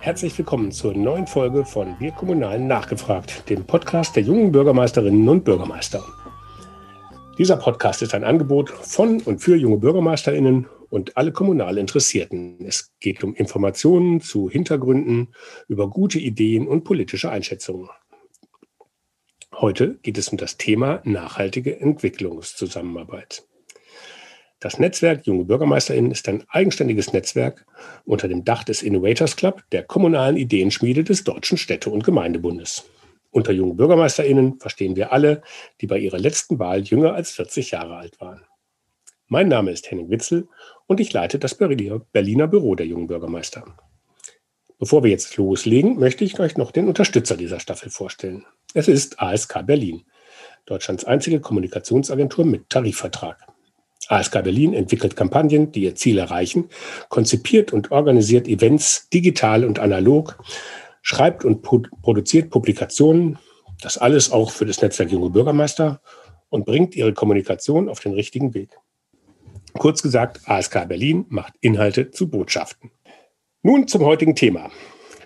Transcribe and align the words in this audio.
Herzlich 0.00 0.36
willkommen 0.36 0.70
zur 0.70 0.94
neuen 0.94 1.26
Folge 1.26 1.64
von 1.64 1.98
Wir 1.98 2.12
Kommunalen 2.12 2.66
nachgefragt, 2.66 3.48
dem 3.48 3.64
Podcast 3.64 4.16
der 4.16 4.22
jungen 4.22 4.52
Bürgermeisterinnen 4.52 5.28
und 5.28 5.44
Bürgermeister. 5.44 6.04
Dieser 7.38 7.56
Podcast 7.56 8.02
ist 8.02 8.14
ein 8.14 8.22
Angebot 8.22 8.70
von 8.70 9.20
und 9.22 9.38
für 9.38 9.56
junge 9.56 9.78
Bürgermeisterinnen 9.78 10.66
und 10.90 11.16
alle 11.16 11.32
kommunal 11.32 11.78
Interessierten. 11.78 12.58
Es 12.66 12.92
geht 13.00 13.24
um 13.24 13.34
Informationen 13.34 14.20
zu 14.20 14.50
Hintergründen, 14.50 15.34
über 15.68 15.88
gute 15.88 16.18
Ideen 16.18 16.68
und 16.68 16.84
politische 16.84 17.30
Einschätzungen. 17.30 17.88
Heute 19.52 19.94
geht 20.02 20.18
es 20.18 20.28
um 20.28 20.36
das 20.36 20.58
Thema 20.58 21.00
nachhaltige 21.04 21.80
Entwicklungszusammenarbeit. 21.80 23.44
Das 24.64 24.78
Netzwerk 24.78 25.26
Junge 25.26 25.44
BürgermeisterInnen 25.44 26.10
ist 26.10 26.26
ein 26.26 26.42
eigenständiges 26.48 27.12
Netzwerk 27.12 27.66
unter 28.06 28.28
dem 28.28 28.46
Dach 28.46 28.64
des 28.64 28.82
Innovators 28.82 29.36
Club, 29.36 29.62
der 29.72 29.82
kommunalen 29.82 30.38
Ideenschmiede 30.38 31.04
des 31.04 31.22
Deutschen 31.22 31.58
Städte- 31.58 31.90
und 31.90 32.02
Gemeindebundes. 32.02 32.88
Unter 33.30 33.52
jungen 33.52 33.76
BürgermeisterInnen 33.76 34.58
verstehen 34.60 34.96
wir 34.96 35.12
alle, 35.12 35.42
die 35.82 35.86
bei 35.86 35.98
ihrer 35.98 36.18
letzten 36.18 36.58
Wahl 36.58 36.80
jünger 36.80 37.12
als 37.12 37.32
40 37.32 37.72
Jahre 37.72 37.96
alt 37.96 38.18
waren. 38.22 38.40
Mein 39.26 39.48
Name 39.48 39.70
ist 39.70 39.90
Henning 39.90 40.08
Witzel 40.08 40.48
und 40.86 40.98
ich 40.98 41.12
leite 41.12 41.38
das 41.38 41.54
Berliner 41.56 42.48
Büro 42.48 42.74
der 42.74 42.86
jungen 42.86 43.08
Bürgermeister. 43.08 43.66
Bevor 44.78 45.04
wir 45.04 45.10
jetzt 45.10 45.36
loslegen, 45.36 45.98
möchte 45.98 46.24
ich 46.24 46.40
euch 46.40 46.56
noch 46.56 46.70
den 46.70 46.88
Unterstützer 46.88 47.36
dieser 47.36 47.60
Staffel 47.60 47.90
vorstellen. 47.90 48.46
Es 48.72 48.88
ist 48.88 49.20
ASK 49.20 49.66
Berlin, 49.66 50.04
Deutschlands 50.64 51.04
einzige 51.04 51.40
Kommunikationsagentur 51.40 52.46
mit 52.46 52.70
Tarifvertrag. 52.70 53.46
ASK 54.08 54.42
Berlin 54.42 54.74
entwickelt 54.74 55.16
Kampagnen, 55.16 55.72
die 55.72 55.82
ihr 55.82 55.94
Ziel 55.94 56.18
erreichen, 56.18 56.68
konzipiert 57.08 57.72
und 57.72 57.90
organisiert 57.90 58.48
Events 58.48 59.08
digital 59.08 59.64
und 59.64 59.78
analog, 59.78 60.38
schreibt 61.02 61.44
und 61.44 61.62
produziert 61.62 62.50
Publikationen, 62.50 63.38
das 63.80 63.98
alles 63.98 64.32
auch 64.32 64.50
für 64.50 64.66
das 64.66 64.80
Netzwerk 64.80 65.10
Junge 65.10 65.30
Bürgermeister 65.30 66.00
und 66.48 66.64
bringt 66.64 66.94
ihre 66.94 67.12
Kommunikation 67.12 67.88
auf 67.88 68.00
den 68.00 68.14
richtigen 68.14 68.54
Weg. 68.54 68.70
Kurz 69.74 70.02
gesagt, 70.02 70.40
ASK 70.46 70.88
Berlin 70.88 71.26
macht 71.28 71.54
Inhalte 71.60 72.10
zu 72.10 72.30
Botschaften. 72.30 72.90
Nun 73.62 73.88
zum 73.88 74.04
heutigen 74.04 74.36
Thema. 74.36 74.70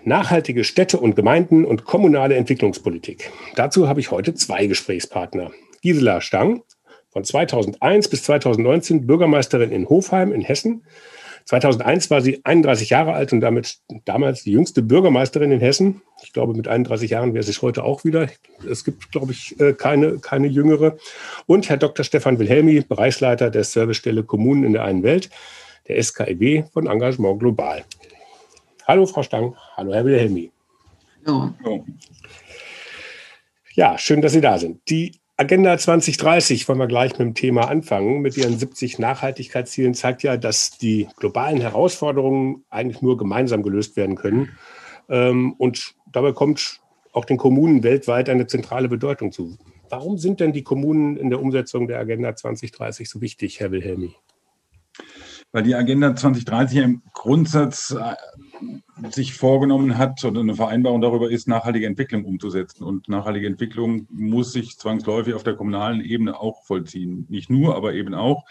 Nachhaltige 0.03 0.63
Städte 0.63 0.97
und 0.97 1.15
Gemeinden 1.15 1.65
und 1.65 1.85
kommunale 1.85 2.35
Entwicklungspolitik. 2.35 3.31
Dazu 3.55 3.87
habe 3.87 3.99
ich 3.99 4.11
heute 4.11 4.33
zwei 4.33 4.65
Gesprächspartner. 4.65 5.51
Gisela 5.81 6.21
Stang, 6.21 6.63
von 7.11 7.23
2001 7.23 8.07
bis 8.07 8.23
2019 8.23 9.07
Bürgermeisterin 9.07 9.71
in 9.71 9.87
Hofheim 9.89 10.31
in 10.31 10.41
Hessen. 10.41 10.83
2001 11.45 12.11
war 12.11 12.21
sie 12.21 12.41
31 12.43 12.91
Jahre 12.91 13.13
alt 13.13 13.33
und 13.33 13.41
damit 13.41 13.79
damals 14.05 14.43
die 14.43 14.51
jüngste 14.51 14.83
Bürgermeisterin 14.83 15.51
in 15.51 15.59
Hessen. 15.59 16.01
Ich 16.21 16.31
glaube, 16.31 16.53
mit 16.53 16.67
31 16.67 17.09
Jahren 17.09 17.33
wäre 17.33 17.43
sie 17.43 17.59
heute 17.59 17.83
auch 17.83 18.03
wieder. 18.03 18.27
Es 18.69 18.83
gibt, 18.83 19.11
glaube 19.11 19.31
ich, 19.31 19.59
äh, 19.59 19.73
keine, 19.73 20.19
keine 20.19 20.47
jüngere. 20.47 20.97
Und 21.47 21.67
Herr 21.67 21.77
Dr. 21.77 22.05
Stefan 22.05 22.37
Wilhelmi, 22.37 22.81
Bereichsleiter 22.81 23.49
der 23.49 23.63
Servicestelle 23.63 24.23
Kommunen 24.23 24.63
in 24.63 24.73
der 24.73 24.83
einen 24.83 25.01
Welt, 25.01 25.31
der 25.87 26.01
SKEW 26.03 26.65
von 26.71 26.85
Engagement 26.85 27.39
Global. 27.39 27.83
Hallo, 28.87 29.07
Frau 29.07 29.23
Stang. 29.23 29.55
Hallo, 29.75 29.91
Herr 29.93 30.05
Wilhelmi. 30.05 30.51
Hallo. 31.25 31.85
Ja, 33.73 33.97
schön, 33.97 34.21
dass 34.21 34.33
Sie 34.33 34.41
da 34.41 34.59
sind. 34.59 34.81
Die 34.89 35.18
Agenda 35.39 35.77
2030, 35.77 36.67
wollen 36.67 36.79
wir 36.79 36.87
gleich 36.87 37.11
mit 37.11 37.21
dem 37.21 37.33
Thema 37.33 37.69
anfangen, 37.69 38.19
mit 38.19 38.35
ihren 38.35 38.59
70 38.59 38.99
Nachhaltigkeitszielen, 38.99 39.93
zeigt 39.93 40.21
ja, 40.21 40.35
dass 40.35 40.71
die 40.71 41.07
globalen 41.15 41.61
Herausforderungen 41.61 42.65
eigentlich 42.69 43.01
nur 43.01 43.15
gemeinsam 43.15 43.63
gelöst 43.63 43.95
werden 43.95 44.17
können. 44.17 44.49
Ähm, 45.07 45.53
und 45.53 45.95
dabei 46.11 46.33
kommt 46.33 46.81
auch 47.13 47.23
den 47.23 47.37
Kommunen 47.37 47.83
weltweit 47.83 48.27
eine 48.27 48.47
zentrale 48.47 48.89
Bedeutung 48.89 49.31
zu. 49.31 49.57
Warum 49.89 50.17
sind 50.17 50.41
denn 50.41 50.51
die 50.51 50.63
Kommunen 50.63 51.15
in 51.15 51.29
der 51.29 51.41
Umsetzung 51.41 51.87
der 51.87 51.99
Agenda 51.99 52.35
2030 52.35 53.09
so 53.09 53.21
wichtig, 53.21 53.61
Herr 53.61 53.71
Wilhelmi? 53.71 54.13
Weil 55.53 55.63
die 55.63 55.73
Agenda 55.73 56.17
2030 56.17 56.77
im 56.79 57.01
Grundsatz 57.13 57.91
äh, 57.91 58.15
sich 59.11 59.33
vorgenommen 59.33 59.97
hat 59.97 60.23
oder 60.23 60.41
eine 60.41 60.55
Vereinbarung 60.55 61.01
darüber 61.01 61.29
ist, 61.29 61.47
nachhaltige 61.47 61.85
Entwicklung 61.85 62.25
umzusetzen. 62.25 62.83
Und 62.83 63.09
nachhaltige 63.09 63.47
Entwicklung 63.47 64.07
muss 64.11 64.51
sich 64.51 64.77
zwangsläufig 64.77 65.33
auf 65.33 65.43
der 65.43 65.55
kommunalen 65.55 66.01
Ebene 66.01 66.39
auch 66.39 66.63
vollziehen. 66.63 67.25
Nicht 67.29 67.49
nur, 67.49 67.75
aber 67.75 67.93
eben 67.93 68.13
auch. 68.13 68.45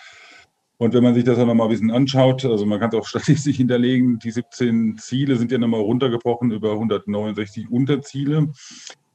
Und 0.79 0.95
wenn 0.95 1.03
man 1.03 1.15
sich 1.15 1.25
das 1.25 1.37
dann 1.37 1.49
nochmal 1.49 1.67
ein 1.67 1.71
bisschen 1.71 1.91
anschaut, 1.91 2.45
also 2.45 2.65
man 2.65 2.79
kann 2.79 2.91
es 2.91 2.95
auch 2.95 3.07
statistisch 3.09 3.57
hinterlegen, 3.57 4.19
die 4.21 4.31
17 4.31 4.97
Ziele 4.99 5.37
sind 5.37 5.51
ja 5.51 5.59
nochmal 5.59 5.81
runtergebrochen 5.81 6.53
über 6.53 6.73
169 6.73 7.71
Unterziele. 7.71 8.49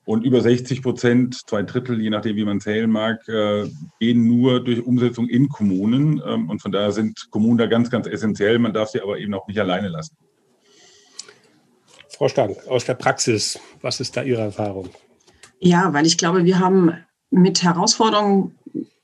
Und 0.05 0.25
über 0.25 0.41
60 0.41 0.81
Prozent, 0.81 1.47
zwei 1.47 1.63
Drittel, 1.63 2.01
je 2.01 2.09
nachdem, 2.09 2.35
wie 2.35 2.43
man 2.43 2.59
zählen 2.59 2.91
mag, 2.91 3.25
äh, 3.29 3.69
gehen 4.01 4.27
nur 4.27 4.61
durch 4.61 4.85
Umsetzung 4.85 5.29
in 5.29 5.47
Kommunen. 5.47 6.21
Ähm, 6.25 6.49
und 6.49 6.61
von 6.61 6.73
daher 6.73 6.91
sind 6.91 7.27
Kommunen 7.31 7.57
da 7.57 7.67
ganz, 7.67 7.89
ganz 7.89 8.07
essentiell. 8.07 8.59
Man 8.59 8.73
darf 8.73 8.89
sie 8.89 9.01
aber 9.01 9.17
eben 9.17 9.33
auch 9.33 9.47
nicht 9.47 9.59
alleine 9.59 9.87
lassen. 9.87 10.17
Frau 12.17 12.27
Stank, 12.27 12.57
aus 12.67 12.85
der 12.85 12.93
Praxis, 12.93 13.59
was 13.81 13.99
ist 13.99 14.15
da 14.15 14.23
Ihre 14.23 14.41
Erfahrung? 14.41 14.89
Ja, 15.59 15.93
weil 15.93 16.05
ich 16.05 16.17
glaube, 16.17 16.45
wir 16.45 16.59
haben 16.59 16.93
mit 17.31 17.63
Herausforderungen 17.63 18.55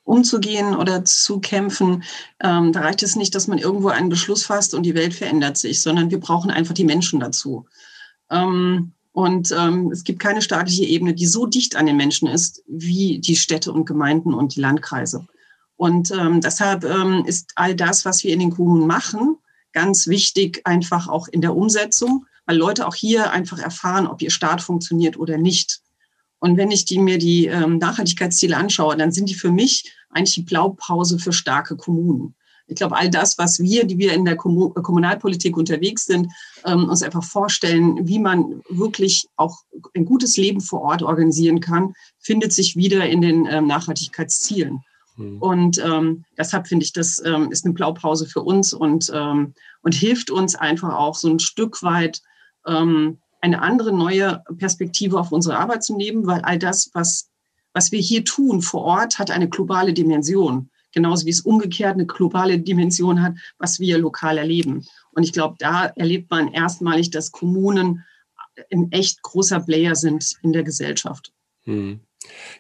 umzugehen 0.03 0.75
oder 0.75 1.06
zu 1.06 1.40
kämpfen. 1.40 2.03
Ähm, 2.42 2.74
da 2.74 2.81
reicht 2.81 3.03
es 3.03 3.16
nicht, 3.16 3.34
dass 3.36 3.47
man 3.47 3.59
irgendwo 3.59 3.90
einen 3.90 4.09
Beschluss 4.09 4.44
fasst 4.44 4.74
und 4.74 4.84
die 4.84 4.96
Welt 4.96 5.14
verändert 5.14 5.58
sich, 5.58 5.81
sondern 5.81 6.09
wir 6.09 6.20
brauchen 6.20 6.50
einfach 6.50 6.74
die 6.74 6.84
Menschen 6.84 7.20
dazu. 7.20 7.66
Ähm, 8.30 8.92
und 9.12 9.52
ähm, 9.58 9.91
es 9.91 10.03
gibt 10.03 10.20
keine 10.20 10.41
staatliche 10.41 10.86
Ebene, 10.86 11.14
die 11.14 11.26
so 11.26 11.46
dicht 11.46 11.76
an 11.76 11.86
den 11.86 11.97
Menschen 11.97 12.28
ist 12.28 12.64
wie 12.68 13.20
die 13.20 13.36
Städte 13.36 13.72
und 13.72 13.86
Gemeinden 13.86 14.34
und 14.34 14.56
die 14.56 14.62
Landkreise. 14.62 15.28
Und 15.78 16.12
ähm, 16.12 16.41
deshalb 16.41 16.84
ähm, 16.84 17.24
ist 17.26 17.52
all 17.56 17.76
das, 17.76 18.06
was 18.06 18.24
wir 18.24 18.34
in 18.34 18.40
den 18.40 18.52
Kommunen 18.52 18.88
machen, 18.88 19.38
ganz 19.74 20.08
wichtig, 20.08 20.62
einfach 20.66 21.08
auch 21.08 21.28
in 21.28 21.41
der 21.41 21.56
Umsetzung 21.56 22.26
weil 22.50 22.58
Leute 22.58 22.88
auch 22.88 22.96
hier 22.96 23.30
einfach 23.30 23.60
erfahren, 23.60 24.08
ob 24.08 24.24
ihr 24.24 24.32
Staat 24.32 24.64
funktioniert 24.64 25.18
oder 25.18 25.38
nicht. 25.38 25.82
Und 26.40 26.58
wenn 26.58 26.72
ich 26.72 26.84
die, 26.84 26.98
mir 26.98 27.20
die 27.20 27.46
ähm, 27.46 27.78
Nachhaltigkeitsziele 27.78 28.58
anschaue, 28.58 28.98
dann 28.98 29.12
sind 29.12 29.30
die 29.30 29.36
für 29.36 29.52
mich 29.52 29.94
eigentlich 30.10 30.34
die 30.34 30.42
Blaupause 30.42 31.20
für 31.20 31.32
starke 31.32 31.78
Kommunen. 31.78 32.34
Ich 32.66 32.76
glaube, 32.76 32.98
all 32.98 33.12
das, 33.12 33.38
was 33.38 33.59
wir, 33.59 33.86
die 33.86 34.00
wir 34.00 34.14
in 34.14 34.26
der 34.26 34.36
Kommunalpolitik 34.36 35.58
unterwegs 35.58 36.06
sind, 36.06 36.32
ähm, 36.66 36.90
uns 36.90 37.04
einfach 37.04 37.24
vorstellen, 37.24 38.08
wie 38.08 38.18
man 38.18 38.64
wirklich 38.68 39.28
auch 39.36 39.56
ein 39.94 40.06
gutes 40.06 40.36
Leben 40.36 40.59
vor 40.59 40.82
Ort 40.82 41.04
organisieren 41.04 41.59
kann, 41.59 41.94
findet 42.18 42.52
sich 42.52 42.76
wieder 42.76 43.08
in 43.08 43.22
den 43.22 43.46
ähm, 43.46 43.68
Nachhaltigkeitszielen. 43.68 44.80
Mhm. 45.18 45.38
Und 45.38 45.78
ähm, 45.86 46.26
deshalb 46.36 46.68
finde 46.68 46.86
ich, 46.86 46.94
das 46.94 47.24
ähm, 47.24 47.52
ist 47.52 47.64
eine 47.64 47.76
Blaupause 47.76 48.26
für 48.26 48.42
uns 48.42 48.74
und, 48.74 49.12
ähm, 49.14 49.54
und 49.84 49.94
hilft 49.94 50.32
uns 50.32 50.56
einfach 50.56 50.96
auch 50.96 51.14
so 51.14 51.30
ein 51.30 51.40
Stück 51.40 51.84
weit 51.84 52.24
ähm, 52.69 53.18
eine 53.41 53.62
andere 53.62 53.94
neue 53.94 54.44
Perspektive 54.57 55.19
auf 55.19 55.31
unsere 55.31 55.57
Arbeit 55.57 55.84
zu 55.84 55.96
nehmen, 55.96 56.28
weil 56.28 56.41
all 56.41 56.59
das, 56.59 56.91
was, 56.94 57.30
was 57.74 57.91
wir 57.91 58.00
hier 58.00 58.25
tun 58.25 58.62
vor 58.62 58.81
Ort, 58.81 59.19
hat 59.19 59.31
eine 59.31 59.50
globale 59.50 59.94
Dimension. 59.94 60.69
Genauso 60.91 61.25
wie 61.25 61.31
es 61.31 61.41
umgekehrt 61.41 61.94
eine 61.94 62.06
globale 62.06 62.59
Dimension 62.59 63.22
hat, 63.22 63.34
was 63.59 63.79
wir 63.79 63.97
lokal 63.97 64.38
erleben. 64.38 64.85
Und 65.12 65.24
ich 65.24 65.34
glaube, 65.34 65.56
da 65.59 65.85
erlebt 65.85 66.31
man 66.31 66.52
erstmalig, 66.52 67.12
dass 67.12 67.31
Kommunen 67.31 68.03
ein 68.72 68.91
echt 68.91 69.22
großer 69.22 69.62
Player 69.62 69.96
sind 69.96 70.35
in 70.41 70.52
der 70.52 70.63
Gesellschaft. 70.63 71.31
Hm. 71.63 72.00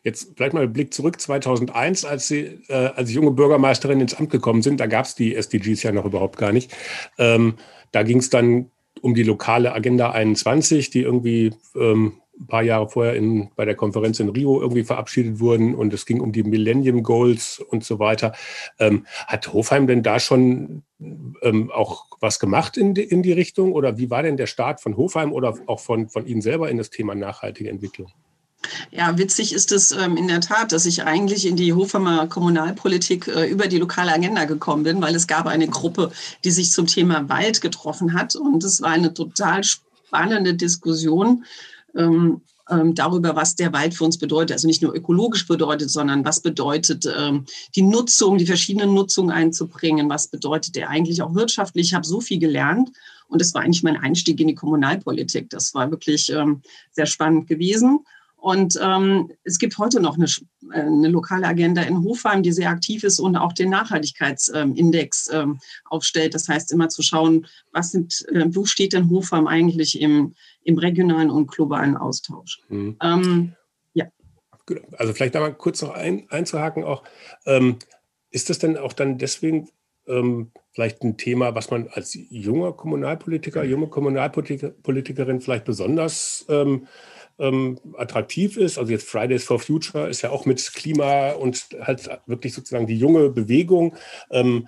Jetzt 0.03 0.31
vielleicht 0.35 0.53
mal 0.53 0.67
Blick 0.67 0.93
zurück. 0.93 1.19
2001, 1.19 2.05
als 2.05 2.27
Sie 2.27 2.61
äh, 2.69 2.91
als 2.95 3.11
junge 3.11 3.31
Bürgermeisterin 3.31 3.99
ins 3.99 4.13
Amt 4.13 4.29
gekommen 4.29 4.61
sind, 4.61 4.79
da 4.79 4.87
gab 4.87 5.05
es 5.05 5.15
die 5.15 5.35
SDGs 5.35 5.83
ja 5.83 5.91
noch 5.91 6.05
überhaupt 6.05 6.37
gar 6.37 6.53
nicht. 6.53 6.71
Ähm, 7.17 7.55
da 7.91 8.03
ging 8.03 8.19
es 8.19 8.29
dann 8.29 8.71
um 9.01 9.13
die 9.13 9.23
lokale 9.23 9.73
Agenda 9.73 10.11
21, 10.11 10.89
die 10.89 11.01
irgendwie 11.01 11.53
ähm, 11.75 12.13
ein 12.39 12.47
paar 12.47 12.63
Jahre 12.63 12.87
vorher 12.87 13.15
in, 13.15 13.49
bei 13.55 13.65
der 13.65 13.75
Konferenz 13.75 14.19
in 14.19 14.29
Rio 14.29 14.61
irgendwie 14.61 14.83
verabschiedet 14.83 15.39
wurden 15.39 15.75
und 15.75 15.93
es 15.93 16.05
ging 16.05 16.21
um 16.21 16.31
die 16.31 16.43
Millennium 16.43 17.03
Goals 17.03 17.59
und 17.59 17.83
so 17.83 17.99
weiter. 17.99 18.33
Ähm, 18.79 19.05
hat 19.27 19.51
Hofheim 19.51 19.87
denn 19.87 20.03
da 20.03 20.19
schon 20.19 20.83
ähm, 21.41 21.69
auch 21.71 22.05
was 22.21 22.39
gemacht 22.39 22.77
in 22.77 22.93
die, 22.93 23.03
in 23.03 23.23
die 23.23 23.33
Richtung 23.33 23.73
oder 23.73 23.97
wie 23.97 24.09
war 24.09 24.23
denn 24.23 24.37
der 24.37 24.47
Start 24.47 24.81
von 24.81 24.95
Hofheim 24.97 25.33
oder 25.33 25.57
auch 25.67 25.79
von, 25.79 26.09
von 26.09 26.25
Ihnen 26.25 26.41
selber 26.41 26.69
in 26.69 26.77
das 26.77 26.89
Thema 26.89 27.13
nachhaltige 27.13 27.69
Entwicklung? 27.69 28.11
Ja, 28.91 29.17
witzig 29.17 29.53
ist 29.53 29.71
es 29.71 29.91
ähm, 29.91 30.17
in 30.17 30.27
der 30.27 30.41
Tat, 30.41 30.71
dass 30.71 30.85
ich 30.85 31.03
eigentlich 31.03 31.45
in 31.45 31.55
die 31.55 31.73
Hofheimer 31.73 32.27
Kommunalpolitik 32.27 33.27
äh, 33.27 33.47
über 33.47 33.67
die 33.67 33.77
lokale 33.77 34.13
Agenda 34.13 34.45
gekommen 34.45 34.83
bin, 34.83 35.01
weil 35.01 35.15
es 35.15 35.27
gab 35.27 35.47
eine 35.47 35.67
Gruppe, 35.67 36.11
die 36.43 36.51
sich 36.51 36.71
zum 36.71 36.87
Thema 36.87 37.27
Wald 37.29 37.61
getroffen 37.61 38.13
hat. 38.13 38.35
Und 38.35 38.63
es 38.63 38.81
war 38.81 38.91
eine 38.91 39.13
total 39.13 39.63
spannende 39.63 40.53
Diskussion. 40.53 41.45
Ähm, 41.95 42.41
ähm, 42.69 42.93
darüber, 42.95 43.35
was 43.35 43.55
der 43.55 43.73
Wald 43.73 43.93
für 43.93 44.03
uns 44.03 44.17
bedeutet. 44.17 44.51
Also 44.51 44.67
nicht 44.67 44.81
nur 44.81 44.93
ökologisch 44.93 45.47
bedeutet, 45.47 45.89
sondern 45.89 46.23
was 46.23 46.39
bedeutet 46.39 47.07
ähm, 47.17 47.45
die 47.75 47.81
Nutzung, 47.81 48.37
die 48.37 48.45
verschiedenen 48.45 48.93
Nutzungen 48.93 49.31
einzubringen, 49.31 50.09
was 50.09 50.27
bedeutet 50.27 50.75
der 50.75 50.89
eigentlich 50.89 51.21
auch 51.21 51.33
wirtschaftlich. 51.33 51.87
Ich 51.87 51.93
habe 51.93 52.05
so 52.05 52.21
viel 52.21 52.39
gelernt 52.39 52.91
und 53.27 53.41
das 53.41 53.53
war 53.53 53.61
eigentlich 53.61 53.83
mein 53.83 53.97
Einstieg 53.97 54.39
in 54.39 54.47
die 54.47 54.55
Kommunalpolitik. 54.55 55.49
Das 55.49 55.73
war 55.73 55.89
wirklich 55.91 56.31
ähm, 56.31 56.61
sehr 56.91 57.05
spannend 57.05 57.47
gewesen. 57.47 57.99
Und 58.41 58.79
ähm, 58.81 59.31
es 59.43 59.59
gibt 59.59 59.77
heute 59.77 59.99
noch 59.99 60.15
eine, 60.15 60.27
eine, 60.71 61.09
lokale 61.09 61.45
Agenda 61.45 61.81
in 61.81 62.03
Hofheim, 62.03 62.41
die 62.41 62.53
sehr 62.53 62.69
aktiv 62.69 63.03
ist 63.03 63.19
und 63.19 63.35
auch 63.35 63.51
den 63.51 63.69
Nachhaltigkeitsindex 63.69 65.29
ähm, 65.33 65.59
aufstellt. 65.85 66.33
Das 66.33 66.47
heißt, 66.47 66.71
immer 66.71 66.87
zu 66.89 67.01
schauen, 67.01 67.47
was 67.73 67.91
sind, 67.91 68.25
äh, 68.29 68.45
wo 68.49 68.65
steht 68.65 68.93
denn 68.93 69.09
Hofheim 69.09 69.47
eigentlich 69.47 69.99
im, 69.99 70.35
im 70.63 70.77
regionalen 70.77 71.29
und 71.29 71.51
globalen 71.51 71.97
Austausch. 71.97 72.61
Mhm. 72.69 72.95
Ähm, 73.03 73.55
ja. 73.93 74.05
Also 74.97 75.13
vielleicht 75.13 75.35
da 75.35 75.41
mal 75.41 75.53
kurz 75.53 75.81
noch 75.81 75.91
ein, 75.91 76.25
einzuhaken 76.29 76.83
auch. 76.83 77.03
Ähm, 77.45 77.77
ist 78.31 78.49
das 78.49 78.59
denn 78.59 78.77
auch 78.77 78.93
dann 78.93 79.17
deswegen 79.17 79.69
ähm, 80.07 80.51
vielleicht 80.71 81.03
ein 81.03 81.17
Thema, 81.17 81.55
was 81.55 81.71
man 81.71 81.87
als 81.89 82.17
junger 82.29 82.71
Kommunalpolitiker, 82.73 83.63
junge 83.63 83.87
Kommunalpolitikerin 83.87 85.41
vielleicht 85.41 85.65
besonders 85.65 86.45
ähm, 87.39 87.79
attraktiv 87.97 88.57
ist. 88.57 88.77
Also 88.77 88.91
jetzt 88.91 89.07
Fridays 89.07 89.43
for 89.43 89.59
Future 89.59 90.07
ist 90.07 90.21
ja 90.21 90.29
auch 90.29 90.45
mit 90.45 90.73
Klima 90.73 91.31
und 91.31 91.67
halt 91.81 92.09
wirklich 92.25 92.53
sozusagen 92.53 92.87
die 92.87 92.97
junge 92.97 93.29
Bewegung. 93.29 93.95
Ähm, 94.29 94.67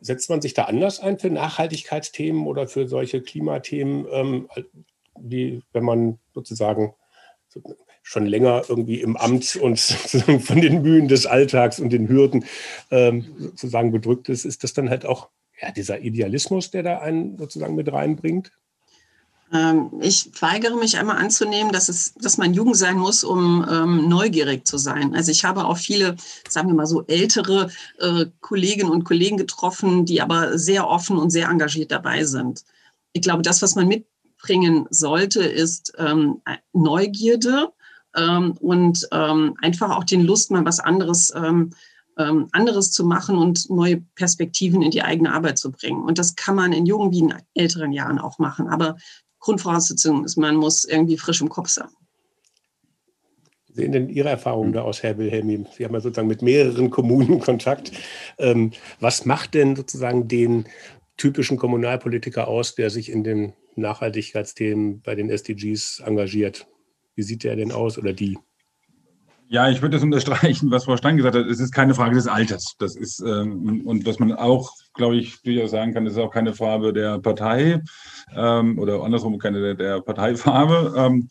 setzt 0.00 0.28
man 0.28 0.42
sich 0.42 0.54
da 0.54 0.64
anders 0.64 1.00
ein 1.00 1.18
für 1.18 1.30
Nachhaltigkeitsthemen 1.30 2.46
oder 2.46 2.68
für 2.68 2.86
solche 2.86 3.22
Klimathemen, 3.22 4.06
ähm, 4.12 4.48
wie 5.18 5.62
wenn 5.72 5.84
man 5.84 6.18
sozusagen 6.34 6.94
schon 8.02 8.26
länger 8.26 8.64
irgendwie 8.68 9.00
im 9.00 9.16
Amt 9.16 9.56
und 9.56 9.80
von 10.40 10.60
den 10.60 10.82
Mühen 10.82 11.08
des 11.08 11.26
Alltags 11.26 11.80
und 11.80 11.90
den 11.90 12.08
Hürden 12.08 12.44
ähm, 12.90 13.34
sozusagen 13.38 13.92
bedrückt 13.92 14.28
ist, 14.28 14.44
ist 14.44 14.62
das 14.62 14.74
dann 14.74 14.90
halt 14.90 15.06
auch 15.06 15.30
ja, 15.60 15.70
dieser 15.70 16.00
Idealismus, 16.00 16.70
der 16.70 16.82
da 16.82 16.98
einen 16.98 17.38
sozusagen 17.38 17.74
mit 17.74 17.90
reinbringt? 17.90 18.52
Ähm, 19.52 19.90
ich 20.00 20.30
weigere 20.40 20.76
mich 20.76 20.98
einmal 20.98 21.18
anzunehmen, 21.18 21.72
dass, 21.72 21.88
es, 21.88 22.14
dass 22.14 22.38
man 22.38 22.54
jung 22.54 22.74
sein 22.74 22.98
muss, 22.98 23.24
um 23.24 23.66
ähm, 23.70 24.08
neugierig 24.08 24.66
zu 24.66 24.78
sein. 24.78 25.14
Also 25.14 25.30
ich 25.30 25.44
habe 25.44 25.64
auch 25.64 25.76
viele, 25.76 26.16
sagen 26.48 26.68
wir 26.68 26.74
mal 26.74 26.86
so, 26.86 27.04
ältere 27.06 27.70
äh, 27.98 28.26
Kolleginnen 28.40 28.90
und 28.90 29.04
Kollegen 29.04 29.36
getroffen, 29.36 30.04
die 30.06 30.20
aber 30.20 30.58
sehr 30.58 30.88
offen 30.88 31.18
und 31.18 31.30
sehr 31.30 31.48
engagiert 31.48 31.92
dabei 31.92 32.24
sind. 32.24 32.64
Ich 33.12 33.22
glaube, 33.22 33.42
das, 33.42 33.62
was 33.62 33.74
man 33.74 33.86
mitbringen 33.86 34.86
sollte, 34.90 35.44
ist 35.44 35.92
ähm, 35.98 36.40
Neugierde 36.72 37.68
ähm, 38.16 38.52
und 38.60 39.06
ähm, 39.12 39.56
einfach 39.60 39.90
auch 39.90 40.04
den 40.04 40.22
Lust, 40.22 40.50
mal 40.50 40.64
was 40.64 40.80
anderes 40.80 41.32
ähm, 42.16 42.48
anderes 42.52 42.92
zu 42.92 43.04
machen 43.04 43.36
und 43.36 43.68
neue 43.70 44.00
Perspektiven 44.14 44.82
in 44.82 44.90
die 44.90 45.02
eigene 45.02 45.32
Arbeit 45.32 45.58
zu 45.58 45.72
bringen. 45.72 46.02
Und 46.02 46.18
das 46.18 46.36
kann 46.36 46.54
man 46.54 46.72
in 46.72 46.86
jungen 46.86 47.10
wie 47.10 47.20
in 47.20 47.34
älteren 47.54 47.92
Jahren 47.92 48.18
auch 48.18 48.38
machen. 48.38 48.68
Aber 48.68 48.96
Grundvoraussetzung 49.44 50.24
ist, 50.24 50.38
man 50.38 50.56
muss 50.56 50.86
irgendwie 50.86 51.18
frisch 51.18 51.42
im 51.42 51.50
Kopf 51.50 51.68
sein. 51.68 51.88
Wie 53.68 53.74
sehen 53.74 53.92
denn 53.92 54.08
Ihre 54.08 54.30
Erfahrungen 54.30 54.72
da 54.72 54.80
aus, 54.82 55.02
Herr 55.02 55.18
Wilhelmi? 55.18 55.66
Sie 55.76 55.84
haben 55.84 55.92
ja 55.92 56.00
sozusagen 56.00 56.28
mit 56.28 56.40
mehreren 56.40 56.88
Kommunen 56.88 57.40
Kontakt. 57.40 57.92
Ähm, 58.38 58.70
was 59.00 59.26
macht 59.26 59.52
denn 59.52 59.76
sozusagen 59.76 60.28
den 60.28 60.64
typischen 61.18 61.58
Kommunalpolitiker 61.58 62.48
aus, 62.48 62.74
der 62.74 62.88
sich 62.88 63.10
in 63.10 63.22
den 63.22 63.52
Nachhaltigkeitsthemen 63.76 65.02
bei 65.02 65.14
den 65.14 65.28
SDGs 65.28 66.00
engagiert? 66.00 66.66
Wie 67.14 67.22
sieht 67.22 67.44
der 67.44 67.54
denn 67.54 67.70
aus 67.70 67.98
oder 67.98 68.14
die? 68.14 68.38
Ja, 69.48 69.68
ich 69.68 69.82
würde 69.82 69.96
das 69.96 70.02
unterstreichen, 70.02 70.70
was 70.70 70.84
Frau 70.84 70.96
Stein 70.96 71.16
gesagt 71.16 71.36
hat. 71.36 71.46
Es 71.46 71.60
ist 71.60 71.72
keine 71.72 71.94
Frage 71.94 72.14
des 72.14 72.26
Alters. 72.26 72.76
Das 72.78 72.96
ist, 72.96 73.20
ähm, 73.20 73.86
und 73.86 74.06
was 74.06 74.18
man 74.18 74.32
auch, 74.32 74.72
glaube 74.94 75.16
ich, 75.16 75.42
durchaus 75.42 75.70
sagen 75.70 75.92
kann, 75.92 76.04
das 76.04 76.14
ist 76.14 76.18
auch 76.18 76.32
keine 76.32 76.54
Farbe 76.54 76.92
der 76.92 77.18
Partei 77.18 77.82
ähm, 78.34 78.78
oder 78.78 79.02
andersrum 79.02 79.38
keine 79.38 79.60
der, 79.60 79.74
der 79.74 80.00
Parteifarbe. 80.00 80.94
Ähm, 80.96 81.28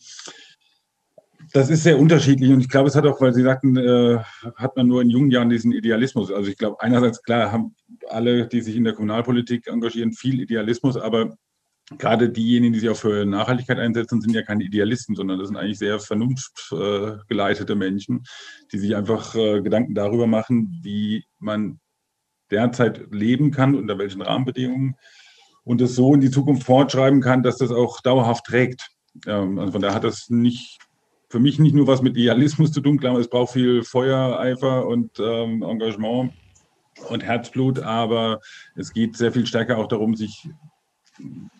das 1.52 1.70
ist 1.70 1.82
sehr 1.82 1.98
unterschiedlich 1.98 2.50
und 2.50 2.60
ich 2.60 2.68
glaube, 2.68 2.88
es 2.88 2.96
hat 2.96 3.06
auch, 3.06 3.20
weil 3.20 3.34
Sie 3.34 3.42
sagten, 3.42 3.76
äh, 3.76 4.18
hat 4.56 4.76
man 4.76 4.88
nur 4.88 5.02
in 5.02 5.10
jungen 5.10 5.30
Jahren 5.30 5.50
diesen 5.50 5.72
Idealismus. 5.72 6.32
Also 6.32 6.50
ich 6.50 6.56
glaube, 6.56 6.80
einerseits 6.80 7.22
klar 7.22 7.52
haben 7.52 7.74
alle, 8.08 8.48
die 8.48 8.60
sich 8.60 8.76
in 8.76 8.84
der 8.84 8.94
Kommunalpolitik 8.94 9.66
engagieren, 9.68 10.12
viel 10.12 10.40
Idealismus, 10.40 10.96
aber 10.96 11.36
gerade 11.98 12.30
diejenigen, 12.30 12.72
die 12.72 12.80
sich 12.80 12.88
auch 12.88 12.96
für 12.96 13.26
Nachhaltigkeit 13.26 13.78
einsetzen, 13.78 14.20
sind 14.20 14.34
ja 14.34 14.42
keine 14.42 14.64
Idealisten, 14.64 15.14
sondern 15.14 15.38
das 15.38 15.48
sind 15.48 15.56
eigentlich 15.56 15.78
sehr 15.78 16.00
vernunftgeleitete 16.00 17.74
Menschen, 17.74 18.24
die 18.72 18.78
sich 18.78 18.96
einfach 18.96 19.34
äh, 19.34 19.60
Gedanken 19.60 19.94
darüber 19.94 20.26
machen, 20.26 20.80
wie 20.82 21.24
man 21.38 21.80
derzeit 22.50 23.12
leben 23.12 23.50
kann, 23.50 23.74
unter 23.74 23.98
welchen 23.98 24.22
Rahmenbedingungen 24.22 24.96
und 25.64 25.80
es 25.80 25.94
so 25.94 26.14
in 26.14 26.20
die 26.20 26.30
Zukunft 26.30 26.64
fortschreiben 26.64 27.20
kann, 27.20 27.42
dass 27.42 27.58
das 27.58 27.70
auch 27.70 28.00
dauerhaft 28.00 28.46
trägt. 28.46 28.88
Ähm, 29.26 29.58
also 29.58 29.72
von 29.72 29.82
daher 29.82 29.96
hat 29.96 30.04
das 30.04 30.30
nicht 30.30 30.78
für 31.28 31.40
mich 31.40 31.58
nicht 31.58 31.74
nur 31.74 31.86
was 31.86 32.00
mit 32.00 32.16
Idealismus 32.16 32.70
zu 32.70 32.80
tun, 32.80 32.98
klar, 32.98 33.16
es 33.18 33.28
braucht 33.28 33.54
viel 33.54 33.82
Feuer, 33.82 34.38
Eifer 34.38 34.86
und 34.86 35.18
ähm, 35.18 35.62
Engagement 35.62 36.32
und 37.08 37.24
Herzblut, 37.24 37.80
aber 37.80 38.40
es 38.76 38.92
geht 38.92 39.16
sehr 39.16 39.32
viel 39.32 39.44
stärker 39.44 39.78
auch 39.78 39.88
darum, 39.88 40.14
sich 40.14 40.48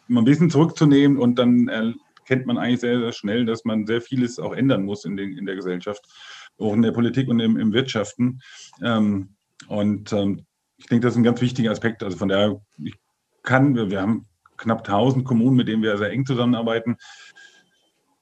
mal 0.09 0.21
ein 0.21 0.25
bisschen 0.25 0.51
zurückzunehmen 0.51 1.19
und 1.19 1.39
dann 1.39 1.69
erkennt 1.69 2.47
man 2.47 2.59
eigentlich 2.59 2.81
sehr, 2.81 3.01
sehr 3.01 3.13
schnell, 3.13 3.45
dass 3.45 3.65
man 3.65 3.87
sehr 3.87 4.01
vieles 4.01 4.39
auch 4.39 4.55
ändern 4.55 4.85
muss 4.85 5.05
in, 5.05 5.17
den, 5.17 5.37
in 5.37 5.45
der 5.45 5.57
Gesellschaft, 5.57 6.05
auch 6.59 6.73
in 6.73 6.83
der 6.83 6.93
Politik 6.93 7.29
und 7.29 7.41
im, 7.41 7.59
im 7.59 7.73
Wirtschaften. 7.73 8.41
Ähm, 8.83 9.35
und 9.69 10.13
ähm, 10.13 10.47
ich 10.79 10.87
denke, 10.87 11.07
das 11.07 11.15
ist 11.15 11.19
ein 11.19 11.25
ganz 11.25 11.41
wichtiger 11.41 11.71
Aspekt. 11.71 12.03
Also 12.03 12.17
von 12.17 12.29
daher, 12.29 12.61
ich 12.83 12.95
kann, 13.43 13.75
wir, 13.75 13.91
wir 13.91 14.01
haben 14.01 14.27
knapp 14.57 14.79
1000 14.89 15.25
Kommunen, 15.25 15.57
mit 15.57 15.69
denen 15.69 15.83
wir 15.83 15.99
sehr 15.99 16.11
eng 16.11 16.25
zusammenarbeiten. 16.25 16.97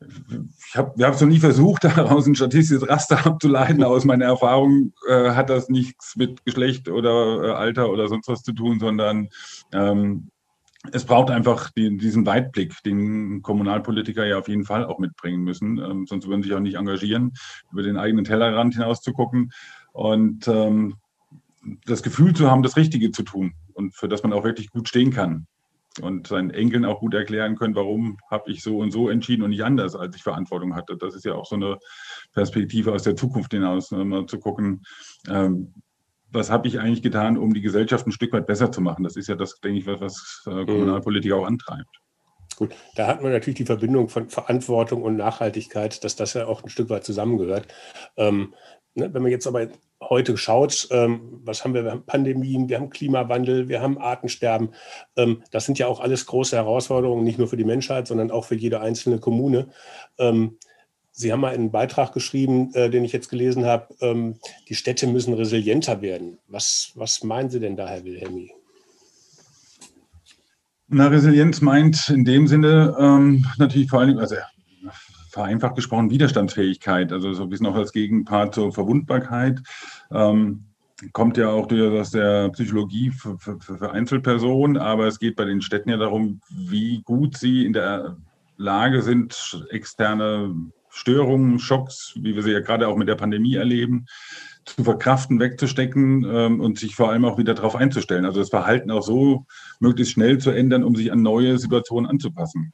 Ich 0.00 0.76
hab, 0.76 0.98
wir 0.98 1.06
haben 1.06 1.14
es 1.14 1.20
noch 1.20 1.28
nie 1.28 1.38
versucht, 1.38 1.84
daraus 1.96 2.26
ein 2.26 2.34
statistisches 2.34 2.88
Raster 2.88 3.24
abzuleiten. 3.24 3.84
Aus 3.84 4.04
meiner 4.04 4.24
Erfahrung 4.24 4.92
äh, 5.08 5.30
hat 5.30 5.48
das 5.48 5.68
nichts 5.68 6.16
mit 6.16 6.44
Geschlecht 6.44 6.88
oder 6.88 7.44
äh, 7.44 7.50
Alter 7.52 7.88
oder 7.88 8.08
sonst 8.08 8.26
was 8.26 8.42
zu 8.42 8.52
tun, 8.52 8.80
sondern 8.80 9.28
ähm, 9.72 10.31
es 10.90 11.04
braucht 11.04 11.30
einfach 11.30 11.70
die, 11.70 11.96
diesen 11.96 12.26
Weitblick, 12.26 12.82
den 12.82 13.42
Kommunalpolitiker 13.42 14.26
ja 14.26 14.38
auf 14.38 14.48
jeden 14.48 14.64
Fall 14.64 14.84
auch 14.84 14.98
mitbringen 14.98 15.42
müssen. 15.42 15.78
Ähm, 15.78 16.06
sonst 16.06 16.26
würden 16.26 16.42
sie 16.42 16.48
sich 16.48 16.56
auch 16.56 16.60
nicht 16.60 16.76
engagieren, 16.76 17.32
über 17.70 17.82
den 17.82 17.96
eigenen 17.96 18.24
Tellerrand 18.24 18.74
hinaus 18.74 19.00
zu 19.00 19.12
gucken 19.12 19.52
und 19.92 20.48
ähm, 20.48 20.96
das 21.86 22.02
Gefühl 22.02 22.34
zu 22.34 22.50
haben, 22.50 22.64
das 22.64 22.76
Richtige 22.76 23.12
zu 23.12 23.22
tun 23.22 23.54
und 23.74 23.94
für 23.94 24.08
das 24.08 24.24
man 24.24 24.32
auch 24.32 24.44
wirklich 24.44 24.70
gut 24.70 24.88
stehen 24.88 25.12
kann 25.12 25.46
und 26.00 26.26
seinen 26.26 26.50
Enkeln 26.50 26.84
auch 26.84 27.00
gut 27.00 27.14
erklären 27.14 27.54
können, 27.54 27.74
warum 27.74 28.18
habe 28.30 28.50
ich 28.50 28.62
so 28.62 28.78
und 28.78 28.90
so 28.90 29.08
entschieden 29.08 29.42
und 29.42 29.50
nicht 29.50 29.62
anders, 29.62 29.94
als 29.94 30.16
ich 30.16 30.22
Verantwortung 30.22 30.74
hatte. 30.74 30.96
Das 30.96 31.14
ist 31.14 31.24
ja 31.24 31.34
auch 31.34 31.46
so 31.46 31.54
eine 31.54 31.78
Perspektive 32.32 32.92
aus 32.92 33.02
der 33.02 33.14
Zukunft 33.14 33.52
hinaus, 33.52 33.90
ne, 33.90 34.04
mal 34.04 34.26
zu 34.26 34.38
gucken, 34.38 34.82
ähm, 35.28 35.74
was 36.32 36.50
habe 36.50 36.66
ich 36.68 36.80
eigentlich 36.80 37.02
getan, 37.02 37.36
um 37.36 37.52
die 37.52 37.60
Gesellschaft 37.60 38.06
ein 38.06 38.12
Stück 38.12 38.32
weit 38.32 38.46
besser 38.46 38.72
zu 38.72 38.80
machen? 38.80 39.04
Das 39.04 39.16
ist 39.16 39.28
ja 39.28 39.34
das, 39.34 39.60
denke 39.60 39.78
ich, 39.78 39.86
was, 39.86 40.00
was 40.00 40.42
äh, 40.46 40.64
Kommunalpolitiker 40.64 41.36
auch 41.36 41.46
antreibt. 41.46 42.00
Gut, 42.56 42.74
da 42.96 43.06
hat 43.06 43.22
man 43.22 43.32
natürlich 43.32 43.58
die 43.58 43.64
Verbindung 43.64 44.08
von 44.08 44.28
Verantwortung 44.28 45.02
und 45.02 45.16
Nachhaltigkeit, 45.16 46.04
dass 46.04 46.16
das 46.16 46.34
ja 46.34 46.46
auch 46.46 46.62
ein 46.62 46.68
Stück 46.68 46.90
weit 46.90 47.04
zusammengehört. 47.04 47.66
Ähm, 48.16 48.54
ne, 48.94 49.12
wenn 49.12 49.22
man 49.22 49.30
jetzt 49.30 49.46
aber 49.46 49.68
heute 50.02 50.36
schaut, 50.36 50.88
ähm, 50.90 51.40
was 51.44 51.64
haben 51.64 51.74
wir? 51.74 51.84
Wir 51.84 51.92
haben 51.92 52.04
Pandemien, 52.04 52.68
wir 52.68 52.78
haben 52.78 52.90
Klimawandel, 52.90 53.68
wir 53.68 53.80
haben 53.80 53.98
Artensterben. 53.98 54.74
Ähm, 55.16 55.42
das 55.50 55.64
sind 55.64 55.78
ja 55.78 55.86
auch 55.86 56.00
alles 56.00 56.26
große 56.26 56.56
Herausforderungen, 56.56 57.24
nicht 57.24 57.38
nur 57.38 57.48
für 57.48 57.56
die 57.56 57.64
Menschheit, 57.64 58.06
sondern 58.06 58.30
auch 58.30 58.44
für 58.44 58.56
jede 58.56 58.80
einzelne 58.80 59.18
Kommune. 59.18 59.68
Sie 61.14 61.30
haben 61.30 61.40
mal 61.40 61.54
einen 61.54 61.70
Beitrag 61.70 62.12
geschrieben, 62.12 62.72
äh, 62.74 62.88
den 62.88 63.04
ich 63.04 63.12
jetzt 63.12 63.28
gelesen 63.28 63.66
habe, 63.66 63.94
ähm, 64.00 64.36
die 64.68 64.74
Städte 64.74 65.06
müssen 65.06 65.34
resilienter 65.34 66.00
werden. 66.00 66.38
Was, 66.48 66.92
was 66.94 67.22
meinen 67.22 67.50
Sie 67.50 67.60
denn 67.60 67.76
da, 67.76 67.86
Herr 67.86 68.04
Wilhelmi? 68.04 68.50
Na, 70.88 71.08
Resilienz 71.08 71.60
meint 71.60 72.08
in 72.08 72.24
dem 72.24 72.46
Sinne 72.46 72.96
ähm, 72.98 73.46
natürlich 73.58 73.90
vor 73.90 74.00
allem, 74.00 74.18
also 74.18 74.36
vereinfacht 75.30 75.76
gesprochen, 75.76 76.10
Widerstandsfähigkeit, 76.10 77.12
also 77.12 77.32
so 77.32 77.44
ein 77.44 77.48
bisschen 77.48 77.66
auch 77.66 77.74
als 77.74 77.92
Gegenpart 77.92 78.54
zur 78.54 78.72
Verwundbarkeit. 78.72 79.60
Ähm, 80.10 80.64
kommt 81.12 81.36
ja 81.36 81.48
auch 81.48 81.66
durchaus 81.66 82.00
aus 82.00 82.10
der 82.10 82.50
Psychologie 82.50 83.10
für, 83.10 83.38
für, 83.38 83.58
für 83.58 83.90
Einzelpersonen, 83.90 84.76
aber 84.76 85.06
es 85.06 85.18
geht 85.18 85.36
bei 85.36 85.44
den 85.44 85.62
Städten 85.62 85.90
ja 85.90 85.96
darum, 85.96 86.40
wie 86.50 87.02
gut 87.02 87.36
sie 87.36 87.64
in 87.64 87.72
der 87.72 88.16
Lage 88.56 89.02
sind, 89.02 89.64
externe 89.70 90.54
Störungen, 90.92 91.58
Schocks, 91.58 92.12
wie 92.20 92.34
wir 92.34 92.42
sie 92.42 92.52
ja 92.52 92.60
gerade 92.60 92.86
auch 92.86 92.96
mit 92.96 93.08
der 93.08 93.14
Pandemie 93.14 93.54
erleben, 93.54 94.06
zu 94.64 94.84
verkraften, 94.84 95.40
wegzustecken 95.40 96.24
ähm, 96.30 96.60
und 96.60 96.78
sich 96.78 96.94
vor 96.94 97.10
allem 97.10 97.24
auch 97.24 97.38
wieder 97.38 97.54
darauf 97.54 97.74
einzustellen. 97.74 98.24
Also 98.24 98.40
das 98.40 98.50
Verhalten 98.50 98.90
auch 98.90 99.02
so 99.02 99.46
möglichst 99.80 100.12
schnell 100.12 100.38
zu 100.38 100.50
ändern, 100.50 100.84
um 100.84 100.94
sich 100.94 101.10
an 101.10 101.22
neue 101.22 101.58
Situationen 101.58 102.08
anzupassen. 102.08 102.72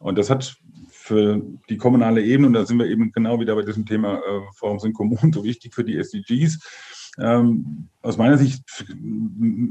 Und 0.00 0.16
das 0.16 0.30
hat 0.30 0.56
für 0.90 1.42
die 1.68 1.76
kommunale 1.76 2.22
Ebene, 2.22 2.48
und 2.48 2.52
da 2.54 2.66
sind 2.66 2.78
wir 2.78 2.86
eben 2.86 3.12
genau 3.12 3.40
wieder 3.40 3.54
bei 3.54 3.62
diesem 3.62 3.86
Thema, 3.86 4.16
äh, 4.16 4.40
warum 4.60 4.78
sind 4.78 4.94
Kommunen 4.94 5.32
so 5.32 5.44
wichtig 5.44 5.74
für 5.74 5.84
die 5.84 5.96
SDGs, 5.96 6.58
ähm, 7.18 7.88
aus 8.02 8.16
meiner 8.16 8.38
Sicht 8.38 8.64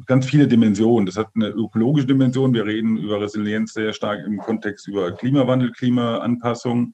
ganz 0.06 0.26
viele 0.26 0.48
Dimensionen. 0.48 1.06
Das 1.06 1.18
hat 1.18 1.30
eine 1.36 1.50
ökologische 1.50 2.08
Dimension. 2.08 2.54
Wir 2.54 2.66
reden 2.66 2.98
über 2.98 3.22
Resilienz 3.22 3.74
sehr 3.74 3.94
stark 3.94 4.26
im 4.26 4.38
Kontext 4.38 4.88
über 4.88 5.12
Klimawandel, 5.14 5.72
Klimaanpassung. 5.72 6.94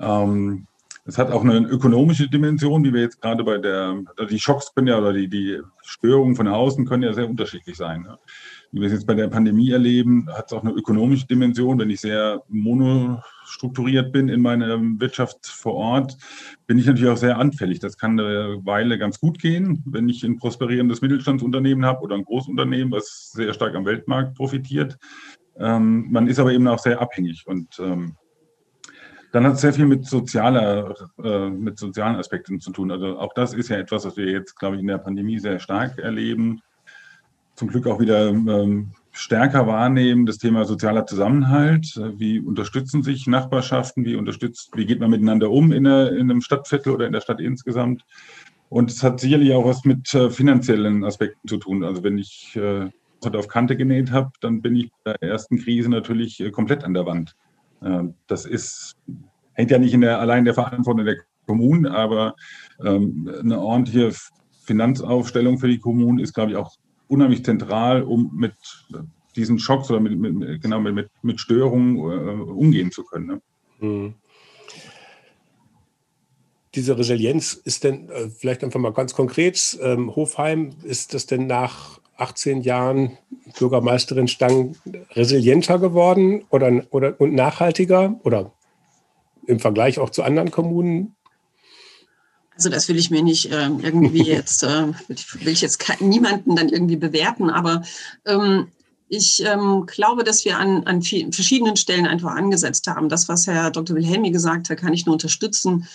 Ähm, 0.00 0.66
es 1.08 1.18
hat 1.18 1.30
auch 1.30 1.44
eine 1.44 1.58
ökonomische 1.58 2.28
Dimension, 2.28 2.82
wie 2.82 2.92
wir 2.92 3.02
jetzt 3.02 3.22
gerade 3.22 3.44
bei 3.44 3.58
der, 3.58 4.02
die 4.28 4.40
Schocks 4.40 4.74
können 4.74 4.88
ja 4.88 4.98
oder 4.98 5.12
die, 5.12 5.28
die 5.28 5.60
Störungen 5.84 6.34
von 6.34 6.48
außen 6.48 6.84
können 6.84 7.04
ja 7.04 7.12
sehr 7.12 7.30
unterschiedlich 7.30 7.76
sein. 7.76 8.02
Ne? 8.02 8.16
Wie 8.72 8.80
wir 8.80 8.88
es 8.88 8.92
jetzt 8.92 9.06
bei 9.06 9.14
der 9.14 9.28
Pandemie 9.28 9.70
erleben, 9.70 10.28
hat 10.32 10.46
es 10.46 10.52
auch 10.52 10.64
eine 10.64 10.72
ökonomische 10.72 11.28
Dimension. 11.28 11.78
Wenn 11.78 11.90
ich 11.90 12.00
sehr 12.00 12.42
monostrukturiert 12.48 14.10
bin 14.10 14.28
in 14.28 14.40
meiner 14.40 14.80
Wirtschaft 14.98 15.46
vor 15.46 15.74
Ort, 15.74 16.16
bin 16.66 16.76
ich 16.76 16.86
natürlich 16.86 17.10
auch 17.10 17.16
sehr 17.16 17.38
anfällig. 17.38 17.78
Das 17.78 17.96
kann 17.96 18.18
eine 18.18 18.58
Weile 18.64 18.98
ganz 18.98 19.20
gut 19.20 19.38
gehen, 19.38 19.84
wenn 19.86 20.08
ich 20.08 20.24
ein 20.24 20.38
prosperierendes 20.38 21.02
Mittelstandsunternehmen 21.02 21.86
habe 21.86 22.00
oder 22.00 22.16
ein 22.16 22.24
Großunternehmen, 22.24 22.90
was 22.90 23.30
sehr 23.30 23.54
stark 23.54 23.76
am 23.76 23.84
Weltmarkt 23.84 24.34
profitiert. 24.34 24.98
Ähm, 25.56 26.08
man 26.10 26.26
ist 26.26 26.40
aber 26.40 26.52
eben 26.52 26.66
auch 26.66 26.80
sehr 26.80 27.00
abhängig 27.00 27.44
und 27.46 27.78
ähm, 27.78 28.16
dann 29.32 29.44
hat 29.44 29.54
es 29.54 29.60
sehr 29.60 29.72
viel 29.72 29.86
mit 29.86 30.06
sozialer, 30.06 30.94
äh, 31.22 31.50
mit 31.50 31.78
sozialen 31.78 32.16
Aspekten 32.16 32.60
zu 32.60 32.70
tun. 32.70 32.90
Also 32.90 33.18
auch 33.18 33.32
das 33.34 33.54
ist 33.54 33.68
ja 33.68 33.76
etwas, 33.76 34.04
was 34.04 34.16
wir 34.16 34.30
jetzt, 34.30 34.58
glaube 34.58 34.76
ich, 34.76 34.82
in 34.82 34.88
der 34.88 34.98
Pandemie 34.98 35.38
sehr 35.38 35.58
stark 35.58 35.98
erleben. 35.98 36.60
Zum 37.54 37.68
Glück 37.68 37.86
auch 37.86 38.00
wieder 38.00 38.28
ähm, 38.28 38.92
stärker 39.12 39.66
wahrnehmen, 39.66 40.26
das 40.26 40.38
Thema 40.38 40.64
sozialer 40.64 41.06
Zusammenhalt. 41.06 42.00
Wie 42.16 42.38
unterstützen 42.40 43.02
sich 43.02 43.26
Nachbarschaften? 43.26 44.04
Wie 44.04 44.16
unterstützt, 44.16 44.70
wie 44.74 44.86
geht 44.86 45.00
man 45.00 45.10
miteinander 45.10 45.50
um 45.50 45.72
in, 45.72 45.86
einer, 45.86 46.12
in 46.12 46.30
einem 46.30 46.42
Stadtviertel 46.42 46.92
oder 46.92 47.06
in 47.06 47.12
der 47.12 47.22
Stadt 47.22 47.40
insgesamt? 47.40 48.04
Und 48.68 48.90
es 48.90 49.02
hat 49.02 49.20
sicherlich 49.20 49.52
auch 49.52 49.64
was 49.64 49.84
mit 49.84 50.12
äh, 50.14 50.28
finanziellen 50.28 51.04
Aspekten 51.04 51.48
zu 51.48 51.56
tun. 51.56 51.84
Also 51.84 52.02
wenn 52.04 52.18
ich 52.18 52.56
äh, 52.56 52.90
auf 53.22 53.48
Kante 53.48 53.76
genäht 53.76 54.12
habe, 54.12 54.30
dann 54.40 54.62
bin 54.62 54.76
ich 54.76 54.90
bei 55.02 55.14
der 55.14 55.30
ersten 55.30 55.58
Krise 55.58 55.88
natürlich 55.88 56.40
äh, 56.40 56.50
komplett 56.50 56.84
an 56.84 56.94
der 56.94 57.06
Wand. 57.06 57.34
Ähm, 57.86 58.14
das 58.26 58.44
ist, 58.44 58.94
hängt 59.52 59.70
ja 59.70 59.78
nicht 59.78 59.94
in 59.94 60.00
der, 60.00 60.20
allein 60.20 60.44
der 60.44 60.54
Verantwortung 60.54 61.04
der 61.04 61.18
Kommunen, 61.46 61.86
aber 61.86 62.34
ähm, 62.84 63.30
eine 63.40 63.60
ordentliche 63.60 64.12
Finanzaufstellung 64.64 65.58
für 65.58 65.68
die 65.68 65.78
Kommunen 65.78 66.18
ist, 66.18 66.34
glaube 66.34 66.50
ich, 66.50 66.56
auch 66.56 66.74
unheimlich 67.08 67.44
zentral, 67.44 68.02
um 68.02 68.32
mit 68.34 68.54
diesen 69.36 69.58
Schocks 69.58 69.90
oder 69.90 70.00
mit, 70.00 70.18
mit 70.18 70.60
genau 70.60 70.80
mit, 70.80 71.08
mit 71.22 71.40
Störungen 71.40 71.96
äh, 71.96 72.50
umgehen 72.50 72.90
zu 72.90 73.04
können. 73.04 73.26
Ne? 73.26 73.40
Mhm. 73.78 74.14
Diese 76.74 76.98
Resilienz 76.98 77.54
ist 77.54 77.84
denn 77.84 78.08
äh, 78.10 78.28
vielleicht 78.28 78.64
einfach 78.64 78.80
mal 78.80 78.92
ganz 78.92 79.14
konkret, 79.14 79.78
ähm, 79.80 80.14
Hofheim, 80.14 80.70
ist 80.82 81.14
das 81.14 81.26
denn 81.26 81.46
nach 81.46 82.00
18 82.16 82.62
Jahren 82.62 83.18
Bürgermeisterin 83.58 84.28
Stang 84.28 84.76
resilienter 85.12 85.78
geworden 85.78 86.44
oder, 86.50 86.84
oder 86.90 87.20
und 87.20 87.34
nachhaltiger 87.34 88.18
oder 88.22 88.52
im 89.46 89.60
Vergleich 89.60 89.98
auch 89.98 90.10
zu 90.10 90.22
anderen 90.22 90.50
Kommunen? 90.50 91.14
Also 92.54 92.70
das 92.70 92.88
will 92.88 92.96
ich 92.96 93.10
mir 93.10 93.22
nicht 93.22 93.52
äh, 93.52 93.66
irgendwie 93.66 94.22
jetzt, 94.26 94.62
äh, 94.62 94.88
will 95.08 95.52
ich 95.52 95.60
jetzt 95.60 95.84
niemanden 96.00 96.56
dann 96.56 96.68
irgendwie 96.68 96.96
bewerten, 96.96 97.50
aber 97.50 97.82
ähm, 98.24 98.68
ich 99.08 99.44
ähm, 99.44 99.86
glaube, 99.86 100.24
dass 100.24 100.44
wir 100.44 100.58
an, 100.58 100.84
an 100.84 101.02
vielen, 101.02 101.32
verschiedenen 101.32 101.76
Stellen 101.76 102.06
einfach 102.06 102.34
angesetzt 102.34 102.88
haben. 102.88 103.08
Das, 103.08 103.28
was 103.28 103.46
Herr 103.46 103.70
Dr. 103.70 103.94
Wilhelmi 103.94 104.32
gesagt 104.32 104.68
hat, 104.68 104.78
kann 104.78 104.92
ich 104.92 105.06
nur 105.06 105.12
unterstützen. 105.12 105.86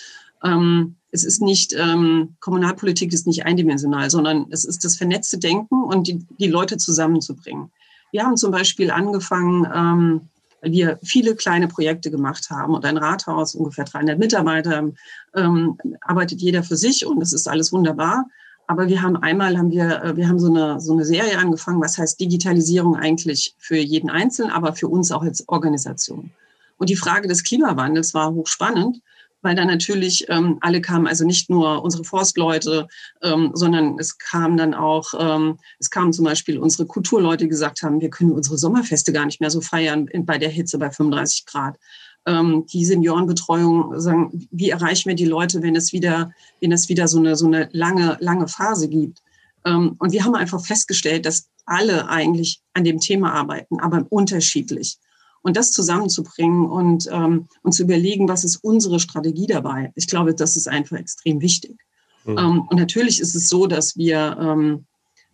Ähm, 0.43 0.95
es 1.11 1.23
ist 1.23 1.41
nicht, 1.41 1.73
ähm, 1.77 2.35
Kommunalpolitik 2.39 3.13
ist 3.13 3.27
nicht 3.27 3.45
eindimensional, 3.45 4.09
sondern 4.09 4.47
es 4.49 4.65
ist 4.65 4.83
das 4.85 4.95
vernetzte 4.95 5.37
Denken 5.37 5.83
und 5.83 6.07
die, 6.07 6.25
die 6.39 6.47
Leute 6.47 6.77
zusammenzubringen. 6.77 7.71
Wir 8.11 8.23
haben 8.23 8.37
zum 8.37 8.51
Beispiel 8.51 8.91
angefangen, 8.91 9.67
ähm, 9.73 10.21
weil 10.61 10.71
wir 10.71 10.99
viele 11.03 11.35
kleine 11.35 11.67
Projekte 11.67 12.11
gemacht 12.11 12.49
haben 12.49 12.73
und 12.73 12.85
ein 12.85 12.97
Rathaus, 12.97 13.55
ungefähr 13.55 13.85
300 13.85 14.17
Mitarbeiter, 14.19 14.91
ähm, 15.35 15.77
arbeitet 16.01 16.39
jeder 16.41 16.63
für 16.63 16.77
sich 16.77 17.05
und 17.05 17.19
das 17.19 17.33
ist 17.33 17.47
alles 17.47 17.73
wunderbar. 17.73 18.25
Aber 18.67 18.87
wir 18.87 19.01
haben 19.01 19.17
einmal 19.17 19.57
haben 19.57 19.71
wir, 19.71 20.01
äh, 20.01 20.15
wir 20.15 20.29
haben 20.29 20.39
so 20.39 20.47
eine, 20.47 20.79
so 20.79 20.93
eine 20.93 21.03
Serie 21.03 21.37
angefangen, 21.37 21.81
was 21.81 21.97
heißt 21.97 22.19
Digitalisierung 22.19 22.95
eigentlich 22.95 23.53
für 23.57 23.75
jeden 23.75 24.09
Einzelnen, 24.09 24.51
aber 24.51 24.73
für 24.73 24.87
uns 24.87 25.11
auch 25.11 25.23
als 25.23 25.47
Organisation. 25.49 26.31
Und 26.77 26.89
die 26.89 26.95
Frage 26.95 27.27
des 27.27 27.43
Klimawandels 27.43 28.13
war 28.13 28.33
hochspannend, 28.33 29.01
weil 29.41 29.55
dann 29.55 29.67
natürlich 29.67 30.25
ähm, 30.29 30.57
alle 30.61 30.81
kamen, 30.81 31.07
also 31.07 31.25
nicht 31.25 31.49
nur 31.49 31.83
unsere 31.83 32.03
Forstleute, 32.03 32.87
ähm, 33.21 33.51
sondern 33.53 33.97
es 33.99 34.17
kamen 34.17 34.57
dann 34.57 34.73
auch, 34.73 35.13
ähm, 35.17 35.57
es 35.79 35.89
kamen 35.89 36.13
zum 36.13 36.25
Beispiel 36.25 36.59
unsere 36.59 36.85
Kulturleute, 36.85 37.45
die 37.45 37.49
gesagt 37.49 37.81
haben, 37.81 38.01
wir 38.01 38.09
können 38.09 38.31
unsere 38.31 38.57
Sommerfeste 38.57 39.11
gar 39.11 39.25
nicht 39.25 39.41
mehr 39.41 39.51
so 39.51 39.61
feiern 39.61 40.09
bei 40.25 40.37
der 40.37 40.49
Hitze 40.49 40.77
bei 40.77 40.89
35 40.89 41.45
Grad. 41.45 41.77
Ähm, 42.25 42.65
die 42.71 42.85
Seniorenbetreuung 42.85 43.99
sagen, 43.99 44.47
wie 44.51 44.69
erreichen 44.69 45.09
wir 45.09 45.15
die 45.15 45.25
Leute, 45.25 45.63
wenn 45.63 45.75
es 45.75 45.91
wieder, 45.91 46.31
wenn 46.59 46.71
es 46.71 46.87
wieder 46.87 47.07
so 47.07 47.17
eine, 47.17 47.35
so 47.35 47.47
eine 47.47 47.69
lange, 47.71 48.17
lange 48.19 48.47
Phase 48.47 48.87
gibt. 48.89 49.23
Ähm, 49.65 49.95
und 49.97 50.11
wir 50.11 50.23
haben 50.23 50.35
einfach 50.35 50.63
festgestellt, 50.63 51.25
dass 51.25 51.49
alle 51.65 52.09
eigentlich 52.09 52.61
an 52.73 52.83
dem 52.83 52.99
Thema 52.99 53.33
arbeiten, 53.33 53.79
aber 53.79 54.05
unterschiedlich. 54.09 54.97
Und 55.41 55.57
das 55.57 55.71
zusammenzubringen 55.71 56.65
und, 56.65 57.07
ähm, 57.11 57.47
und 57.63 57.71
zu 57.71 57.83
überlegen, 57.83 58.27
was 58.27 58.43
ist 58.43 58.57
unsere 58.57 58.99
Strategie 58.99 59.47
dabei. 59.47 59.91
Ich 59.95 60.07
glaube, 60.07 60.35
das 60.35 60.55
ist 60.55 60.67
einfach 60.67 60.97
extrem 60.97 61.41
wichtig. 61.41 61.77
Mhm. 62.25 62.37
Ähm, 62.37 62.61
und 62.69 62.77
natürlich 62.77 63.19
ist 63.19 63.35
es 63.35 63.49
so, 63.49 63.67
dass 63.67 63.97
wir, 63.97 64.37
ähm, 64.39 64.85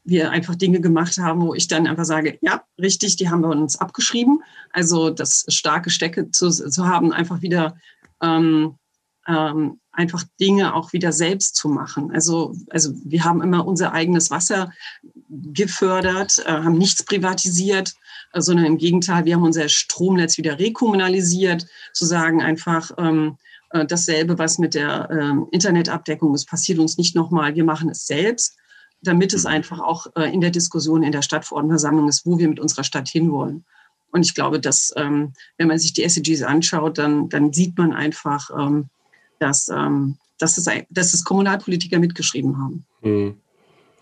wir 0.04 0.32
einfach 0.32 0.56
Dinge 0.56 0.80
gemacht 0.80 1.18
haben, 1.18 1.42
wo 1.42 1.54
ich 1.54 1.68
dann 1.68 1.88
einfach 1.88 2.06
sage, 2.06 2.38
ja, 2.42 2.64
richtig, 2.80 3.18
die 3.18 3.30
haben 3.30 3.42
wir 3.42 3.50
uns 3.50 3.78
abgeschrieben. 3.78 4.42
Also 4.72 5.10
das 5.10 5.46
starke 5.50 5.90
Stecke 5.90 6.32
zu, 6.32 6.50
zu 6.50 6.88
haben, 6.88 7.12
einfach 7.12 7.42
wieder 7.42 7.76
ähm, 8.22 8.76
ähm, 9.28 9.80
einfach 9.92 10.24
Dinge 10.40 10.74
auch 10.74 10.94
wieder 10.94 11.12
selbst 11.12 11.56
zu 11.56 11.70
machen. 11.70 12.12
Also, 12.12 12.56
also 12.70 12.94
wir 13.04 13.24
haben 13.24 13.42
immer 13.42 13.68
unser 13.68 13.92
eigenes 13.94 14.32
Wasser 14.32 14.72
gefördert, 15.30 16.44
äh, 16.46 16.52
haben 16.52 16.78
nichts 16.78 17.04
privatisiert, 17.04 17.94
sondern 18.42 18.66
im 18.66 18.78
Gegenteil, 18.78 19.26
wir 19.26 19.36
haben 19.36 19.44
unser 19.44 19.70
Stromnetz 19.70 20.38
wieder 20.38 20.60
rekommunalisiert, 20.60 21.66
zu 21.94 22.06
sagen 22.06 22.42
einfach, 22.42 22.92
ähm, 22.98 23.38
äh, 23.72 23.86
dasselbe, 23.86 24.38
was 24.38 24.60
mit 24.60 24.74
der 24.74 25.10
ähm, 25.12 25.48
Internetabdeckung 25.52 26.34
ist, 26.34 26.46
passiert 26.46 26.80
uns 26.80 26.98
nicht 26.98 27.16
nochmal, 27.16 27.56
wir 27.56 27.64
machen 27.64 27.90
es 27.90 28.08
selbst, 28.08 28.58
damit 29.02 29.34
es 29.34 29.44
mhm. 29.44 29.50
einfach 29.50 29.80
auch 29.80 30.08
äh, 30.16 30.32
in 30.34 30.42
der 30.42 30.52
Diskussion 30.52 31.04
in 31.04 31.12
der 31.12 31.22
Stadtverordnetenversammlung 31.22 32.08
ist, 32.08 32.26
wo 32.26 32.38
wir 32.38 32.48
mit 32.48 32.60
unserer 32.60 32.84
Stadt 32.84 33.10
hinwollen. 33.10 33.66
Und 34.12 34.26
ich 34.26 34.34
glaube, 34.34 34.60
dass, 34.60 34.94
ähm, 34.96 35.34
wenn 35.58 35.68
man 35.68 35.80
sich 35.80 35.94
die 35.94 36.04
SDGs 36.04 36.44
anschaut, 36.44 36.98
dann, 36.98 37.30
dann 37.30 37.52
sieht 37.52 37.78
man 37.78 37.94
einfach, 37.94 38.50
ähm, 38.58 38.90
dass, 39.40 39.68
ähm, 39.70 40.18
dass, 40.40 40.58
es, 40.58 40.66
dass 40.90 41.14
es 41.14 41.24
Kommunalpolitiker 41.24 42.00
mitgeschrieben 42.00 42.58
haben. 42.58 42.86
Mhm. 43.02 43.38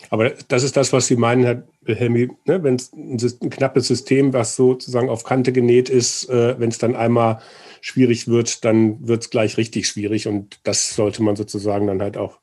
Aber 0.10 0.32
das 0.48 0.64
ist 0.64 0.78
das, 0.78 0.94
was 0.94 1.08
Sie 1.08 1.16
meinen, 1.16 1.44
Herr 1.44 1.64
Helmi, 1.96 2.30
ne? 2.46 2.64
wenn 2.64 2.76
es 2.76 2.94
ein, 2.94 3.18
ein, 3.42 3.50
knappes 3.50 3.88
System, 3.88 4.34
was 4.34 4.56
sozusagen 4.56 5.10
auf 5.10 5.24
Kante 5.24 5.52
genäht 5.52 5.90
ist, 5.90 6.30
äh, 6.30 6.60
wenn 6.60 6.70
es 6.70 6.78
dann 6.78 6.96
einmal 6.96 7.40
schwierig 7.82 8.28
wird, 8.28 8.66
dann 8.66 9.08
wird 9.08 9.24
es 9.24 9.30
gleich 9.30 9.58
richtig 9.58 9.88
schwierig. 9.88 10.28
Und 10.28 10.60
das 10.64 10.96
sollte 10.96 11.24
man 11.24 11.36
sozusagen 11.36 11.88
dann 11.88 12.02
halt 12.02 12.18
auch 12.18 12.40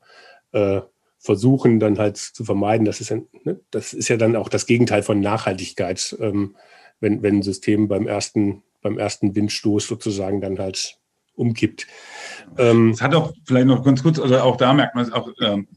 äh, 0.51 0.81
versuchen, 1.19 1.79
dann 1.79 1.97
halt 1.99 2.17
zu 2.17 2.43
vermeiden. 2.43 2.85
Das 2.85 3.01
ist, 3.01 3.09
ja, 3.09 3.17
ne? 3.43 3.59
das 3.71 3.93
ist 3.93 4.09
ja 4.09 4.17
dann 4.17 4.35
auch 4.35 4.49
das 4.49 4.65
Gegenteil 4.65 5.03
von 5.03 5.19
Nachhaltigkeit, 5.19 6.15
ähm, 6.19 6.55
wenn, 6.99 7.23
wenn 7.23 7.37
ein 7.37 7.43
System 7.43 7.87
beim 7.87 8.07
ersten, 8.07 8.63
beim 8.81 8.97
ersten 8.97 9.35
Windstoß 9.35 9.87
sozusagen 9.87 10.41
dann 10.41 10.59
halt 10.59 10.97
umkippt. 11.35 11.87
Ähm, 12.57 12.95
hat 12.99 13.15
auch 13.15 13.33
vielleicht 13.45 13.67
noch 13.67 13.83
ganz 13.83 14.03
kurz, 14.03 14.19
also 14.19 14.37
auch 14.39 14.57
da 14.57 14.73
merkt 14.73 14.95
man 14.95 15.05
es 15.05 15.11
auch, 15.11 15.29
ähm, 15.41 15.67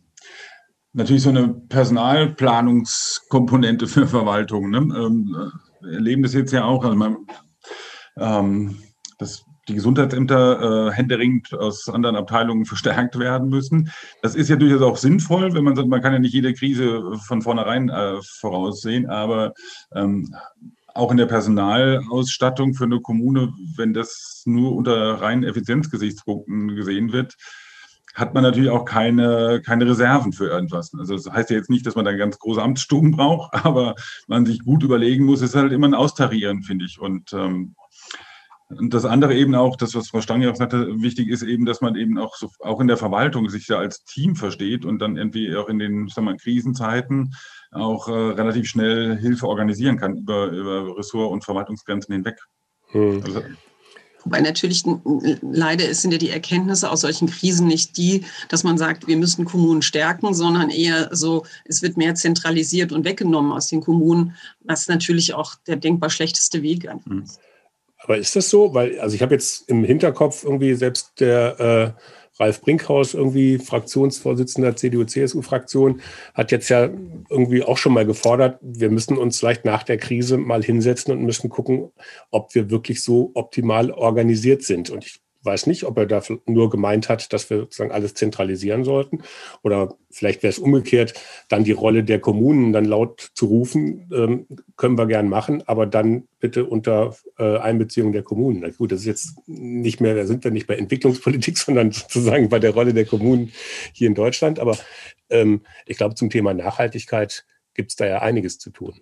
natürlich 0.97 1.23
so 1.23 1.31
eine 1.31 1.55
Personalplanungskomponente 1.69 3.87
für 3.87 4.09
Verwaltung. 4.09 4.71
Ne? 4.71 4.79
Ähm, 4.79 5.53
wir 5.83 5.93
erleben 5.93 6.23
das 6.23 6.33
jetzt 6.33 6.53
ja 6.53 6.65
auch. 6.65 6.83
Also 6.85 6.97
man, 6.97 7.19
ähm, 8.19 8.79
dass 9.19 9.45
die 9.69 9.75
Gesundheitsämter 9.75 10.89
äh, 10.89 10.93
händeringend 10.93 11.53
aus 11.53 11.87
anderen 11.89 12.17
Abteilungen 12.17 12.65
verstärkt 12.67 13.19
werden 13.19 13.49
müssen. 13.49 13.91
Das 14.23 14.35
ist 14.35 14.49
ja 14.49 14.57
durchaus 14.57 14.83
auch 14.83 14.97
sinnvoll, 14.97 15.55
wenn 15.55 15.65
man 15.65 15.77
sagt, 15.77 15.89
man 15.89 16.01
kann 16.01 16.13
ja 16.13 16.19
nicht 16.19 16.35
jede 16.35 16.55
Krise 16.55 17.03
von 17.27 17.43
vornherein 17.43 17.89
äh, 17.89 18.17
voraussehen, 18.23 19.11
aber 19.11 19.53
ähm, 19.95 20.35
auch 20.95 21.11
in 21.11 21.17
der 21.17 21.27
Personalausstattung 21.27 22.75
für 22.75 22.85
eine 22.85 23.01
Kommune, 23.01 23.53
wenn 23.77 23.93
das 23.93 24.43
nur 24.47 24.75
unter 24.75 25.21
reinen 25.21 25.45
Effizienzgesichtspunkten 25.45 26.75
gesehen 26.75 27.13
wird, 27.13 27.35
hat 28.17 28.35
man 28.35 28.43
natürlich 28.43 28.71
auch 28.71 28.85
keine, 28.85 29.63
keine 29.65 29.87
Reserven 29.87 30.33
für 30.33 30.49
irgendwas. 30.49 30.93
Also 30.99 31.15
das 31.15 31.31
heißt 31.31 31.51
ja 31.51 31.57
jetzt 31.57 31.71
nicht, 31.71 31.87
dass 31.87 31.95
man 31.95 32.05
da 32.05 32.13
ganz 32.13 32.39
große 32.39 32.63
Amtsstuben 32.63 33.13
braucht, 33.13 33.55
aber 33.65 33.95
man 34.27 34.47
sich 34.47 34.65
gut 34.65 34.83
überlegen 34.83 35.25
muss, 35.25 35.43
ist 35.43 35.55
halt 35.55 35.73
immer 35.73 35.87
ein 35.87 35.95
Austarieren, 35.95 36.63
finde 36.63 36.87
ich. 36.87 36.99
Und 36.99 37.33
ähm, 37.33 37.77
Und 38.69 38.93
das 38.95 39.05
andere 39.05 39.35
eben 39.35 39.55
auch, 39.55 39.77
das, 39.77 39.95
was 39.95 40.09
Frau 40.09 40.21
Stange 40.21 40.51
auch 40.51 40.57
sagte, 40.57 41.01
wichtig 41.01 41.29
ist 41.29 41.43
eben, 41.43 41.67
dass 41.67 41.81
man 41.81 41.95
eben 41.95 42.19
auch 42.19 42.35
so, 42.35 42.51
auch 42.61 42.81
in 42.81 42.89
der 42.89 42.97
Verwaltung 42.97 43.49
sich 43.49 43.69
ja 43.69 43.79
als 43.79 44.03
Team 44.05 44.35
versteht 44.35 44.85
und 44.85 44.99
dann 44.99 45.17
irgendwie 45.17 45.55
auch 45.55 45.69
in 45.69 45.79
den 45.79 46.09
sagen 46.09 46.27
wir, 46.27 46.37
Krisenzeiten 46.37 47.35
auch 47.71 48.09
äh, 48.09 48.13
relativ 48.13 48.67
schnell 48.67 49.17
Hilfe 49.19 49.47
organisieren 49.47 49.99
kann 49.99 50.17
über, 50.17 50.49
über 50.49 50.97
Ressort- 50.97 51.31
und 51.31 51.45
Verwaltungsgrenzen 51.45 52.13
hinweg. 52.15 52.41
Hm. 52.89 53.23
Also, 53.25 53.43
Wobei 54.27 54.41
natürlich 54.41 54.83
leider 55.41 55.95
sind 55.95 56.11
ja 56.11 56.19
die 56.19 56.31
Erkenntnisse 56.31 56.91
aus 56.91 57.03
solchen 57.03 57.29
Krisen 57.29 57.69
nicht 57.69 57.97
die, 57.97 58.25
dass 58.49 58.65
man 58.65 58.77
sagt, 58.77 59.07
wir 59.07 59.17
müssen 59.17 59.45
Kommunen 59.45 59.83
stärken, 59.83 60.35
sondern 60.35 60.71
eher 60.71 61.11
so, 61.13 61.47
es 61.65 61.81
wird 61.81 61.97
mehr 61.97 62.17
zentralisiert 62.17 62.91
und 62.91 63.05
weggenommen 63.05 63.53
aus 63.53 63.69
den 63.69 63.81
Kommunen, 63.81 64.35
was 64.65 64.89
natürlich 64.89 65.33
auch 65.35 65.55
der 65.69 65.77
denkbar 65.77 66.11
schlechteste 66.11 66.61
Weg 66.63 66.85
ist. 66.85 67.07
Hm. 67.07 67.25
Aber 67.99 68.19
ist 68.19 68.35
das 68.35 68.51
so? 68.51 68.75
Weil, 68.75 68.99
also 68.99 69.15
ich 69.15 69.23
habe 69.23 69.35
jetzt 69.35 69.69
im 69.69 69.85
Hinterkopf 69.85 70.43
irgendwie 70.43 70.75
selbst 70.75 71.21
der 71.21 71.95
äh, 71.97 72.01
Ralf 72.39 72.61
Brinkhaus, 72.61 73.15
irgendwie 73.15 73.59
Fraktionsvorsitzender 73.59 74.77
CDU-CSU-Fraktion, 74.77 76.01
hat 76.35 76.53
jetzt 76.53 76.69
ja 76.69 76.91
irgendwie 77.31 77.63
auch 77.63 77.79
schon 77.79 77.95
mal 77.95 78.07
gefordert, 78.07 78.59
wir 78.61 78.91
müssen 78.91 79.17
uns 79.17 79.39
vielleicht 79.39 79.65
nach 79.65 79.83
der 79.83 79.99
Krise 79.99 80.37
mal 80.37 80.63
hinsetzen 80.63 81.13
und 81.13 81.25
müssen 81.25 81.51
gucken, 81.51 81.91
ob 82.31 82.55
wir 82.55 82.71
wirklich 82.71 83.03
so 83.03 83.31
optimal 83.35 83.91
organisiert 83.91 84.63
sind. 84.63 84.91
Und 84.91 85.05
ich 85.05 85.21
weiß 85.47 85.67
nicht, 85.67 85.85
ob 85.85 85.97
er 85.97 86.07
da 86.07 86.23
nur 86.47 86.69
gemeint 86.69 87.09
hat, 87.09 87.33
dass 87.33 87.49
wir 87.49 87.59
sozusagen 87.59 87.93
alles 87.93 88.15
zentralisieren 88.15 88.85
sollten. 88.85 89.23
Oder 89.63 89.95
vielleicht 90.11 90.43
wäre 90.43 90.51
es 90.51 90.59
umgekehrt, 90.59 91.15
dann 91.49 91.65
die 91.65 91.73
Rolle 91.73 92.05
der 92.05 92.21
Kommunen 92.21 92.73
dann 92.73 92.85
laut 92.85 93.31
zu 93.35 93.47
rufen, 93.47 94.11
ähm, 94.13 94.47
können 94.77 94.99
wir 94.99 95.07
gern 95.07 95.29
machen, 95.29 95.63
aber 95.67 95.87
dann 95.87 96.29
bitte 96.41 96.67
unter 96.67 97.17
äh, 97.39 97.59
Einbeziehung 97.59 98.13
der 98.13 98.23
Kommunen. 98.23 98.61
Na 98.61 98.71
gut, 98.71 98.93
das 98.93 99.01
ist 99.01 99.07
jetzt 99.07 99.49
nicht 99.49 100.01
mehr, 100.01 100.15
da 100.15 100.27
sind 100.27 100.45
wir 100.45 100.51
nicht 100.51 100.67
bei 100.67 100.77
Entwicklungspolitik, 100.77 101.57
sondern 101.59 101.93
sozusagen 101.93 102.49
bei 102.49 102.59
der 102.59 102.73
Rolle 102.73 102.93
der 102.93 103.07
Kommunen 103.07 103.53
hier 103.93 104.09
in 104.09 104.15
Deutschland. 104.15 104.59
Aber 104.59 104.77
ähm, 105.31 105.63
ich 105.87 105.97
glaube, 105.97 106.15
zum 106.15 106.29
Thema 106.29 106.53
Nachhaltigkeit 106.53 107.47
gibt 107.75 107.91
es 107.91 107.97
da 107.97 108.07
ja 108.07 108.19
einiges 108.23 108.59
zu 108.59 108.71
tun. 108.71 109.01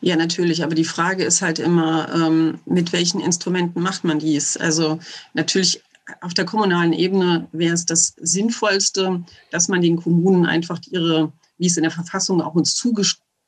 Ja, 0.00 0.16
natürlich. 0.16 0.62
Aber 0.64 0.74
die 0.74 0.84
Frage 0.84 1.24
ist 1.24 1.42
halt 1.42 1.58
immer, 1.58 2.12
ähm, 2.14 2.60
mit 2.66 2.92
welchen 2.92 3.20
Instrumenten 3.20 3.82
macht 3.82 4.04
man 4.04 4.18
dies? 4.18 4.56
Also 4.56 4.98
natürlich 5.34 5.82
auf 6.20 6.34
der 6.34 6.44
kommunalen 6.44 6.92
Ebene 6.92 7.48
wäre 7.52 7.74
es 7.74 7.86
das 7.86 8.14
Sinnvollste, 8.20 9.24
dass 9.50 9.68
man 9.68 9.80
den 9.80 9.96
Kommunen 9.96 10.46
einfach 10.46 10.80
ihre, 10.90 11.32
wie 11.58 11.66
es 11.66 11.76
in 11.76 11.82
der 11.82 11.92
Verfassung 11.92 12.42
auch 12.42 12.54
uns 12.54 12.74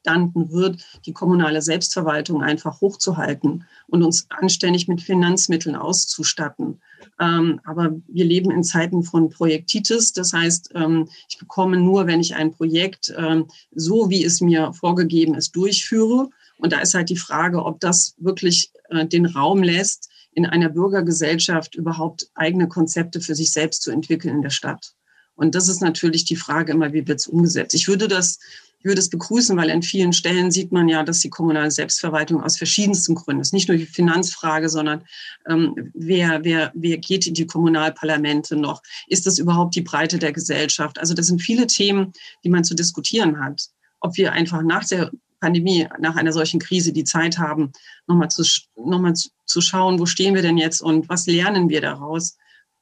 zugestanden 0.06 0.52
wird, 0.52 0.82
die 1.04 1.12
kommunale 1.12 1.62
Selbstverwaltung 1.62 2.42
einfach 2.42 2.80
hochzuhalten 2.80 3.64
und 3.88 4.02
uns 4.02 4.26
anständig 4.30 4.88
mit 4.88 5.02
Finanzmitteln 5.02 5.76
auszustatten. 5.76 6.80
Ähm, 7.20 7.60
aber 7.64 7.96
wir 8.06 8.24
leben 8.24 8.50
in 8.50 8.62
Zeiten 8.62 9.02
von 9.02 9.30
Projektitis. 9.30 10.12
Das 10.12 10.32
heißt, 10.32 10.72
ähm, 10.74 11.08
ich 11.28 11.38
bekomme 11.38 11.76
nur, 11.76 12.06
wenn 12.06 12.20
ich 12.20 12.34
ein 12.34 12.52
Projekt 12.52 13.12
ähm, 13.16 13.46
so, 13.74 14.08
wie 14.10 14.24
es 14.24 14.40
mir 14.40 14.72
vorgegeben 14.72 15.34
ist, 15.34 15.56
durchführe. 15.56 16.28
Und 16.58 16.72
da 16.72 16.80
ist 16.80 16.94
halt 16.94 17.10
die 17.10 17.16
Frage, 17.16 17.64
ob 17.64 17.80
das 17.80 18.14
wirklich 18.18 18.70
äh, 18.90 19.06
den 19.06 19.26
Raum 19.26 19.62
lässt, 19.62 20.08
in 20.32 20.46
einer 20.46 20.68
Bürgergesellschaft 20.68 21.74
überhaupt 21.74 22.28
eigene 22.34 22.68
Konzepte 22.68 23.20
für 23.20 23.34
sich 23.34 23.52
selbst 23.52 23.82
zu 23.82 23.90
entwickeln 23.90 24.36
in 24.36 24.42
der 24.42 24.50
Stadt. 24.50 24.92
Und 25.34 25.54
das 25.54 25.68
ist 25.68 25.82
natürlich 25.82 26.24
die 26.24 26.36
Frage 26.36 26.72
immer, 26.72 26.92
wie 26.92 27.06
wird 27.06 27.20
es 27.20 27.26
umgesetzt. 27.26 27.74
Ich 27.74 27.88
würde 27.88 28.08
das 28.08 28.38
ich 28.78 28.84
würde 28.84 29.00
es 29.00 29.10
begrüßen, 29.10 29.56
weil 29.56 29.70
an 29.70 29.82
vielen 29.82 30.12
Stellen 30.12 30.50
sieht 30.50 30.70
man 30.70 30.88
ja, 30.88 31.02
dass 31.02 31.20
die 31.20 31.30
kommunale 31.30 31.70
Selbstverwaltung 31.70 32.42
aus 32.42 32.56
verschiedensten 32.56 33.14
Gründen 33.14 33.40
ist. 33.40 33.52
Nicht 33.52 33.68
nur 33.68 33.76
die 33.76 33.86
Finanzfrage, 33.86 34.68
sondern 34.68 35.04
ähm, 35.48 35.90
wer, 35.94 36.44
wer, 36.44 36.72
wer 36.74 36.98
geht 36.98 37.26
in 37.26 37.34
die 37.34 37.46
Kommunalparlamente 37.46 38.56
noch? 38.56 38.82
Ist 39.08 39.26
das 39.26 39.38
überhaupt 39.38 39.74
die 39.74 39.82
Breite 39.82 40.18
der 40.18 40.32
Gesellschaft? 40.32 40.98
Also 40.98 41.14
das 41.14 41.26
sind 41.26 41.40
viele 41.40 41.66
Themen, 41.66 42.12
die 42.44 42.50
man 42.50 42.64
zu 42.64 42.74
diskutieren 42.74 43.40
hat. 43.40 43.62
Ob 44.00 44.16
wir 44.16 44.32
einfach 44.32 44.62
nach 44.62 44.84
der 44.84 45.10
Pandemie, 45.40 45.86
nach 45.98 46.16
einer 46.16 46.32
solchen 46.32 46.60
Krise 46.60 46.92
die 46.92 47.04
Zeit 47.04 47.38
haben, 47.38 47.72
nochmal 48.06 48.30
zu, 48.30 48.42
noch 48.76 49.00
mal 49.00 49.14
zu, 49.14 49.30
zu 49.44 49.60
schauen, 49.60 49.98
wo 49.98 50.06
stehen 50.06 50.34
wir 50.34 50.42
denn 50.42 50.58
jetzt 50.58 50.80
und 50.80 51.08
was 51.08 51.26
lernen 51.26 51.68
wir 51.68 51.80
daraus? 51.80 52.36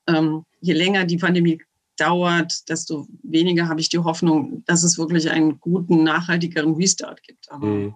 Ähm, 0.07 0.45
je 0.61 0.75
länger 0.75 1.05
die 1.05 1.17
Pandemie 1.17 1.61
dauert, 1.97 2.69
desto 2.69 3.07
weniger 3.23 3.69
habe 3.69 3.81
ich 3.81 3.89
die 3.89 3.99
Hoffnung, 3.99 4.63
dass 4.67 4.83
es 4.83 4.99
wirklich 4.99 5.31
einen 5.31 5.61
guten, 5.61 6.03
nachhaltigeren 6.03 6.75
Restart 6.75 7.23
gibt. 7.23 7.51
Aber 7.51 7.67
mhm. 7.67 7.95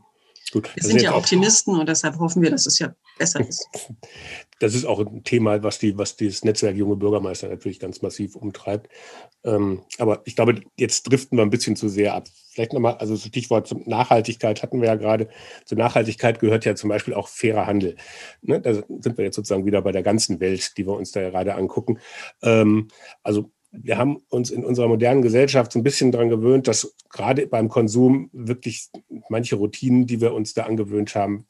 Gut, 0.53 0.75
wir 0.75 0.83
sind 0.83 1.03
ja 1.03 1.15
Optimisten 1.15 1.79
und 1.79 1.89
deshalb 1.89 2.19
hoffen 2.19 2.43
wir, 2.43 2.51
dass 2.51 2.65
es 2.65 2.79
ja 2.79 2.95
besser 3.19 3.47
ist. 3.47 3.69
Das 4.61 4.75
ist 4.75 4.87
auch 4.87 4.99
ein 4.99 5.23
Thema, 5.23 5.63
was, 5.63 5.79
die, 5.79 5.97
was 5.97 6.17
dieses 6.17 6.43
Netzwerk 6.43 6.75
Junge 6.75 6.97
Bürgermeister 6.97 7.49
natürlich 7.49 7.79
ganz 7.79 8.03
massiv 8.03 8.35
umtreibt. 8.35 8.89
Ähm, 9.45 9.83
aber 9.99 10.23
ich 10.25 10.35
glaube, 10.35 10.63
jetzt 10.77 11.05
driften 11.05 11.39
wir 11.39 11.43
ein 11.43 11.51
bisschen 11.51 11.77
zu 11.77 11.89
sehr 11.89 12.15
ab. 12.15 12.27
Vielleicht 12.51 12.73
nochmal, 12.73 12.97
also 12.97 13.17
Stichwort 13.17 13.73
Nachhaltigkeit 13.87 14.61
hatten 14.61 14.81
wir 14.81 14.89
ja 14.89 14.97
gerade. 14.97 15.29
Zur 15.65 15.79
Nachhaltigkeit 15.79 16.41
gehört 16.41 16.65
ja 16.65 16.75
zum 16.75 16.89
Beispiel 16.89 17.15
auch 17.15 17.29
fairer 17.29 17.67
Handel. 17.67 17.95
Ne? 18.43 18.61
Da 18.61 18.75
sind 18.75 19.17
wir 19.17 19.25
jetzt 19.25 19.37
sozusagen 19.37 19.65
wieder 19.65 19.81
bei 19.81 19.93
der 19.93 20.03
ganzen 20.03 20.41
Welt, 20.41 20.77
die 20.77 20.85
wir 20.85 20.95
uns 20.95 21.13
da 21.13 21.31
gerade 21.31 21.55
angucken. 21.55 22.01
Ähm, 22.43 22.89
also 23.23 23.53
wir 23.71 23.99
haben 23.99 24.23
uns 24.29 24.51
in 24.51 24.65
unserer 24.65 24.89
modernen 24.89 25.23
Gesellschaft 25.23 25.73
so 25.73 25.79
ein 25.79 25.83
bisschen 25.83 26.11
daran 26.11 26.31
gewöhnt, 26.31 26.69
dass 26.69 26.95
gerade 27.11 27.47
beim 27.47 27.69
Konsum 27.69 28.31
wirklich 28.33 28.89
manche 29.29 29.57
Routinen, 29.57 30.07
die 30.07 30.21
wir 30.21 30.33
uns 30.33 30.55
da 30.55 30.65
angewöhnt 30.65 31.15
haben, 31.15 31.47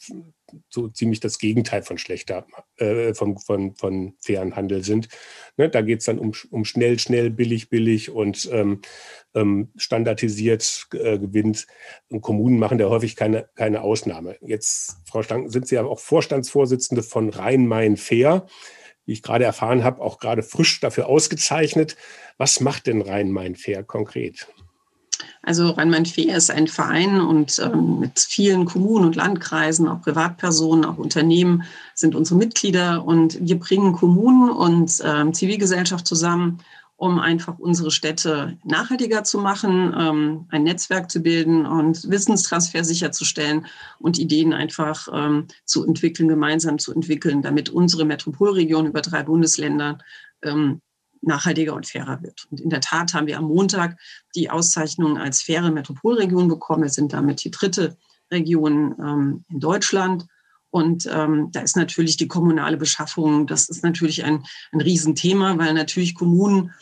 so 0.71 0.89
ziemlich 0.89 1.21
das 1.21 1.39
Gegenteil 1.39 1.83
von 1.83 1.99
schlechter, 1.99 2.47
äh, 2.77 3.15
von, 3.15 3.39
von, 3.39 3.75
von 3.75 4.15
fairen 4.21 4.57
Handel 4.57 4.83
sind. 4.83 5.09
Ne, 5.57 5.69
da 5.69 5.83
geht 5.83 6.01
es 6.01 6.07
dann 6.07 6.19
um, 6.19 6.33
um 6.51 6.65
schnell, 6.65 6.99
schnell, 6.99 7.31
billig, 7.31 7.69
billig 7.69 8.11
und 8.11 8.49
ähm, 8.53 8.81
ähm, 9.35 9.69
standardisiert 9.77 10.87
äh, 10.95 11.19
gewinnt. 11.19 11.67
Und 12.09 12.23
Kommunen 12.23 12.59
machen 12.59 12.79
da 12.79 12.89
häufig 12.89 13.15
keine, 13.15 13.49
keine 13.55 13.83
Ausnahme. 13.83 14.37
Jetzt, 14.41 14.97
Frau 15.07 15.23
Stank, 15.23 15.53
sind 15.53 15.69
Sie 15.69 15.75
ja 15.75 15.85
auch 15.85 16.01
Vorstandsvorsitzende 16.01 17.03
von 17.03 17.29
Rhein-Main-Fair 17.29 18.47
wie 19.09 19.13
ich 19.13 19.23
gerade 19.23 19.45
erfahren 19.45 19.85
habe, 19.85 20.03
auch 20.03 20.21
gerade 20.21 20.43
frisch 20.43 20.81
dafür 20.81 21.07
ausgezeichnet. 21.07 21.97
Was 22.37 22.61
macht 22.61 22.87
denn 22.87 23.01
Rhein-Main-Fair 23.01 23.83
konkret? 23.83 24.49
Also 25.43 25.71
Rhein-Main-Fair 25.71 26.37
ist 26.37 26.51
ein 26.51 26.69
Verein 26.69 27.23
und 27.23 27.59
ähm, 27.59 28.01
mit 28.01 28.21
vielen 28.21 28.67
Kommunen 28.67 29.07
und 29.07 29.17
Landkreisen, 29.17 29.89
auch 29.89 30.03
Privatpersonen, 30.03 30.85
auch 30.85 30.99
Unternehmen 30.99 31.65
sind 31.95 32.15
unsere 32.15 32.39
Mitglieder 32.39 33.03
und 33.03 33.39
wir 33.41 33.59
bringen 33.59 33.95
Kommunen 33.95 34.51
und 34.51 35.03
ähm, 35.03 35.33
Zivilgesellschaft 35.33 36.07
zusammen, 36.07 36.59
um 36.99 37.21
einfach 37.21 37.61
unsere 37.61 37.93
Städte 37.93 38.59
nachhaltiger 38.65 39.23
zu 39.23 39.39
machen, 39.39 39.95
ähm, 39.97 40.47
ein 40.49 40.65
Netzwerk 40.65 41.09
zu 41.09 41.21
bilden 41.21 41.65
und 41.65 42.11
Wissenstransfer 42.11 42.83
sicherzustellen 42.83 43.67
und 44.01 44.19
Ideen 44.19 44.53
einfach 44.53 45.07
ähm, 45.13 45.47
zu 45.65 45.87
entwickeln, 45.87 46.29
gemeinsam 46.29 46.81
zu 46.81 46.93
entwickeln, 46.93 47.41
damit 47.41 47.71
unsere 47.71 48.05
Metropolregion 48.05 48.87
über 48.87 49.01
drei 49.01 49.23
Bundesländer 49.23 49.99
ähm, 50.43 50.81
nachhaltiger 51.21 51.75
und 51.75 51.87
fairer 51.87 52.21
wird. 52.21 52.49
Und 52.51 52.61
in 52.61 52.69
der 52.69 52.81
Tat 52.81 53.15
haben 53.15 53.29
wir 53.29 53.39
am 53.39 53.45
Montag 53.45 53.97
die 54.35 54.51
Auszeichnung 54.51 55.19
als 55.19 55.41
faire 55.41 55.71
Metropolregion 55.71 56.49
bekommen. 56.49 56.83
Wir 56.83 56.91
sind 56.91 57.13
damit 57.13 57.45
die 57.45 57.53
dritte 57.53 57.97
Region 58.33 59.45
in 59.49 59.61
Deutschland. 59.61 60.27
Und 60.71 61.09
ähm, 61.11 61.51
da 61.51 61.61
ist 61.61 61.77
natürlich 61.77 62.17
die 62.19 62.29
kommunale 62.29 62.77
Beschaffung, 62.77 63.47
das 63.47 63.69
ist 63.69 63.83
natürlich 63.83 64.25
ein, 64.25 64.45
ein 64.71 64.81
Riesenthema, 64.81 65.57
weil 65.59 65.73
natürlich 65.75 66.15
Kommunen 66.15 66.73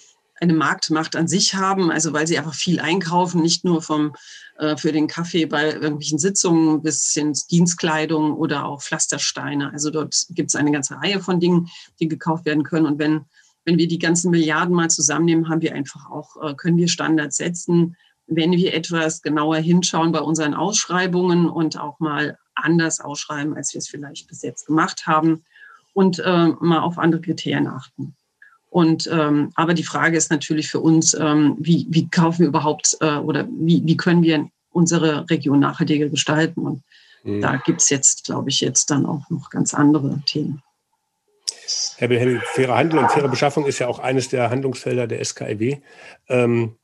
eine 0.40 0.52
Marktmacht 0.52 1.16
an 1.16 1.28
sich 1.28 1.54
haben, 1.54 1.90
also 1.90 2.12
weil 2.12 2.26
sie 2.26 2.38
einfach 2.38 2.54
viel 2.54 2.80
einkaufen, 2.80 3.40
nicht 3.40 3.64
nur 3.64 3.82
vom, 3.82 4.14
äh, 4.58 4.76
für 4.76 4.92
den 4.92 5.06
Kaffee 5.06 5.46
bei 5.46 5.72
irgendwelchen 5.72 6.18
Sitzungen 6.18 6.82
bis 6.82 7.10
hin 7.12 7.32
Dienstkleidung 7.50 8.34
oder 8.34 8.66
auch 8.66 8.82
Pflastersteine. 8.82 9.72
Also 9.72 9.90
dort 9.90 10.14
gibt 10.30 10.50
es 10.50 10.56
eine 10.56 10.72
ganze 10.72 10.96
Reihe 10.96 11.20
von 11.20 11.40
Dingen, 11.40 11.68
die 12.00 12.08
gekauft 12.08 12.44
werden 12.44 12.64
können. 12.64 12.86
Und 12.86 12.98
wenn, 12.98 13.24
wenn 13.64 13.78
wir 13.78 13.88
die 13.88 13.98
ganzen 13.98 14.30
Milliarden 14.30 14.74
mal 14.74 14.90
zusammennehmen, 14.90 15.48
haben 15.48 15.62
wir 15.62 15.74
einfach 15.74 16.10
auch, 16.10 16.36
äh, 16.42 16.54
können 16.54 16.76
wir 16.76 16.88
Standards 16.88 17.36
setzen, 17.36 17.96
wenn 18.26 18.52
wir 18.52 18.74
etwas 18.74 19.22
genauer 19.22 19.56
hinschauen 19.56 20.12
bei 20.12 20.20
unseren 20.20 20.54
Ausschreibungen 20.54 21.48
und 21.48 21.78
auch 21.78 22.00
mal 22.00 22.38
anders 22.54 23.00
ausschreiben, 23.00 23.54
als 23.54 23.72
wir 23.72 23.78
es 23.78 23.88
vielleicht 23.88 24.26
bis 24.28 24.42
jetzt 24.42 24.66
gemacht 24.66 25.06
haben 25.06 25.44
und 25.94 26.18
äh, 26.18 26.48
mal 26.60 26.80
auf 26.80 26.98
andere 26.98 27.20
Kriterien 27.20 27.68
achten. 27.68 28.16
Und 28.76 29.08
ähm, 29.10 29.52
aber 29.54 29.72
die 29.72 29.84
Frage 29.84 30.18
ist 30.18 30.30
natürlich 30.30 30.68
für 30.68 30.80
uns, 30.80 31.14
ähm, 31.14 31.56
wie, 31.58 31.86
wie 31.88 32.10
kaufen 32.10 32.40
wir 32.40 32.48
überhaupt 32.48 32.98
äh, 33.00 33.14
oder 33.16 33.48
wie, 33.50 33.80
wie 33.86 33.96
können 33.96 34.22
wir 34.22 34.50
unsere 34.70 35.24
Region 35.30 35.60
nachhaltiger 35.60 36.10
gestalten? 36.10 36.60
Und 36.60 36.82
mhm. 37.24 37.40
da 37.40 37.56
gibt 37.56 37.80
es 37.80 37.88
jetzt, 37.88 38.24
glaube 38.24 38.50
ich, 38.50 38.60
jetzt 38.60 38.90
dann 38.90 39.06
auch 39.06 39.30
noch 39.30 39.48
ganz 39.48 39.72
andere 39.72 40.20
Themen. 40.26 40.62
Herr 41.96 42.08
Behel, 42.08 42.42
fairer 42.52 42.76
Handel 42.76 42.98
und 42.98 43.10
faire 43.10 43.28
Beschaffung 43.28 43.64
ist 43.64 43.78
ja 43.78 43.88
auch 43.88 43.98
eines 43.98 44.28
der 44.28 44.50
Handlungsfelder 44.50 45.06
der 45.06 45.24
SKIW. 45.24 45.78
Ähm, 46.28 46.76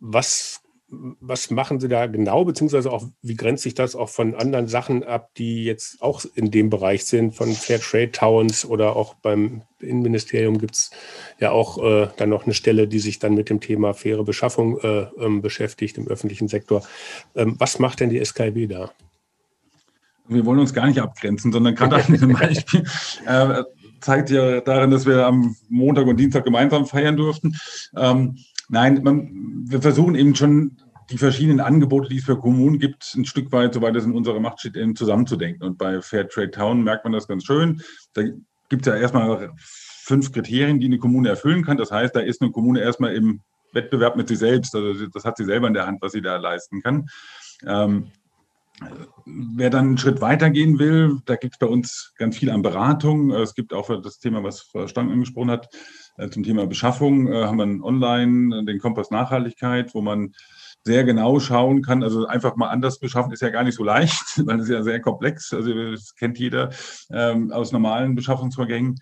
was 0.00 0.60
was 0.90 1.50
machen 1.50 1.80
Sie 1.80 1.88
da 1.88 2.06
genau, 2.06 2.44
beziehungsweise 2.44 2.90
auch, 2.90 3.04
wie 3.20 3.36
grenzt 3.36 3.62
sich 3.62 3.74
das 3.74 3.94
auch 3.94 4.08
von 4.08 4.34
anderen 4.34 4.68
Sachen 4.68 5.04
ab, 5.04 5.30
die 5.36 5.64
jetzt 5.64 6.00
auch 6.00 6.24
in 6.34 6.50
dem 6.50 6.70
Bereich 6.70 7.04
sind, 7.04 7.34
von 7.34 7.52
Fair 7.52 7.78
Trade 7.78 8.10
Towns 8.10 8.64
oder 8.64 8.96
auch 8.96 9.14
beim 9.14 9.62
Innenministerium 9.80 10.58
gibt 10.58 10.74
es 10.74 10.90
ja 11.38 11.50
auch 11.50 11.78
äh, 11.82 12.08
dann 12.16 12.30
noch 12.30 12.44
eine 12.44 12.54
Stelle, 12.54 12.88
die 12.88 13.00
sich 13.00 13.18
dann 13.18 13.34
mit 13.34 13.50
dem 13.50 13.60
Thema 13.60 13.92
faire 13.92 14.24
Beschaffung 14.24 14.78
äh, 14.80 15.06
ähm, 15.18 15.42
beschäftigt 15.42 15.98
im 15.98 16.08
öffentlichen 16.08 16.48
Sektor. 16.48 16.82
Ähm, 17.36 17.56
was 17.58 17.78
macht 17.78 18.00
denn 18.00 18.10
die 18.10 18.24
SKW 18.24 18.66
da? 18.66 18.90
Wir 20.26 20.44
wollen 20.46 20.58
uns 20.58 20.72
gar 20.74 20.86
nicht 20.86 21.00
abgrenzen, 21.00 21.52
sondern 21.52 21.74
gerade 21.74 21.96
an 21.96 22.06
diesem 22.08 22.32
Beispiel 22.32 22.84
äh, 23.26 23.62
zeigt 24.00 24.30
ja 24.30 24.60
darin, 24.60 24.90
dass 24.90 25.06
wir 25.06 25.26
am 25.26 25.56
Montag 25.68 26.06
und 26.06 26.16
Dienstag 26.16 26.44
gemeinsam 26.44 26.86
feiern 26.86 27.16
durften. 27.16 27.56
Ähm, 27.96 28.38
Nein, 28.68 29.00
man, 29.02 29.64
wir 29.68 29.80
versuchen 29.80 30.14
eben 30.14 30.34
schon 30.34 30.76
die 31.10 31.18
verschiedenen 31.18 31.60
Angebote, 31.60 32.08
die 32.08 32.18
es 32.18 32.24
für 32.24 32.38
Kommunen 32.38 32.78
gibt, 32.78 33.14
ein 33.16 33.24
Stück 33.24 33.50
weit, 33.50 33.72
soweit 33.72 33.96
es 33.96 34.04
in 34.04 34.12
unserer 34.12 34.40
Macht 34.40 34.60
steht, 34.60 34.76
eben 34.76 34.94
zusammenzudenken. 34.94 35.66
Und 35.66 35.78
bei 35.78 36.02
Fair 36.02 36.28
Trade 36.28 36.50
Town 36.50 36.82
merkt 36.82 37.04
man 37.04 37.12
das 37.12 37.26
ganz 37.26 37.44
schön. 37.44 37.82
Da 38.12 38.22
gibt 38.68 38.86
es 38.86 38.92
ja 38.92 38.96
erstmal 38.96 39.52
fünf 39.56 40.32
Kriterien, 40.32 40.80
die 40.80 40.86
eine 40.86 40.98
Kommune 40.98 41.30
erfüllen 41.30 41.64
kann. 41.64 41.78
Das 41.78 41.90
heißt, 41.90 42.14
da 42.14 42.20
ist 42.20 42.42
eine 42.42 42.50
Kommune 42.50 42.80
erstmal 42.80 43.14
im 43.14 43.40
Wettbewerb 43.72 44.16
mit 44.16 44.28
sich 44.28 44.38
selbst. 44.38 44.74
Also 44.74 45.06
das 45.06 45.24
hat 45.24 45.38
sie 45.38 45.44
selber 45.44 45.66
in 45.66 45.74
der 45.74 45.86
Hand, 45.86 46.02
was 46.02 46.12
sie 46.12 46.22
da 46.22 46.36
leisten 46.36 46.82
kann. 46.82 47.08
Ähm, 47.66 48.08
Wer 49.26 49.70
dann 49.70 49.86
einen 49.86 49.98
Schritt 49.98 50.20
weitergehen 50.20 50.78
will, 50.78 51.18
da 51.24 51.34
gibt 51.34 51.54
es 51.54 51.58
bei 51.58 51.66
uns 51.66 52.12
ganz 52.16 52.38
viel 52.38 52.50
an 52.50 52.62
Beratung. 52.62 53.32
Es 53.32 53.54
gibt 53.54 53.74
auch 53.74 53.88
das 54.00 54.20
Thema, 54.20 54.44
was 54.44 54.60
Frau 54.60 54.86
Stang 54.86 55.10
angesprochen 55.10 55.50
hat, 55.50 55.68
zum 56.30 56.42
Thema 56.42 56.66
Beschaffung 56.66 57.32
äh, 57.32 57.44
haben 57.44 57.58
wir 57.58 57.84
online 57.84 58.64
den 58.64 58.78
Kompass 58.78 59.10
Nachhaltigkeit, 59.10 59.94
wo 59.94 60.00
man 60.00 60.32
sehr 60.84 61.04
genau 61.04 61.38
schauen 61.38 61.82
kann. 61.82 62.02
Also 62.02 62.26
einfach 62.26 62.56
mal 62.56 62.68
anders 62.68 62.98
beschaffen 62.98 63.32
ist 63.32 63.42
ja 63.42 63.50
gar 63.50 63.64
nicht 63.64 63.76
so 63.76 63.84
leicht, 63.84 64.24
weil 64.46 64.60
es 64.60 64.68
ja 64.68 64.82
sehr 64.82 65.00
komplex. 65.00 65.52
Also 65.52 65.72
das 65.92 66.14
kennt 66.14 66.38
jeder 66.38 66.70
ähm, 67.10 67.52
aus 67.52 67.72
normalen 67.72 68.14
Beschaffungsvorgängen. 68.14 68.96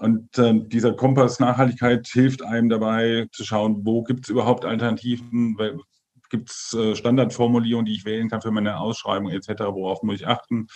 Und 0.00 0.36
äh, 0.36 0.54
dieser 0.66 0.92
Kompass 0.92 1.40
Nachhaltigkeit 1.40 2.06
hilft 2.06 2.42
einem 2.42 2.68
dabei 2.68 3.26
zu 3.32 3.44
schauen, 3.44 3.86
wo 3.86 4.02
gibt 4.02 4.24
es 4.24 4.28
überhaupt 4.28 4.66
Alternativen, 4.66 5.56
gibt 6.28 6.50
es 6.50 6.74
äh, 6.74 6.94
Standardformulierungen, 6.94 7.86
die 7.86 7.94
ich 7.94 8.04
wählen 8.04 8.28
kann 8.28 8.42
für 8.42 8.50
meine 8.50 8.80
Ausschreibung 8.80 9.30
etc., 9.30 9.60
worauf 9.70 10.02
muss 10.02 10.16
ich 10.16 10.26
achten. 10.26 10.66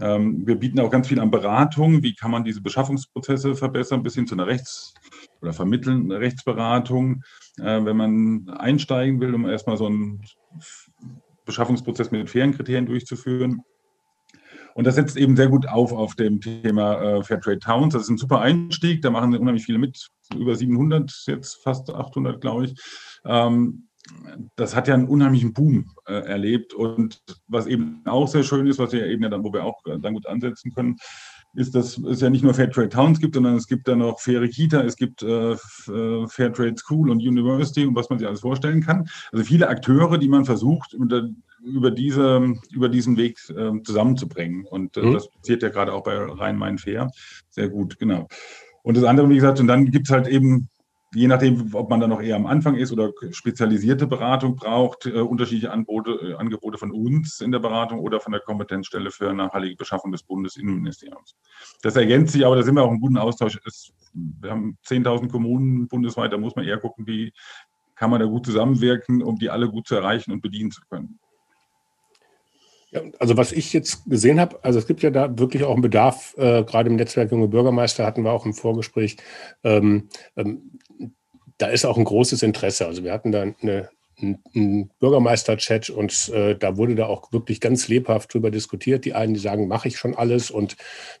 Ähm, 0.00 0.46
wir 0.46 0.56
bieten 0.56 0.80
auch 0.80 0.90
ganz 0.90 1.08
viel 1.08 1.20
an 1.20 1.30
Beratung, 1.30 2.02
wie 2.02 2.14
kann 2.14 2.30
man 2.30 2.44
diese 2.44 2.62
Beschaffungsprozesse 2.62 3.54
verbessern, 3.54 4.02
bis 4.02 4.14
hin 4.14 4.26
zu 4.26 4.34
einer 4.34 4.46
Rechts- 4.46 4.94
oder 5.42 5.52
vermitteln 5.52 6.10
Rechtsberatung, 6.10 7.22
äh, 7.58 7.84
wenn 7.84 7.96
man 7.96 8.48
einsteigen 8.50 9.20
will, 9.20 9.34
um 9.34 9.48
erstmal 9.48 9.76
so 9.76 9.86
einen 9.86 10.22
Beschaffungsprozess 11.44 12.10
mit 12.10 12.30
fairen 12.30 12.54
Kriterien 12.54 12.86
durchzuführen. 12.86 13.62
Und 14.74 14.86
das 14.86 14.94
setzt 14.94 15.16
eben 15.16 15.36
sehr 15.36 15.48
gut 15.48 15.68
auf 15.68 15.92
auf 15.92 16.14
dem 16.14 16.40
Thema 16.40 17.02
äh, 17.02 17.22
Fairtrade 17.22 17.58
Towns. 17.58 17.92
Das 17.92 18.04
ist 18.04 18.08
ein 18.08 18.18
super 18.18 18.40
Einstieg. 18.40 19.02
Da 19.02 19.10
machen 19.10 19.36
unheimlich 19.36 19.64
viele 19.64 19.78
mit. 19.78 20.08
Über 20.36 20.54
700, 20.54 21.24
jetzt 21.26 21.60
fast 21.62 21.90
800, 21.90 22.40
glaube 22.40 22.66
ich. 22.66 22.74
Ähm, 23.24 23.88
das 24.56 24.74
hat 24.74 24.88
ja 24.88 24.94
einen 24.94 25.08
unheimlichen 25.08 25.52
Boom 25.52 25.90
äh, 26.06 26.12
erlebt. 26.12 26.74
Und 26.74 27.22
was 27.48 27.66
eben 27.66 28.02
auch 28.06 28.28
sehr 28.28 28.42
schön 28.42 28.66
ist, 28.66 28.78
was 28.78 28.92
wir 28.92 29.06
eben 29.06 29.22
ja 29.22 29.28
dann, 29.28 29.44
wo 29.44 29.52
wir 29.52 29.64
auch 29.64 29.82
dann 29.84 30.14
gut 30.14 30.26
ansetzen 30.26 30.72
können, 30.74 30.96
ist, 31.54 31.74
dass 31.74 31.98
es 31.98 32.20
ja 32.20 32.30
nicht 32.30 32.44
nur 32.44 32.54
Fairtrade 32.54 32.88
Towns 32.88 33.20
gibt, 33.20 33.34
sondern 33.34 33.56
es 33.56 33.66
gibt 33.66 33.88
dann 33.88 33.98
noch 33.98 34.20
faire 34.20 34.46
Kita, 34.46 34.82
es 34.82 34.96
gibt 34.96 35.22
äh, 35.22 35.52
äh, 35.52 36.26
Fairtrade 36.28 36.76
School 36.76 37.10
und 37.10 37.18
University 37.18 37.84
und 37.84 37.96
was 37.96 38.08
man 38.08 38.18
sich 38.18 38.28
alles 38.28 38.40
vorstellen 38.40 38.82
kann. 38.82 39.08
Also 39.32 39.44
viele 39.44 39.68
Akteure, 39.68 40.18
die 40.18 40.28
man 40.28 40.44
versucht, 40.44 40.92
über, 40.92 41.90
diese, 41.90 42.54
über 42.70 42.88
diesen 42.88 43.16
Weg 43.16 43.38
äh, 43.50 43.82
zusammenzubringen. 43.82 44.64
Und 44.64 44.96
äh, 44.96 45.02
mhm. 45.02 45.14
das 45.14 45.28
passiert 45.28 45.62
ja 45.62 45.70
gerade 45.70 45.92
auch 45.92 46.04
bei 46.04 46.16
Rhein-Main-Fair. 46.16 47.10
Sehr 47.50 47.68
gut, 47.68 47.98
genau. 47.98 48.28
Und 48.82 48.96
das 48.96 49.04
andere, 49.04 49.28
wie 49.28 49.34
gesagt, 49.34 49.60
und 49.60 49.66
dann 49.66 49.86
gibt 49.86 50.08
es 50.08 50.12
halt 50.12 50.28
eben 50.28 50.68
je 51.14 51.26
nachdem, 51.26 51.74
ob 51.74 51.90
man 51.90 52.00
da 52.00 52.06
noch 52.06 52.22
eher 52.22 52.36
am 52.36 52.46
Anfang 52.46 52.76
ist 52.76 52.92
oder 52.92 53.12
spezialisierte 53.30 54.06
Beratung 54.06 54.56
braucht, 54.56 55.06
äh, 55.06 55.20
unterschiedliche 55.20 55.72
Angebote, 55.72 56.10
äh, 56.12 56.34
Angebote 56.34 56.78
von 56.78 56.92
uns 56.92 57.40
in 57.40 57.50
der 57.50 57.58
Beratung 57.58 57.98
oder 57.98 58.20
von 58.20 58.32
der 58.32 58.40
Kompetenzstelle 58.40 59.10
für 59.10 59.32
nachhaltige 59.32 59.76
Beschaffung 59.76 60.12
des 60.12 60.22
Bundesinnenministeriums. 60.22 61.36
Das 61.82 61.96
ergänzt 61.96 62.32
sich, 62.32 62.46
aber 62.46 62.56
da 62.56 62.62
sind 62.62 62.76
wir 62.76 62.84
auch 62.84 62.92
im 62.92 63.00
guten 63.00 63.18
Austausch. 63.18 63.58
Es, 63.66 63.92
wir 64.12 64.50
haben 64.50 64.78
10.000 64.86 65.28
Kommunen 65.30 65.88
bundesweit, 65.88 66.32
da 66.32 66.38
muss 66.38 66.54
man 66.54 66.64
eher 66.64 66.78
gucken, 66.78 67.06
wie 67.06 67.32
kann 67.96 68.10
man 68.10 68.20
da 68.20 68.26
gut 68.26 68.46
zusammenwirken, 68.46 69.22
um 69.22 69.38
die 69.38 69.50
alle 69.50 69.68
gut 69.68 69.86
zu 69.86 69.94
erreichen 69.94 70.32
und 70.32 70.40
bedienen 70.40 70.70
zu 70.70 70.80
können. 70.88 71.18
Ja, 72.92 73.02
also 73.20 73.36
was 73.36 73.52
ich 73.52 73.72
jetzt 73.72 74.04
gesehen 74.06 74.40
habe, 74.40 74.58
also 74.64 74.78
es 74.78 74.86
gibt 74.86 75.02
ja 75.02 75.10
da 75.10 75.38
wirklich 75.38 75.62
auch 75.62 75.72
einen 75.72 75.82
Bedarf, 75.82 76.34
äh, 76.36 76.64
gerade 76.64 76.90
im 76.90 76.96
Netzwerk 76.96 77.30
Junge 77.30 77.46
Bürgermeister 77.46 78.04
hatten 78.04 78.24
wir 78.24 78.32
auch 78.32 78.46
im 78.46 78.54
Vorgespräch, 78.54 79.16
ähm, 79.62 80.08
ähm, 80.34 80.78
da 81.60 81.68
ist 81.68 81.84
auch 81.84 81.98
ein 81.98 82.04
großes 82.04 82.42
Interesse. 82.42 82.86
Also 82.86 83.04
wir 83.04 83.12
hatten 83.12 83.32
da 83.32 83.42
eine, 83.42 83.90
einen 84.22 84.90
Bürgermeister-Chat 84.98 85.90
und 85.90 86.30
äh, 86.30 86.56
da 86.56 86.78
wurde 86.78 86.94
da 86.94 87.06
auch 87.06 87.32
wirklich 87.32 87.60
ganz 87.60 87.86
lebhaft 87.88 88.32
drüber 88.32 88.50
diskutiert. 88.50 89.04
Die 89.04 89.12
einen, 89.12 89.34
die 89.34 89.40
sagen, 89.40 89.68
mache 89.68 89.88
ich 89.88 89.98
schon 89.98 90.14
alles 90.14 90.50
und 90.50 90.76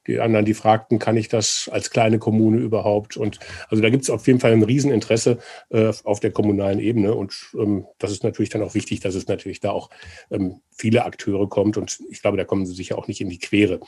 die 0.06 0.18
anderen, 0.18 0.46
die 0.46 0.54
fragten, 0.54 0.98
kann 0.98 1.18
ich 1.18 1.28
das 1.28 1.68
als 1.70 1.90
kleine 1.90 2.18
Kommune 2.18 2.58
überhaupt? 2.58 3.18
Und 3.18 3.38
also 3.68 3.82
da 3.82 3.90
gibt 3.90 4.04
es 4.04 4.10
auf 4.10 4.26
jeden 4.26 4.40
Fall 4.40 4.52
ein 4.52 4.62
Rieseninteresse 4.62 5.38
äh, 5.68 5.92
auf 6.04 6.20
der 6.20 6.32
kommunalen 6.32 6.78
Ebene 6.78 7.14
und 7.14 7.34
ähm, 7.54 7.86
das 7.98 8.10
ist 8.10 8.24
natürlich 8.24 8.50
dann 8.50 8.62
auch 8.62 8.74
wichtig, 8.74 9.00
dass 9.00 9.14
es 9.14 9.28
natürlich 9.28 9.60
da 9.60 9.72
auch 9.72 9.90
ähm, 10.30 10.60
viele 10.70 11.04
Akteure 11.04 11.48
kommt 11.50 11.76
und 11.76 12.00
ich 12.10 12.22
glaube, 12.22 12.38
da 12.38 12.44
kommen 12.44 12.64
sie 12.64 12.74
sicher 12.74 12.96
auch 12.96 13.08
nicht 13.08 13.20
in 13.20 13.28
die 13.28 13.38
Quere. 13.38 13.80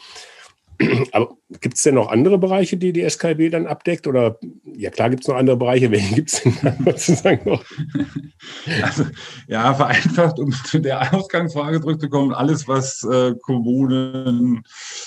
Aber 1.13 1.37
gibt 1.61 1.77
es 1.77 1.83
denn 1.83 1.95
noch 1.95 2.11
andere 2.11 2.39
Bereiche, 2.39 2.77
die 2.77 2.93
die 2.93 3.03
SKB 3.03 3.51
dann 3.51 3.67
abdeckt? 3.67 4.07
Oder 4.07 4.39
ja, 4.65 4.91
klar 4.91 5.11
gibt 5.11 5.23
es 5.23 5.29
noch 5.29 5.37
andere 5.37 5.57
Bereiche. 5.57 5.91
Welche 5.91 6.15
gibt 6.15 6.33
es 6.33 6.43
denn 6.43 6.55
dann 6.63 6.85
sozusagen 6.85 7.49
noch? 7.49 7.65
Also, 8.83 9.05
ja, 9.47 9.73
vereinfacht, 9.73 10.41
um 10.41 10.51
zu 10.51 10.81
der 10.81 11.15
Ausgangsfrage 11.15 11.81
zurückzukommen, 11.81 12.33
alles, 12.33 12.67
was 12.67 13.05
äh, 13.05 13.35
Kommunen 13.43 14.65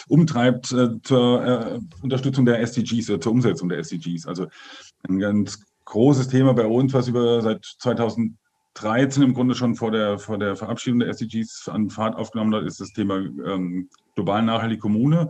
umtreibt 0.08 0.72
äh, 0.72 1.02
zur 1.04 1.46
äh, 1.46 1.80
Unterstützung 2.02 2.46
der 2.46 2.62
SDGs, 2.62 3.10
oder 3.10 3.20
zur 3.20 3.34
Umsetzung 3.34 3.68
der 3.68 3.80
SDGs. 3.80 4.26
Also 4.26 4.48
ein 5.08 5.20
ganz 5.20 5.60
großes 5.84 6.30
Thema 6.30 6.54
bei 6.54 6.66
uns, 6.66 6.94
was 6.94 7.10
über 7.10 7.42
seit 7.42 7.66
2013 8.76 9.24
im 9.24 9.34
Grunde 9.34 9.56
schon 9.56 9.76
vor 9.76 9.92
der, 9.92 10.20
vor 10.20 10.38
der 10.38 10.56
Verabschiedung 10.56 11.00
der 11.00 11.10
SDGs 11.10 11.70
an 11.70 11.90
Fahrt 11.90 12.16
aufgenommen 12.16 12.54
hat, 12.54 12.64
ist 12.64 12.80
das 12.80 12.94
Thema 12.94 13.18
ähm, 13.18 13.90
global 14.16 14.44
nachhaltige 14.44 14.82
Kommune. 14.82 15.30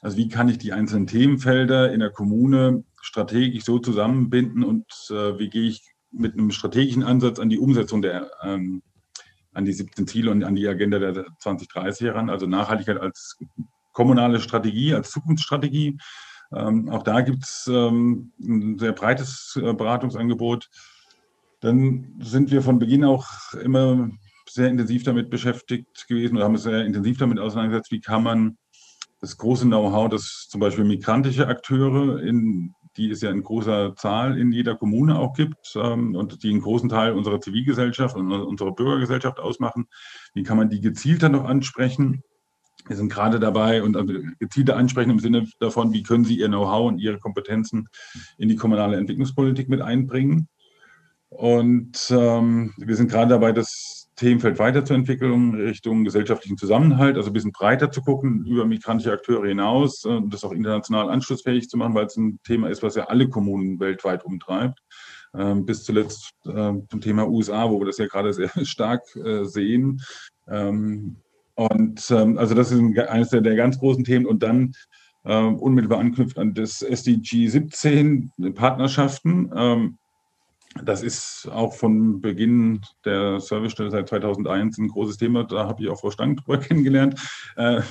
Also 0.00 0.16
wie 0.16 0.28
kann 0.28 0.48
ich 0.48 0.58
die 0.58 0.72
einzelnen 0.72 1.06
Themenfelder 1.06 1.92
in 1.92 2.00
der 2.00 2.10
Kommune 2.10 2.84
strategisch 3.00 3.64
so 3.64 3.78
zusammenbinden 3.78 4.64
und 4.64 4.86
äh, 5.10 5.38
wie 5.38 5.48
gehe 5.48 5.68
ich 5.68 5.82
mit 6.10 6.34
einem 6.34 6.50
strategischen 6.50 7.04
Ansatz 7.04 7.38
an 7.38 7.48
die 7.48 7.58
Umsetzung 7.58 8.02
der, 8.02 8.30
ähm, 8.42 8.82
an 9.54 9.64
die 9.64 9.72
17 9.72 10.06
Ziele 10.08 10.30
und 10.30 10.42
an 10.42 10.56
die 10.56 10.66
Agenda 10.66 10.98
der 10.98 11.26
2030 11.38 12.06
heran, 12.08 12.30
also 12.30 12.46
Nachhaltigkeit 12.46 12.98
als 12.98 13.38
kommunale 13.92 14.40
Strategie, 14.40 14.94
als 14.94 15.10
Zukunftsstrategie. 15.10 15.98
Ähm, 16.54 16.88
auch 16.90 17.02
da 17.02 17.20
gibt 17.20 17.44
es 17.44 17.68
ähm, 17.72 18.32
ein 18.40 18.78
sehr 18.78 18.92
breites 18.92 19.58
äh, 19.62 19.72
Beratungsangebot. 19.72 20.68
Dann 21.62 22.16
sind 22.20 22.50
wir 22.50 22.60
von 22.60 22.80
Beginn 22.80 23.04
auch 23.04 23.54
immer 23.54 24.10
sehr 24.50 24.68
intensiv 24.68 25.04
damit 25.04 25.30
beschäftigt 25.30 26.06
gewesen 26.08 26.36
oder 26.36 26.44
haben 26.44 26.54
uns 26.54 26.64
sehr 26.64 26.84
intensiv 26.84 27.18
damit 27.18 27.38
auseinandergesetzt, 27.38 27.92
wie 27.92 28.00
kann 28.00 28.24
man 28.24 28.58
das 29.20 29.38
große 29.38 29.66
Know-how, 29.66 30.10
das 30.10 30.48
zum 30.50 30.60
Beispiel 30.60 30.84
migrantische 30.84 31.46
Akteure, 31.46 32.20
in, 32.20 32.74
die 32.96 33.10
es 33.10 33.22
ja 33.22 33.30
in 33.30 33.44
großer 33.44 33.94
Zahl 33.94 34.36
in 34.36 34.50
jeder 34.50 34.74
Kommune 34.74 35.16
auch 35.16 35.34
gibt 35.34 35.76
ähm, 35.76 36.16
und 36.16 36.42
die 36.42 36.50
einen 36.50 36.60
großen 36.60 36.88
Teil 36.88 37.12
unserer 37.12 37.40
Zivilgesellschaft 37.40 38.16
und 38.16 38.32
unserer 38.32 38.72
Bürgergesellschaft 38.72 39.38
ausmachen, 39.38 39.86
wie 40.34 40.42
kann 40.42 40.56
man 40.56 40.68
die 40.68 40.80
gezielter 40.80 41.28
noch 41.28 41.44
ansprechen? 41.44 42.24
Wir 42.88 42.96
sind 42.96 43.12
gerade 43.12 43.38
dabei 43.38 43.84
und 43.84 43.96
also 43.96 44.12
gezielter 44.40 44.76
ansprechen 44.76 45.10
im 45.10 45.20
Sinne 45.20 45.46
davon, 45.60 45.92
wie 45.92 46.02
können 46.02 46.24
Sie 46.24 46.40
Ihr 46.40 46.48
Know-how 46.48 46.88
und 46.88 46.98
Ihre 46.98 47.20
Kompetenzen 47.20 47.86
in 48.38 48.48
die 48.48 48.56
kommunale 48.56 48.96
Entwicklungspolitik 48.96 49.68
mit 49.68 49.80
einbringen. 49.80 50.48
Und 51.36 52.10
ähm, 52.10 52.74
wir 52.76 52.94
sind 52.94 53.10
gerade 53.10 53.30
dabei, 53.30 53.52
das 53.52 54.02
Themenfeld 54.16 54.58
weiterzuentwickeln, 54.58 55.54
Richtung 55.54 56.04
gesellschaftlichen 56.04 56.58
Zusammenhalt, 56.58 57.16
also 57.16 57.30
ein 57.30 57.32
bisschen 57.32 57.52
breiter 57.52 57.90
zu 57.90 58.02
gucken, 58.02 58.44
über 58.44 58.66
migrantische 58.66 59.12
Akteure 59.12 59.46
hinaus, 59.46 60.04
äh, 60.04 60.20
das 60.26 60.44
auch 60.44 60.52
international 60.52 61.10
anschlussfähig 61.10 61.70
zu 61.70 61.78
machen, 61.78 61.94
weil 61.94 62.06
es 62.06 62.16
ein 62.16 62.38
Thema 62.44 62.68
ist, 62.68 62.82
was 62.82 62.96
ja 62.96 63.04
alle 63.04 63.28
Kommunen 63.28 63.80
weltweit 63.80 64.24
umtreibt. 64.24 64.80
Ähm, 65.34 65.64
bis 65.64 65.84
zuletzt 65.84 66.34
ähm, 66.44 66.86
zum 66.90 67.00
Thema 67.00 67.26
USA, 67.26 67.70
wo 67.70 67.80
wir 67.80 67.86
das 67.86 67.96
ja 67.96 68.06
gerade 68.06 68.34
sehr 68.34 68.50
stark 68.64 69.02
äh, 69.16 69.44
sehen. 69.44 70.02
Ähm, 70.46 71.16
und 71.54 72.10
also 72.10 72.54
das 72.54 72.72
ist 72.72 72.98
eines 72.98 73.28
der, 73.28 73.42
der 73.42 73.56
ganz 73.56 73.78
großen 73.78 74.04
Themen. 74.04 74.24
Und 74.24 74.42
dann 74.42 74.72
unmittelbar 75.22 76.00
anknüpft 76.00 76.38
an 76.38 76.54
das 76.54 76.80
SDG 76.80 77.46
17, 77.46 78.32
Partnerschaften 78.54 79.98
das 80.82 81.02
ist 81.02 81.48
auch 81.50 81.74
von 81.74 82.20
Beginn 82.20 82.80
der 83.04 83.40
Servicestelle 83.40 83.90
seit 83.90 84.08
2001 84.08 84.78
ein 84.78 84.88
großes 84.88 85.18
Thema. 85.18 85.44
Da 85.44 85.66
habe 85.66 85.82
ich 85.82 85.90
auch 85.90 86.00
Frau 86.00 86.10
Stang 86.10 86.36
drüber 86.36 86.58
kennengelernt, 86.60 87.20
äh, 87.56 87.82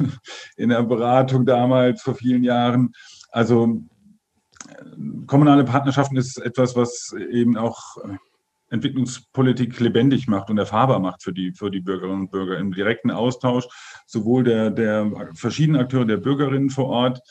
in 0.58 0.70
der 0.70 0.84
Beratung 0.84 1.46
damals 1.46 2.02
vor 2.02 2.16
vielen 2.16 2.44
Jahren. 2.44 2.94
Also 3.32 3.82
kommunale 5.28 5.64
Partnerschaften 5.64 6.18
ist 6.18 6.38
etwas, 6.38 6.76
was 6.76 7.14
eben 7.32 7.58
auch 7.58 7.98
Entwicklungspolitik 8.70 9.80
lebendig 9.80 10.28
macht 10.28 10.50
und 10.50 10.58
erfahrbar 10.58 11.00
macht 11.00 11.24
für 11.24 11.34
die, 11.34 11.52
für 11.52 11.70
die 11.70 11.82
Bürgerinnen 11.82 12.22
und 12.22 12.32
Bürger 12.32 12.58
im 12.58 12.74
direkten 12.74 13.12
Austausch 13.12 13.68
sowohl 14.08 14.44
der, 14.44 14.72
der 14.72 15.12
verschiedenen 15.34 15.82
Akteure, 15.82 16.06
der 16.06 16.18
Bürgerinnen 16.18 16.70
vor 16.70 16.88
Ort, 16.88 17.22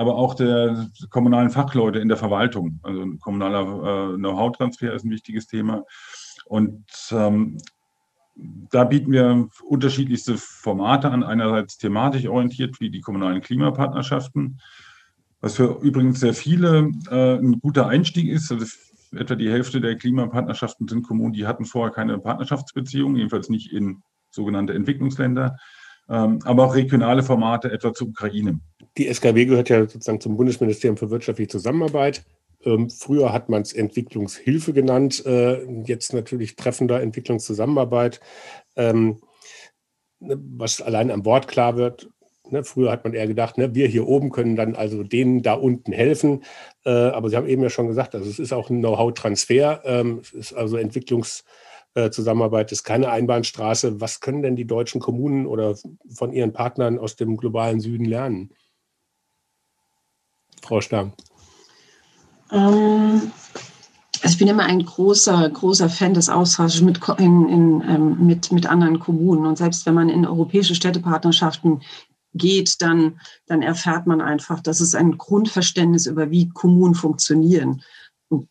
aber 0.00 0.14
auch 0.14 0.32
der 0.32 0.88
kommunalen 1.10 1.50
Fachleute 1.50 1.98
in 1.98 2.08
der 2.08 2.16
Verwaltung. 2.16 2.80
Also 2.82 3.02
ein 3.02 3.18
kommunaler 3.18 4.14
äh, 4.14 4.16
Know-how-Transfer 4.16 4.94
ist 4.94 5.04
ein 5.04 5.10
wichtiges 5.10 5.46
Thema. 5.46 5.84
Und 6.46 6.86
ähm, 7.12 7.58
da 8.34 8.84
bieten 8.84 9.12
wir 9.12 9.50
unterschiedlichste 9.62 10.38
Formate 10.38 11.10
an. 11.10 11.22
Einerseits 11.22 11.76
thematisch 11.76 12.26
orientiert, 12.26 12.80
wie 12.80 12.88
die 12.88 13.02
kommunalen 13.02 13.42
Klimapartnerschaften, 13.42 14.62
was 15.42 15.56
für 15.56 15.78
übrigens 15.82 16.20
sehr 16.20 16.32
viele 16.32 16.92
äh, 17.10 17.34
ein 17.34 17.60
guter 17.60 17.86
Einstieg 17.86 18.30
ist. 18.30 18.50
Also 18.50 18.64
etwa 19.14 19.34
die 19.34 19.50
Hälfte 19.50 19.82
der 19.82 19.96
Klimapartnerschaften 19.96 20.88
sind 20.88 21.06
Kommunen, 21.06 21.34
die 21.34 21.46
hatten 21.46 21.66
vorher 21.66 21.92
keine 21.92 22.18
Partnerschaftsbeziehungen, 22.18 23.16
jedenfalls 23.16 23.50
nicht 23.50 23.70
in 23.70 24.02
sogenannte 24.30 24.72
Entwicklungsländer. 24.72 25.58
Ähm, 26.10 26.40
aber 26.44 26.66
auch 26.66 26.74
regionale 26.74 27.22
Formate, 27.22 27.70
etwa 27.70 27.94
zur 27.94 28.08
Ukraine. 28.08 28.58
Die 28.98 29.06
SKW 29.06 29.44
gehört 29.44 29.68
ja 29.68 29.80
sozusagen 29.80 30.20
zum 30.20 30.36
Bundesministerium 30.36 30.96
für 30.96 31.10
wirtschaftliche 31.10 31.48
Zusammenarbeit. 31.48 32.24
Ähm, 32.64 32.90
früher 32.90 33.32
hat 33.32 33.48
man 33.48 33.62
es 33.62 33.72
Entwicklungshilfe 33.72 34.72
genannt, 34.72 35.24
äh, 35.24 35.64
jetzt 35.84 36.12
natürlich 36.12 36.56
treffender 36.56 37.00
Entwicklungszusammenarbeit. 37.00 38.20
Ähm, 38.76 39.20
ne, 40.18 40.38
was 40.56 40.82
allein 40.82 41.10
am 41.10 41.24
Wort 41.24 41.48
klar 41.48 41.76
wird, 41.76 42.08
Ne, 42.52 42.64
früher 42.64 42.90
hat 42.90 43.04
man 43.04 43.14
eher 43.14 43.28
gedacht, 43.28 43.58
ne, 43.58 43.76
wir 43.76 43.86
hier 43.86 44.08
oben 44.08 44.30
können 44.30 44.56
dann 44.56 44.74
also 44.74 45.04
denen 45.04 45.40
da 45.42 45.54
unten 45.54 45.92
helfen. 45.92 46.42
Äh, 46.84 46.90
aber 46.90 47.30
Sie 47.30 47.36
haben 47.36 47.46
eben 47.46 47.62
ja 47.62 47.70
schon 47.70 47.86
gesagt, 47.86 48.16
also 48.16 48.28
es 48.28 48.40
ist 48.40 48.52
auch 48.52 48.70
ein 48.70 48.80
Know-how-Transfer. 48.80 50.18
Es 50.20 50.32
ist 50.32 50.52
also 50.54 50.76
Entwicklungs- 50.76 51.42
äh, 51.42 51.69
Zusammenarbeit 52.10 52.70
ist 52.72 52.84
keine 52.84 53.10
Einbahnstraße. 53.10 54.00
Was 54.00 54.20
können 54.20 54.42
denn 54.42 54.56
die 54.56 54.66
deutschen 54.66 55.00
Kommunen 55.00 55.46
oder 55.46 55.76
von 56.14 56.32
ihren 56.32 56.52
Partnern 56.52 56.98
aus 56.98 57.16
dem 57.16 57.36
globalen 57.36 57.80
Süden 57.80 58.04
lernen? 58.04 58.50
Frau 60.62 60.80
Stamm. 60.80 61.12
Ähm, 62.52 63.32
also 64.22 64.34
ich 64.34 64.38
bin 64.38 64.48
immer 64.48 64.64
ein 64.64 64.84
großer, 64.84 65.48
großer 65.50 65.88
Fan 65.88 66.14
des 66.14 66.28
Austauschs 66.28 66.80
mit, 66.82 67.00
in, 67.18 67.48
in, 67.48 67.84
ähm, 67.88 68.26
mit, 68.26 68.52
mit 68.52 68.66
anderen 68.66 68.98
Kommunen. 68.98 69.46
Und 69.46 69.58
selbst 69.58 69.86
wenn 69.86 69.94
man 69.94 70.08
in 70.08 70.26
europäische 70.26 70.74
Städtepartnerschaften 70.74 71.82
geht, 72.34 72.80
dann, 72.82 73.20
dann 73.46 73.62
erfährt 73.62 74.06
man 74.06 74.20
einfach, 74.20 74.60
dass 74.60 74.80
es 74.80 74.94
ein 74.94 75.18
Grundverständnis 75.18 76.06
über 76.06 76.30
wie 76.30 76.48
Kommunen 76.50 76.94
funktionieren. 76.94 77.82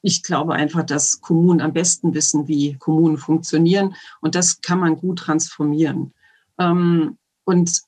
Ich 0.01 0.23
glaube 0.23 0.53
einfach, 0.53 0.83
dass 0.83 1.21
Kommunen 1.21 1.61
am 1.61 1.73
besten 1.73 2.13
wissen, 2.13 2.47
wie 2.47 2.75
Kommunen 2.75 3.17
funktionieren. 3.17 3.95
Und 4.21 4.35
das 4.35 4.61
kann 4.61 4.79
man 4.79 4.97
gut 4.97 5.19
transformieren. 5.19 6.13
Ähm, 6.57 7.17
und 7.45 7.81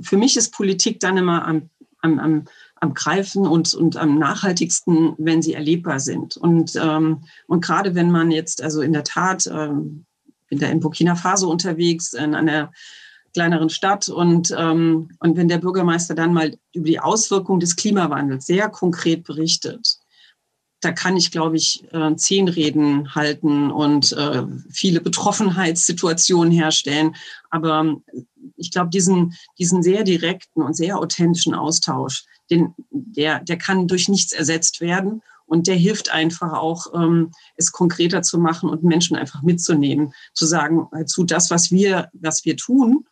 für 0.00 0.16
mich 0.16 0.36
ist 0.36 0.52
Politik 0.52 1.00
dann 1.00 1.16
immer 1.16 1.46
am, 1.46 1.70
am, 2.00 2.18
am, 2.18 2.44
am 2.76 2.94
Greifen 2.94 3.46
und, 3.46 3.74
und 3.74 3.96
am 3.96 4.18
nachhaltigsten, 4.18 5.14
wenn 5.18 5.42
sie 5.42 5.54
erlebbar 5.54 5.98
sind. 6.00 6.36
Und, 6.36 6.76
ähm, 6.76 7.24
und 7.48 7.64
gerade 7.64 7.94
wenn 7.94 8.10
man 8.10 8.30
jetzt, 8.30 8.62
also 8.62 8.80
in 8.80 8.92
der 8.92 9.04
Tat, 9.04 9.46
ähm, 9.46 10.04
bin 10.48 10.58
da 10.58 10.68
in 10.68 10.80
Burkina 10.80 11.16
Faso 11.16 11.50
unterwegs, 11.50 12.12
in 12.12 12.34
einer 12.34 12.72
kleineren 13.32 13.70
Stadt 13.70 14.08
und, 14.08 14.54
ähm, 14.56 15.08
und 15.18 15.36
wenn 15.36 15.48
der 15.48 15.58
Bürgermeister 15.58 16.14
dann 16.14 16.32
mal 16.32 16.56
über 16.72 16.86
die 16.86 17.00
Auswirkungen 17.00 17.58
des 17.58 17.74
Klimawandels 17.74 18.46
sehr 18.46 18.68
konkret 18.68 19.24
berichtet, 19.24 19.98
da 20.84 20.92
kann 20.92 21.16
ich, 21.16 21.30
glaube 21.30 21.56
ich, 21.56 21.84
äh, 21.92 22.14
zehn 22.16 22.48
Reden 22.48 23.14
halten 23.14 23.70
und 23.70 24.12
äh, 24.12 24.44
viele 24.70 25.00
Betroffenheitssituationen 25.00 26.52
herstellen. 26.52 27.16
Aber 27.50 27.80
ähm, 27.80 28.02
ich 28.56 28.70
glaube, 28.70 28.90
diesen, 28.90 29.34
diesen 29.58 29.82
sehr 29.82 30.04
direkten 30.04 30.62
und 30.62 30.76
sehr 30.76 30.98
authentischen 30.98 31.54
Austausch, 31.54 32.24
den, 32.50 32.74
der, 32.90 33.40
der 33.40 33.56
kann 33.56 33.88
durch 33.88 34.08
nichts 34.08 34.32
ersetzt 34.32 34.80
werden. 34.80 35.22
Und 35.46 35.66
der 35.66 35.76
hilft 35.76 36.10
einfach 36.10 36.52
auch, 36.54 36.86
ähm, 36.94 37.30
es 37.56 37.70
konkreter 37.70 38.22
zu 38.22 38.38
machen 38.38 38.70
und 38.70 38.82
Menschen 38.82 39.16
einfach 39.16 39.42
mitzunehmen, 39.42 40.14
zu 40.32 40.46
sagen, 40.46 40.88
zu 41.06 41.24
das, 41.24 41.50
was 41.50 41.70
wir, 41.70 42.08
was 42.14 42.44
wir 42.44 42.56
tun, 42.56 43.06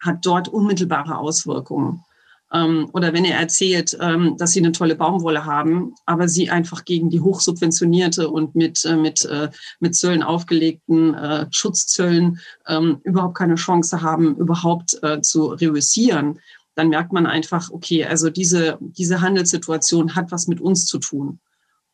hat 0.00 0.24
dort 0.24 0.48
unmittelbare 0.48 1.18
Auswirkungen. 1.18 2.04
Ähm, 2.52 2.88
oder 2.92 3.12
wenn 3.12 3.24
er 3.24 3.38
erzählt, 3.38 3.96
ähm, 4.00 4.36
dass 4.36 4.52
sie 4.52 4.60
eine 4.60 4.72
tolle 4.72 4.94
Baumwolle 4.94 5.44
haben, 5.44 5.94
aber 6.06 6.28
sie 6.28 6.48
einfach 6.48 6.84
gegen 6.84 7.10
die 7.10 7.20
hochsubventionierte 7.20 8.28
und 8.28 8.54
mit, 8.54 8.84
äh, 8.84 8.96
mit, 8.96 9.24
äh, 9.24 9.50
mit 9.80 9.96
Zöllen 9.96 10.22
aufgelegten 10.22 11.14
äh, 11.14 11.46
Schutzzöllen 11.50 12.38
ähm, 12.68 13.00
überhaupt 13.02 13.36
keine 13.36 13.56
Chance 13.56 14.00
haben, 14.02 14.36
überhaupt 14.36 15.02
äh, 15.02 15.20
zu 15.20 15.46
reüssieren, 15.46 16.38
dann 16.76 16.90
merkt 16.90 17.12
man 17.12 17.26
einfach, 17.26 17.70
okay, 17.70 18.04
also 18.04 18.30
diese, 18.30 18.78
diese 18.80 19.22
Handelssituation 19.22 20.14
hat 20.14 20.30
was 20.30 20.46
mit 20.46 20.60
uns 20.60 20.86
zu 20.86 20.98
tun. 20.98 21.40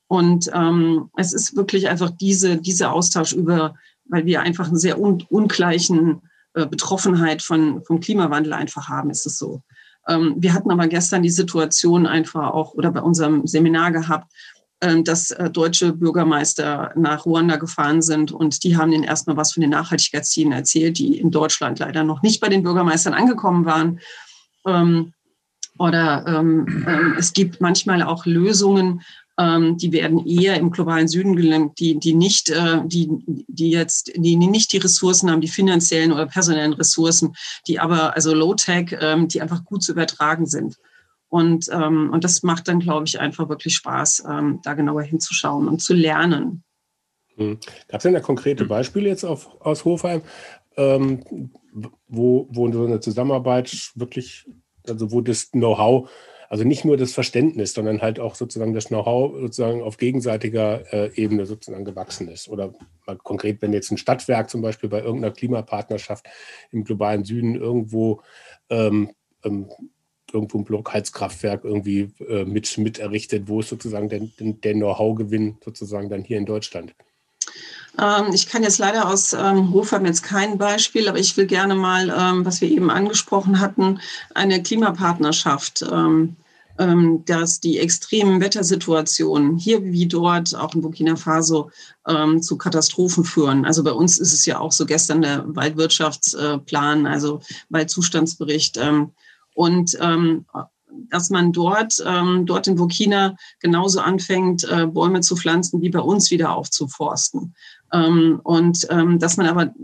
Und 0.08 0.50
ähm, 0.52 1.08
es 1.16 1.32
ist 1.32 1.56
wirklich 1.56 1.88
einfach 1.88 2.10
diese, 2.10 2.58
dieser 2.58 2.92
Austausch 2.92 3.32
über, 3.32 3.76
weil 4.04 4.26
wir 4.26 4.42
einfach 4.42 4.66
einen 4.66 4.76
sehr 4.76 5.00
un, 5.00 5.24
ungleichen 5.30 6.20
äh, 6.52 6.66
Betroffenheit 6.66 7.40
von, 7.40 7.82
vom 7.84 8.00
Klimawandel 8.00 8.52
einfach 8.52 8.88
haben, 8.88 9.08
ist 9.08 9.24
es 9.24 9.38
so. 9.38 9.62
Ähm, 10.08 10.34
wir 10.38 10.54
hatten 10.54 10.70
aber 10.70 10.88
gestern 10.88 11.22
die 11.22 11.30
Situation 11.30 12.06
einfach 12.06 12.52
auch 12.52 12.74
oder 12.74 12.90
bei 12.90 13.00
unserem 13.00 13.46
Seminar 13.46 13.92
gehabt, 13.92 14.32
ähm, 14.80 15.04
dass 15.04 15.30
äh, 15.30 15.50
deutsche 15.50 15.92
Bürgermeister 15.92 16.92
nach 16.96 17.24
Ruanda 17.24 17.56
gefahren 17.56 18.02
sind 18.02 18.32
und 18.32 18.64
die 18.64 18.76
haben 18.76 18.92
ihnen 18.92 19.04
erstmal 19.04 19.36
was 19.36 19.52
von 19.52 19.60
den 19.60 19.70
Nachhaltigkeitszielen 19.70 20.52
erzählt, 20.52 20.98
die 20.98 21.18
in 21.18 21.30
Deutschland 21.30 21.78
leider 21.78 22.04
noch 22.04 22.22
nicht 22.22 22.40
bei 22.40 22.48
den 22.48 22.62
Bürgermeistern 22.62 23.14
angekommen 23.14 23.64
waren. 23.64 24.00
Ähm, 24.66 25.12
oder 25.78 26.44
es 27.16 27.32
gibt 27.32 27.62
manchmal 27.62 28.02
auch 28.02 28.26
Lösungen, 28.26 29.00
ähm, 29.38 29.78
die 29.78 29.92
werden 29.92 30.26
eher 30.26 30.56
im 30.56 30.70
globalen 30.70 31.08
Süden 31.08 31.36
gelangt, 31.36 31.78
die, 31.78 31.98
die 31.98 32.14
nicht, 32.14 32.50
äh, 32.50 32.80
die, 32.84 33.08
die 33.26 33.70
jetzt, 33.70 34.12
die 34.14 34.36
nicht 34.36 34.72
die 34.72 34.78
Ressourcen 34.78 35.30
haben, 35.30 35.40
die 35.40 35.48
finanziellen 35.48 36.12
oder 36.12 36.26
personellen 36.26 36.74
Ressourcen, 36.74 37.34
die 37.66 37.80
aber, 37.80 38.14
also 38.14 38.34
Low-Tech, 38.34 38.96
ähm, 39.00 39.28
die 39.28 39.40
einfach 39.40 39.64
gut 39.64 39.82
zu 39.82 39.92
übertragen 39.92 40.46
sind. 40.46 40.76
Und, 41.28 41.68
ähm, 41.72 42.10
und 42.12 42.24
das 42.24 42.42
macht 42.42 42.68
dann, 42.68 42.80
glaube 42.80 43.06
ich, 43.06 43.18
einfach 43.18 43.48
wirklich 43.48 43.74
Spaß, 43.76 44.24
ähm, 44.28 44.60
da 44.62 44.74
genauer 44.74 45.02
hinzuschauen 45.02 45.66
und 45.66 45.80
zu 45.80 45.94
lernen. 45.94 46.62
Hm. 47.36 47.58
Gab 47.88 47.98
es 47.98 48.02
denn 48.02 48.12
da 48.12 48.20
konkrete 48.20 48.66
Beispiele 48.66 49.08
jetzt 49.08 49.24
auf, 49.24 49.48
aus 49.62 49.86
Hofheim, 49.86 50.20
ähm, 50.76 51.50
wo, 52.06 52.48
wo 52.50 52.70
so 52.70 52.84
eine 52.84 53.00
Zusammenarbeit 53.00 53.92
wirklich, 53.94 54.46
also 54.86 55.10
wo 55.10 55.22
das 55.22 55.50
Know-how 55.52 56.10
also 56.52 56.64
nicht 56.64 56.84
nur 56.84 56.98
das 56.98 57.14
Verständnis, 57.14 57.72
sondern 57.72 58.02
halt 58.02 58.20
auch 58.20 58.34
sozusagen 58.34 58.74
das 58.74 58.88
Know-how 58.88 59.40
sozusagen 59.40 59.80
auf 59.80 59.96
gegenseitiger 59.96 60.92
äh, 60.92 61.10
Ebene 61.14 61.46
sozusagen 61.46 61.86
gewachsen 61.86 62.28
ist. 62.28 62.46
Oder 62.46 62.74
mal 63.06 63.16
konkret, 63.16 63.62
wenn 63.62 63.72
jetzt 63.72 63.90
ein 63.90 63.96
Stadtwerk 63.96 64.50
zum 64.50 64.60
Beispiel 64.60 64.90
bei 64.90 65.00
irgendeiner 65.00 65.32
Klimapartnerschaft 65.32 66.26
im 66.70 66.84
globalen 66.84 67.24
Süden 67.24 67.54
irgendwo 67.54 68.20
ähm, 68.68 69.12
ähm, 69.44 69.70
irgendwo 70.30 70.58
ein 70.58 70.64
Blockheizkraftwerk 70.64 71.64
irgendwie 71.64 72.12
äh, 72.28 72.44
mit, 72.44 72.76
mit 72.76 72.98
errichtet, 72.98 73.48
wo 73.48 73.60
ist 73.60 73.70
sozusagen 73.70 74.10
der, 74.10 74.20
der 74.38 74.74
Know-how-Gewinn 74.74 75.56
sozusagen 75.64 76.10
dann 76.10 76.22
hier 76.22 76.36
in 76.36 76.44
Deutschland? 76.44 76.94
Ähm, 77.98 78.26
ich 78.34 78.46
kann 78.46 78.62
jetzt 78.62 78.78
leider 78.78 79.08
aus 79.08 79.32
ähm, 79.32 79.72
Hofheim 79.72 80.04
jetzt 80.04 80.22
kein 80.22 80.58
Beispiel, 80.58 81.08
aber 81.08 81.18
ich 81.18 81.34
will 81.38 81.46
gerne 81.46 81.74
mal, 81.74 82.10
ähm, 82.14 82.44
was 82.44 82.60
wir 82.60 82.70
eben 82.70 82.90
angesprochen 82.90 83.58
hatten, 83.58 84.00
eine 84.34 84.62
Klimapartnerschaft 84.62 85.82
ähm, 85.90 86.36
dass 86.76 87.60
die 87.60 87.78
extremen 87.78 88.40
Wettersituationen 88.40 89.56
hier 89.56 89.84
wie 89.84 90.06
dort, 90.06 90.54
auch 90.54 90.74
in 90.74 90.80
Burkina 90.80 91.16
Faso, 91.16 91.70
ähm, 92.06 92.42
zu 92.42 92.56
Katastrophen 92.56 93.24
führen. 93.24 93.64
Also 93.64 93.84
bei 93.84 93.92
uns 93.92 94.18
ist 94.18 94.32
es 94.32 94.46
ja 94.46 94.58
auch 94.58 94.72
so 94.72 94.86
gestern 94.86 95.22
der 95.22 95.44
Waldwirtschaftsplan, 95.54 97.06
also 97.06 97.40
Waldzustandsbericht. 97.68 98.78
Ähm, 98.78 99.10
und 99.54 99.96
dass 101.08 101.30
man 101.30 101.52
dort, 101.52 101.98
dort 101.98 102.66
in 102.66 102.76
Burkina 102.76 103.36
genauso 103.60 104.00
anfängt, 104.00 104.64
äh, 104.64 104.86
Bäume 104.86 105.20
zu 105.20 105.36
pflanzen, 105.36 105.82
wie 105.82 105.90
bei 105.90 106.00
uns 106.00 106.30
wieder 106.30 106.54
aufzuforsten. 106.54 107.54
und 107.90 108.88
dass 109.18 109.36
man 109.36 109.46
aber 109.46 109.74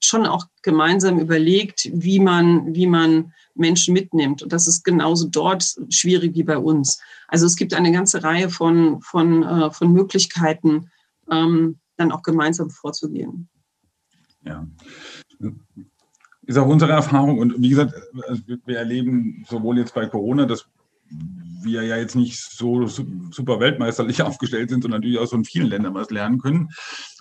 schon 0.00 0.26
auch 0.26 0.46
gemeinsam 0.62 1.18
überlegt, 1.18 1.90
wie 1.92 2.20
man, 2.20 2.74
wie 2.74 2.86
man 2.86 3.32
Menschen 3.54 3.92
mitnimmt. 3.94 4.42
Und 4.42 4.52
das 4.52 4.66
ist 4.66 4.84
genauso 4.84 5.28
dort 5.28 5.76
schwierig 5.90 6.34
wie 6.34 6.44
bei 6.44 6.56
uns. 6.56 7.00
Also 7.26 7.46
es 7.46 7.56
gibt 7.56 7.74
eine 7.74 7.92
ganze 7.92 8.22
Reihe 8.22 8.48
von, 8.48 9.00
von, 9.02 9.42
äh, 9.42 9.70
von 9.70 9.92
Möglichkeiten, 9.92 10.90
ähm, 11.30 11.78
dann 11.96 12.12
auch 12.12 12.22
gemeinsam 12.22 12.70
vorzugehen. 12.70 13.48
Ja. 14.44 14.66
Ist 16.46 16.56
auch 16.56 16.66
unsere 16.66 16.92
Erfahrung 16.92 17.38
und 17.38 17.60
wie 17.60 17.68
gesagt, 17.68 17.92
wir 18.64 18.78
erleben 18.78 19.44
sowohl 19.48 19.78
jetzt 19.78 19.94
bei 19.94 20.06
Corona, 20.06 20.46
dass 20.46 20.66
wir 21.62 21.82
ja 21.82 21.96
jetzt 21.96 22.14
nicht 22.14 22.38
so 22.38 22.86
super 22.86 23.60
weltmeisterlich 23.60 24.22
aufgestellt 24.22 24.70
sind, 24.70 24.82
sondern 24.82 25.00
natürlich 25.00 25.18
auch 25.18 25.26
so 25.26 25.36
in 25.36 25.44
vielen 25.44 25.66
Ländern 25.66 25.94
was 25.94 26.10
lernen 26.10 26.38
können. 26.38 26.70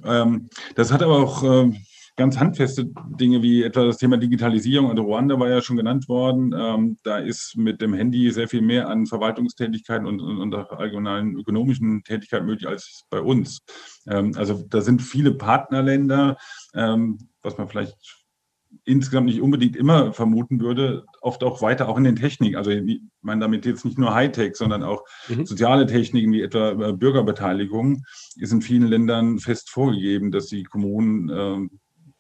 Ähm, 0.04 0.50
das 0.76 0.92
hat 0.92 1.04
aber 1.04 1.18
auch 1.18 1.44
äh, 1.44 1.74
ganz 2.18 2.38
handfeste 2.40 2.90
Dinge 3.20 3.42
wie 3.42 3.64
etwa 3.64 3.86
das 3.86 3.98
Thema 3.98 4.18
Digitalisierung. 4.18 4.90
Also 4.90 5.04
Ruanda 5.04 5.40
war 5.40 5.50
ja 5.50 5.62
schon 5.62 5.78
genannt 5.78 6.10
worden. 6.10 6.54
Ähm, 6.58 6.98
da 7.04 7.20
ist 7.20 7.56
mit 7.56 7.82
dem 7.82 7.94
Handy 7.94 8.30
sehr 8.32 8.48
viel 8.48 8.62
mehr 8.62 8.90
an 8.90 9.06
Verwaltungstätigkeiten 9.06 10.06
und, 10.06 10.20
und, 10.20 10.40
und 10.40 10.56
allgemeinen 10.56 11.38
ökonomischen 11.38 12.04
Tätigkeiten 12.04 12.46
möglich 12.46 12.68
als 12.68 13.04
bei 13.10 13.22
uns. 13.22 13.60
Ähm, 14.08 14.34
also 14.36 14.66
da 14.68 14.82
sind 14.82 15.02
viele 15.02 15.32
Partnerländer, 15.32 16.38
was 16.74 17.58
man 17.58 17.68
vielleicht 17.68 18.18
insgesamt 18.84 19.28
nicht 19.28 19.42
unbedingt 19.42 19.76
immer 19.76 20.14
vermuten 20.14 20.60
würde, 20.60 21.06
oft 21.22 21.44
auch 21.44 21.62
weiter 21.62 21.90
auch 21.90 21.98
in 21.98 22.04
den 22.04 22.16
Techniken. 22.16 22.56
Also 22.56 22.72
ich 22.72 23.02
meine 23.22 23.42
damit 23.42 23.66
jetzt 23.66 23.86
nicht 23.86 23.98
nur 23.98 24.14
Hightech, 24.14 24.56
sondern 24.56 24.84
auch 24.84 25.04
mhm. 25.28 25.46
soziale 25.46 25.86
Techniken 25.86 26.32
wie 26.32 26.42
etwa 26.42 26.72
äh, 26.72 26.94
Bürgerbeteiligung 26.94 28.04
ist 28.36 28.52
in 28.52 28.62
vielen 28.62 28.88
Ländern 28.88 29.40
fest 29.40 29.70
vorgegeben, 29.70 30.32
dass 30.32 30.48
die 30.48 30.64
Kommunen 30.64 31.30
äh, 31.30 31.78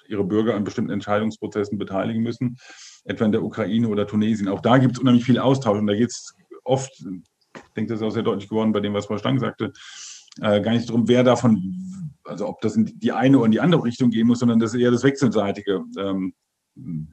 ihre 0.09 0.23
Bürger 0.23 0.55
an 0.55 0.63
bestimmten 0.63 0.91
Entscheidungsprozessen 0.91 1.77
beteiligen 1.77 2.21
müssen, 2.21 2.57
etwa 3.05 3.25
in 3.25 3.31
der 3.31 3.43
Ukraine 3.43 3.87
oder 3.87 4.07
Tunesien. 4.07 4.47
Auch 4.47 4.61
da 4.61 4.77
gibt 4.77 4.93
es 4.93 4.99
unheimlich 4.99 5.25
viel 5.25 5.39
Austausch 5.39 5.79
und 5.79 5.87
da 5.87 5.95
geht 5.95 6.09
es 6.09 6.33
oft, 6.63 6.91
ich 6.99 7.73
denke, 7.75 7.93
das 7.93 8.01
ist 8.01 8.07
auch 8.07 8.11
sehr 8.11 8.23
deutlich 8.23 8.49
geworden 8.49 8.71
bei 8.71 8.79
dem, 8.79 8.93
was 8.93 9.07
Frau 9.07 9.17
Stang 9.17 9.39
sagte, 9.39 9.73
äh, 10.41 10.61
gar 10.61 10.71
nicht 10.71 10.89
darum, 10.89 11.07
wer 11.07 11.23
davon, 11.23 11.73
also 12.23 12.47
ob 12.47 12.61
das 12.61 12.75
in 12.75 12.85
die 12.85 13.11
eine 13.11 13.37
oder 13.37 13.45
in 13.45 13.51
die 13.51 13.59
andere 13.59 13.83
Richtung 13.83 14.11
gehen 14.11 14.27
muss, 14.27 14.39
sondern 14.39 14.59
das 14.59 14.73
ist 14.73 14.81
eher 14.81 14.91
das 14.91 15.03
Wechselseitige. 15.03 15.83
Ähm, 15.97 16.33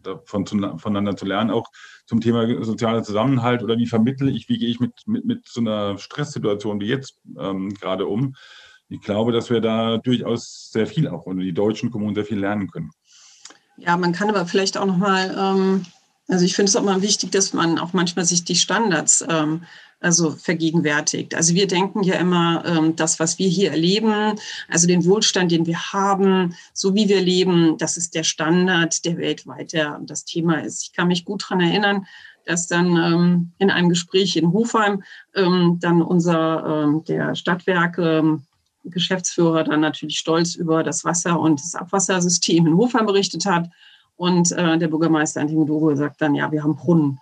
davon 0.02 0.46
zu, 0.46 0.58
voneinander 0.78 1.16
zu 1.16 1.24
lernen, 1.24 1.50
auch 1.50 1.70
zum 2.06 2.20
Thema 2.20 2.62
sozialer 2.62 3.02
Zusammenhalt 3.02 3.62
oder 3.62 3.78
wie 3.78 3.86
vermittle 3.86 4.30
ich, 4.30 4.48
wie 4.48 4.58
gehe 4.58 4.68
ich 4.68 4.80
mit, 4.80 4.92
mit, 5.06 5.24
mit 5.24 5.48
so 5.48 5.60
einer 5.60 5.98
Stresssituation 5.98 6.80
wie 6.80 6.88
jetzt 6.88 7.18
ähm, 7.38 7.70
gerade 7.74 8.06
um. 8.06 8.34
Ich 8.88 9.00
glaube, 9.00 9.32
dass 9.32 9.50
wir 9.50 9.60
da 9.60 9.96
durchaus 9.98 10.70
sehr 10.70 10.86
viel 10.86 11.08
auch 11.08 11.26
und 11.26 11.38
die 11.38 11.52
deutschen 11.52 11.90
Kommunen 11.90 12.14
sehr 12.14 12.24
viel 12.24 12.38
lernen 12.38 12.70
können. 12.70 12.90
Ja, 13.76 13.96
man 13.96 14.12
kann 14.12 14.28
aber 14.28 14.46
vielleicht 14.46 14.76
auch 14.76 14.86
nochmal, 14.86 15.34
ähm, 15.36 15.86
also 16.28 16.44
ich 16.44 16.54
finde 16.54 16.70
es 16.70 16.76
auch 16.76 16.84
mal 16.84 17.02
wichtig, 17.02 17.32
dass 17.32 17.52
man 17.52 17.78
auch 17.78 17.92
manchmal 17.92 18.24
sich 18.24 18.44
die 18.44 18.54
Standards 18.54 19.24
ähm, 19.28 19.64
also 20.00 20.32
vergegenwärtigt. 20.32 21.34
Also 21.34 21.54
wir 21.54 21.66
denken 21.66 22.02
ja 22.02 22.16
immer, 22.16 22.62
ähm, 22.66 22.94
das, 22.94 23.18
was 23.18 23.38
wir 23.38 23.48
hier 23.48 23.70
erleben, 23.70 24.38
also 24.68 24.86
den 24.86 25.04
Wohlstand, 25.06 25.50
den 25.50 25.66
wir 25.66 25.92
haben, 25.92 26.54
so 26.74 26.94
wie 26.94 27.08
wir 27.08 27.22
leben, 27.22 27.78
das 27.78 27.96
ist 27.96 28.14
der 28.14 28.22
Standard, 28.22 29.04
der 29.06 29.16
weltweit 29.16 29.72
das 30.02 30.24
Thema 30.26 30.62
ist. 30.62 30.82
Ich 30.82 30.92
kann 30.92 31.08
mich 31.08 31.24
gut 31.24 31.44
daran 31.44 31.62
erinnern, 31.62 32.06
dass 32.44 32.66
dann 32.66 33.50
in 33.56 33.70
einem 33.70 33.88
Gespräch 33.88 34.36
in 34.36 34.52
Hofheim 34.52 35.02
dann 35.32 36.02
unser, 36.02 37.02
der 37.08 37.34
Stadtwerke, 37.34 38.40
Geschäftsführer 38.84 39.64
dann 39.64 39.80
natürlich 39.80 40.18
stolz 40.18 40.54
über 40.54 40.82
das 40.82 41.04
Wasser- 41.04 41.40
und 41.40 41.60
das 41.60 41.74
Abwassersystem 41.74 42.66
in 42.66 42.76
Hofheim 42.76 43.06
berichtet 43.06 43.46
hat. 43.46 43.68
Und 44.16 44.52
äh, 44.52 44.78
der 44.78 44.88
Bürgermeister 44.88 45.40
Antimodogo 45.40 45.94
sagt 45.96 46.20
dann, 46.20 46.34
ja, 46.34 46.52
wir 46.52 46.62
haben 46.62 46.76
Brunnen. 46.76 47.18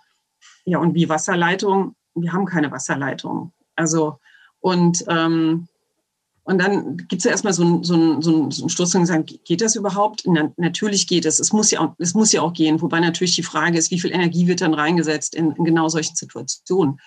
Ja, 0.65 0.79
und 0.79 0.93
wie 0.93 1.09
Wasserleitung? 1.09 1.95
wir 2.15 2.33
haben 2.33 2.45
keine 2.45 2.71
Wasserleitung. 2.71 3.51
Also, 3.75 4.19
und, 4.59 5.03
ähm, 5.07 5.67
und 6.43 6.57
dann 6.57 6.97
gibt 6.97 7.19
es 7.19 7.23
ja 7.23 7.31
erstmal 7.31 7.53
so 7.53 7.63
einen 7.63 7.83
so 7.83 8.21
so 8.21 8.51
so 8.51 8.65
ein 8.65 8.69
Sturz 8.69 8.93
und 8.95 9.05
sagen, 9.05 9.25
geht 9.25 9.61
das 9.61 9.75
überhaupt? 9.75 10.23
Na, 10.25 10.51
natürlich 10.57 11.07
geht 11.07 11.25
es. 11.25 11.39
Es 11.39 11.53
muss, 11.53 11.71
ja 11.71 11.79
auch, 11.79 11.95
es 11.99 12.13
muss 12.13 12.33
ja 12.33 12.41
auch 12.41 12.53
gehen. 12.53 12.81
Wobei 12.81 12.99
natürlich 12.99 13.35
die 13.35 13.43
Frage 13.43 13.77
ist, 13.77 13.91
wie 13.91 13.99
viel 13.99 14.11
Energie 14.11 14.47
wird 14.47 14.61
dann 14.61 14.73
reingesetzt 14.73 15.35
in, 15.35 15.51
in 15.51 15.63
genau 15.63 15.87
solchen 15.87 16.15
Situationen. 16.15 16.99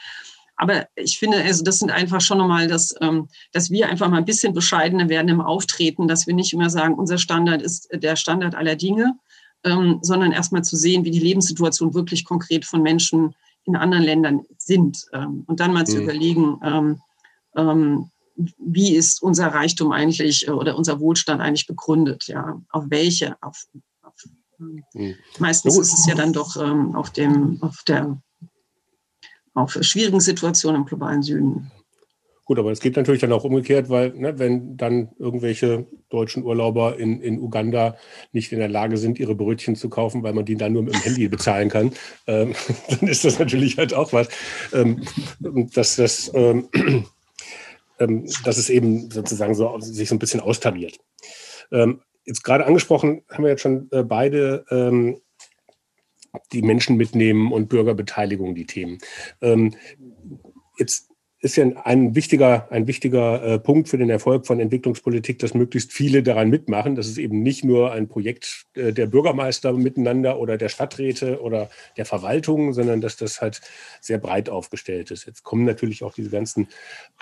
Aber 0.57 0.87
ich 0.97 1.19
finde, 1.19 1.43
also 1.43 1.63
das 1.63 1.79
sind 1.79 1.91
einfach 1.91 2.21
schon 2.21 2.39
nochmal, 2.39 2.67
dass, 2.67 2.95
ähm, 3.01 3.29
dass 3.53 3.71
wir 3.71 3.89
einfach 3.89 4.09
mal 4.09 4.19
ein 4.19 4.25
bisschen 4.25 4.55
bescheidener 4.55 5.09
werden 5.09 5.29
im 5.29 5.41
Auftreten, 5.41 6.09
dass 6.09 6.27
wir 6.27 6.35
nicht 6.35 6.53
immer 6.53 6.71
sagen, 6.71 6.95
unser 6.95 7.19
Standard 7.19 7.63
ist 7.63 7.89
der 7.93 8.17
Standard 8.17 8.55
aller 8.55 8.77
Dinge, 8.77 9.19
ähm, 9.65 9.99
sondern 10.03 10.33
erstmal 10.33 10.65
zu 10.65 10.77
sehen, 10.77 11.05
wie 11.05 11.11
die 11.11 11.21
Lebenssituation 11.21 11.95
wirklich 11.95 12.25
konkret 12.25 12.65
von 12.65 12.83
Menschen 12.83 13.35
in 13.65 13.77
anderen 13.77 14.05
Ländern 14.05 14.43
sind. 14.59 15.07
Ähm, 15.13 15.45
und 15.47 15.61
dann 15.61 15.73
mal 15.73 15.81
mhm. 15.81 15.87
zu 15.87 16.03
überlegen, 16.03 16.61
ähm, 16.65 17.01
ähm, 17.57 18.11
wie 18.59 18.95
ist 18.95 19.23
unser 19.23 19.49
Reichtum 19.49 19.93
eigentlich 19.93 20.47
äh, 20.47 20.53
oder 20.53 20.77
unser 20.77 21.01
Wohlstand 21.01 21.41
eigentlich 21.41 21.67
begründet? 21.67 22.27
Ja, 22.29 22.61
auf 22.71 22.85
welche? 22.89 23.37
Auf, 23.43 23.67
auf 24.03 24.15
mhm. 24.59 25.15
Meistens 25.39 25.79
ist 25.79 25.93
es 25.93 26.07
ja 26.07 26.15
dann 26.15 26.33
doch 26.33 26.57
ähm, 26.57 26.95
auf 26.95 27.11
dem, 27.11 27.63
auf 27.63 27.83
der, 27.87 28.21
auf 29.57 29.77
schwierigen 29.81 30.21
Situationen 30.21 30.83
im 30.83 30.87
globalen 30.87 31.23
Süden. 31.23 31.71
Gut, 32.45 32.61
aber 32.61 32.71
es 32.71 32.79
geht 32.79 32.95
natürlich 32.95 33.21
dann 33.21 33.33
auch 33.33 33.43
umgekehrt, 33.43 33.89
weil 33.89 34.11
ne, 34.11 34.39
wenn 34.39 34.77
dann 34.77 35.09
irgendwelche 35.19 35.87
deutschen 36.11 36.45
Urlauber 36.45 36.97
in, 36.97 37.21
in 37.21 37.41
Uganda 37.41 37.97
nicht 38.31 38.53
in 38.53 38.61
der 38.61 38.69
Lage 38.69 38.99
sind, 38.99 39.19
ihre 39.19 39.35
Brötchen 39.35 39.75
zu 39.75 39.89
kaufen, 39.89 40.23
weil 40.23 40.33
man 40.33 40.45
die 40.45 40.55
dann 40.55 40.73
nur 40.73 40.85
mit 40.85 40.95
dem 40.95 41.01
Handy 41.01 41.27
bezahlen 41.29 41.69
kann, 41.69 41.93
ähm, 42.29 42.55
dann 42.89 43.09
ist 43.09 43.25
das 43.25 43.41
natürlich 43.41 43.79
halt 43.79 43.95
auch 43.95 44.13
was, 44.13 44.29
ähm, 44.73 45.03
dass, 45.41 45.97
das, 45.97 46.31
ähm, 46.35 46.69
ähm, 47.99 48.27
dass 48.45 48.59
es 48.59 48.71
eben 48.71 49.11
sozusagen 49.11 49.57
so, 49.57 49.81
sich 49.81 50.09
so 50.09 50.15
ein 50.15 50.21
bisschen 50.21 50.41
austariert. 50.41 51.01
Ähm, 51.73 52.01
jetzt 52.27 52.45
gerade 52.45 52.65
angesprochen 52.65 53.23
haben 53.29 53.43
wir 53.43 53.51
jetzt 53.51 53.63
schon 53.63 53.89
äh, 53.91 54.05
beide 54.05 54.65
ähm, 54.71 55.21
die 56.53 56.63
Menschen 56.63 56.97
mitnehmen 56.97 57.53
und 57.53 57.69
Bürgerbeteiligung, 57.69 58.55
die 58.55 58.67
Themen. 58.67 58.99
jetzt 60.79 61.11
ist 61.47 61.57
ja 61.57 61.67
ein 61.85 62.15
wichtiger, 62.15 62.71
ein 62.71 62.87
wichtiger 62.87 63.43
äh, 63.43 63.59
Punkt 63.59 63.89
für 63.89 63.99
den 63.99 64.11
Erfolg 64.11 64.47
von 64.47 64.61
Entwicklungspolitik, 64.61 65.39
dass 65.39 65.55
möglichst 65.55 65.93
viele 65.93 66.23
daran 66.23 66.51
mitmachen, 66.51 66.95
dass 66.95 67.07
es 67.07 67.17
eben 67.17 67.43
nicht 67.43 67.65
nur 67.65 67.93
ein 67.93 68.09
Projekt 68.09 68.67
äh, 68.75 68.93
der 68.93 69.07
Bürgermeister 69.07 69.73
miteinander 69.73 70.39
oder 70.39 70.59
der 70.59 70.69
Stadträte 70.69 71.41
oder 71.41 71.71
der 71.97 72.05
Verwaltung, 72.05 72.73
sondern 72.73 73.01
dass 73.01 73.17
das 73.17 73.41
halt 73.41 73.61
sehr 74.01 74.19
breit 74.19 74.51
aufgestellt 74.51 75.11
ist. 75.11 75.27
Jetzt 75.27 75.45
kommen 75.45 75.65
natürlich 75.65 76.03
auch 76.03 76.13
diese 76.13 76.31
ganzen 76.31 76.69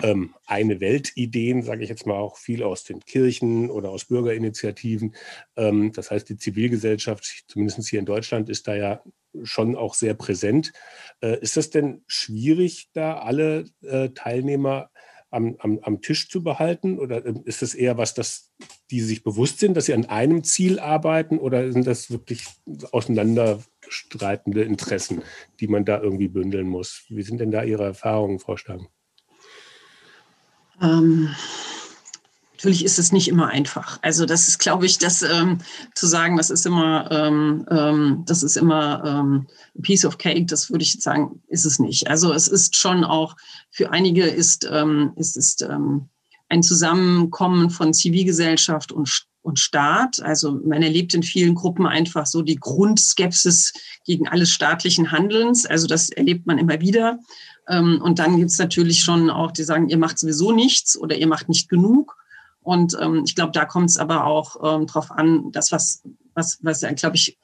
ähm, 0.01 0.33
eine 0.45 0.79
Welt-Ideen, 0.79 1.61
sage 1.61 1.83
ich 1.83 1.89
jetzt 1.89 2.05
mal 2.05 2.17
auch 2.17 2.37
viel 2.37 2.63
aus 2.63 2.83
den 2.83 2.99
Kirchen 3.01 3.69
oder 3.69 3.89
aus 3.89 4.05
Bürgerinitiativen. 4.05 5.15
Ähm, 5.55 5.91
das 5.93 6.11
heißt, 6.11 6.27
die 6.27 6.37
Zivilgesellschaft, 6.37 7.45
zumindest 7.47 7.87
hier 7.87 7.99
in 7.99 8.05
Deutschland, 8.05 8.49
ist 8.49 8.67
da 8.67 8.75
ja 8.75 9.01
schon 9.43 9.75
auch 9.75 9.93
sehr 9.93 10.13
präsent. 10.13 10.73
Äh, 11.21 11.39
ist 11.39 11.57
das 11.57 11.69
denn 11.69 12.03
schwierig, 12.07 12.89
da 12.93 13.19
alle 13.19 13.65
äh, 13.81 14.09
Teilnehmer 14.09 14.89
am, 15.31 15.55
am, 15.59 15.79
am, 15.81 16.01
Tisch 16.01 16.29
zu 16.29 16.43
behalten? 16.43 16.97
Oder 16.97 17.25
ähm, 17.25 17.41
ist 17.45 17.61
es 17.61 17.75
eher 17.75 17.97
was, 17.97 18.13
dass 18.13 18.51
die 18.91 19.01
sich 19.01 19.23
bewusst 19.23 19.59
sind, 19.59 19.75
dass 19.75 19.85
sie 19.85 19.93
an 19.93 20.05
einem 20.05 20.43
Ziel 20.43 20.79
arbeiten? 20.79 21.39
Oder 21.39 21.71
sind 21.71 21.87
das 21.87 22.09
wirklich 22.09 22.45
auseinanderstreitende 22.91 24.63
Interessen, 24.63 25.23
die 25.59 25.67
man 25.67 25.85
da 25.85 26.01
irgendwie 26.01 26.29
bündeln 26.29 26.67
muss? 26.67 27.05
Wie 27.09 27.23
sind 27.23 27.39
denn 27.39 27.51
da 27.51 27.63
Ihre 27.63 27.83
Erfahrungen, 27.83 28.39
Frau 28.39 28.57
Stang? 28.57 28.87
Ähm, 30.81 31.29
Natürlich 32.55 32.85
ist 32.85 32.99
es 32.99 33.11
nicht 33.11 33.27
immer 33.27 33.49
einfach. 33.49 33.99
Also 34.01 34.25
das 34.25 34.47
ist, 34.47 34.59
glaube 34.59 34.85
ich, 34.85 34.97
das 34.97 35.21
ähm, 35.21 35.59
zu 35.93 36.07
sagen, 36.07 36.37
das 36.37 36.49
ist 36.49 36.65
immer, 36.65 37.11
ähm, 37.11 37.65
ähm, 37.69 38.23
das 38.25 38.43
ist 38.43 38.55
immer 38.55 39.03
ähm, 39.05 39.47
piece 39.81 40.05
of 40.05 40.17
cake. 40.17 40.45
Das 40.45 40.71
würde 40.71 40.83
ich 40.83 40.93
sagen, 41.01 41.41
ist 41.49 41.65
es 41.65 41.79
nicht. 41.79 42.09
Also 42.09 42.31
es 42.31 42.47
ist 42.47 42.77
schon 42.77 43.03
auch 43.03 43.35
für 43.69 43.91
einige 43.91 44.23
ist 44.23 44.67
ähm, 44.71 45.11
ist 45.17 45.35
es 45.35 45.57
ähm, 45.61 46.07
ein 46.47 46.63
Zusammenkommen 46.63 47.69
von 47.69 47.93
Zivilgesellschaft 47.93 48.93
und 48.93 49.27
und 49.41 49.59
Staat. 49.59 50.21
Also 50.23 50.59
man 50.65 50.81
erlebt 50.81 51.13
in 51.13 51.21
vielen 51.21 51.53
Gruppen 51.53 51.85
einfach 51.85 52.25
so 52.25 52.41
die 52.41 52.55
Grundskepsis 52.55 53.73
gegen 54.03 54.27
alles 54.27 54.49
staatlichen 54.49 55.11
Handelns. 55.11 55.67
Also 55.67 55.85
das 55.87 56.09
erlebt 56.09 56.47
man 56.47 56.57
immer 56.57 56.81
wieder. 56.81 57.19
Ähm, 57.67 58.01
und 58.01 58.17
dann 58.17 58.37
gibt 58.37 58.49
es 58.49 58.57
natürlich 58.57 59.01
schon 59.01 59.29
auch, 59.29 59.51
die 59.51 59.63
sagen, 59.63 59.89
ihr 59.89 59.97
macht 59.97 60.17
sowieso 60.17 60.51
nichts 60.51 60.97
oder 60.97 61.15
ihr 61.15 61.27
macht 61.27 61.47
nicht 61.47 61.69
genug. 61.69 62.17
Und 62.65 62.97
ähm, 62.99 63.21
ich 63.25 63.35
glaube, 63.35 63.51
da 63.51 63.63
kommt 63.63 63.91
es 63.91 63.97
aber 63.97 64.25
auch 64.25 64.55
ähm, 64.63 64.87
darauf 64.87 65.11
an, 65.11 65.51
das, 65.51 65.71
was, 65.71 66.03
was, 66.33 66.57
was 66.63 66.81
ja, 66.81 66.91
glaube 66.93 67.15
ich, 67.15 67.37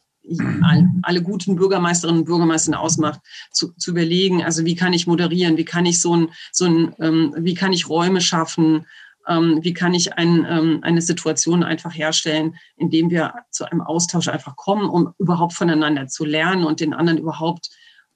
alle 1.03 1.21
guten 1.21 1.55
Bürgermeisterinnen 1.55 2.21
und 2.21 2.25
Bürgermeister 2.25 2.79
ausmacht, 2.79 3.21
zu, 3.51 3.73
zu 3.73 3.91
überlegen, 3.91 4.43
also 4.43 4.65
wie 4.65 4.75
kann 4.75 4.93
ich 4.93 5.07
moderieren, 5.07 5.57
wie 5.57 5.65
kann 5.65 5.85
ich 5.85 5.99
so 5.99 6.15
ein, 6.15 6.29
so 6.51 6.65
ein 6.65 6.95
ähm, 6.99 7.33
wie 7.37 7.55
kann 7.55 7.73
ich 7.73 7.89
Räume 7.89 8.21
schaffen, 8.21 8.85
ähm, 9.27 9.59
wie 9.61 9.73
kann 9.73 9.93
ich 9.93 10.13
ein, 10.13 10.45
ähm, 10.47 10.79
eine 10.81 11.01
Situation 11.01 11.63
einfach 11.63 11.95
herstellen, 11.95 12.55
indem 12.77 13.09
wir 13.09 13.33
zu 13.49 13.65
einem 13.65 13.81
Austausch 13.81 14.27
einfach 14.27 14.55
kommen, 14.55 14.89
um 14.89 15.13
überhaupt 15.17 15.53
voneinander 15.53 16.07
zu 16.07 16.25
lernen 16.25 16.65
und 16.65 16.79
den 16.79 16.93
anderen 16.93 17.19
überhaupt 17.19 17.69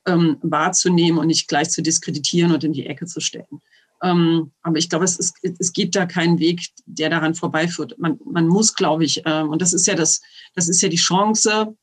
ähm, 0.05 0.37
wahrzunehmen 0.41 1.19
und 1.19 1.27
nicht 1.27 1.47
gleich 1.47 1.69
zu 1.69 1.81
diskreditieren 1.81 2.51
und 2.51 2.63
in 2.63 2.73
die 2.73 2.85
Ecke 2.85 3.05
zu 3.05 3.19
stellen. 3.19 3.61
Ähm, 4.03 4.51
aber 4.61 4.77
ich 4.77 4.89
glaube, 4.89 5.05
es, 5.05 5.17
ist, 5.17 5.35
es 5.41 5.73
gibt 5.73 5.95
da 5.95 6.05
keinen 6.05 6.39
Weg, 6.39 6.69
der 6.85 7.09
daran 7.09 7.35
vorbeiführt. 7.35 7.97
Man, 7.97 8.19
man 8.25 8.47
muss, 8.47 8.75
glaube 8.75 9.05
ich, 9.05 9.21
ähm, 9.25 9.49
und 9.49 9.61
das 9.61 9.73
ist 9.73 9.87
ja 9.87 9.95
das, 9.95 10.21
das 10.53 10.67
ist 10.67 10.81
ja 10.81 10.89
die 10.89 10.97
Chance, 10.97 11.75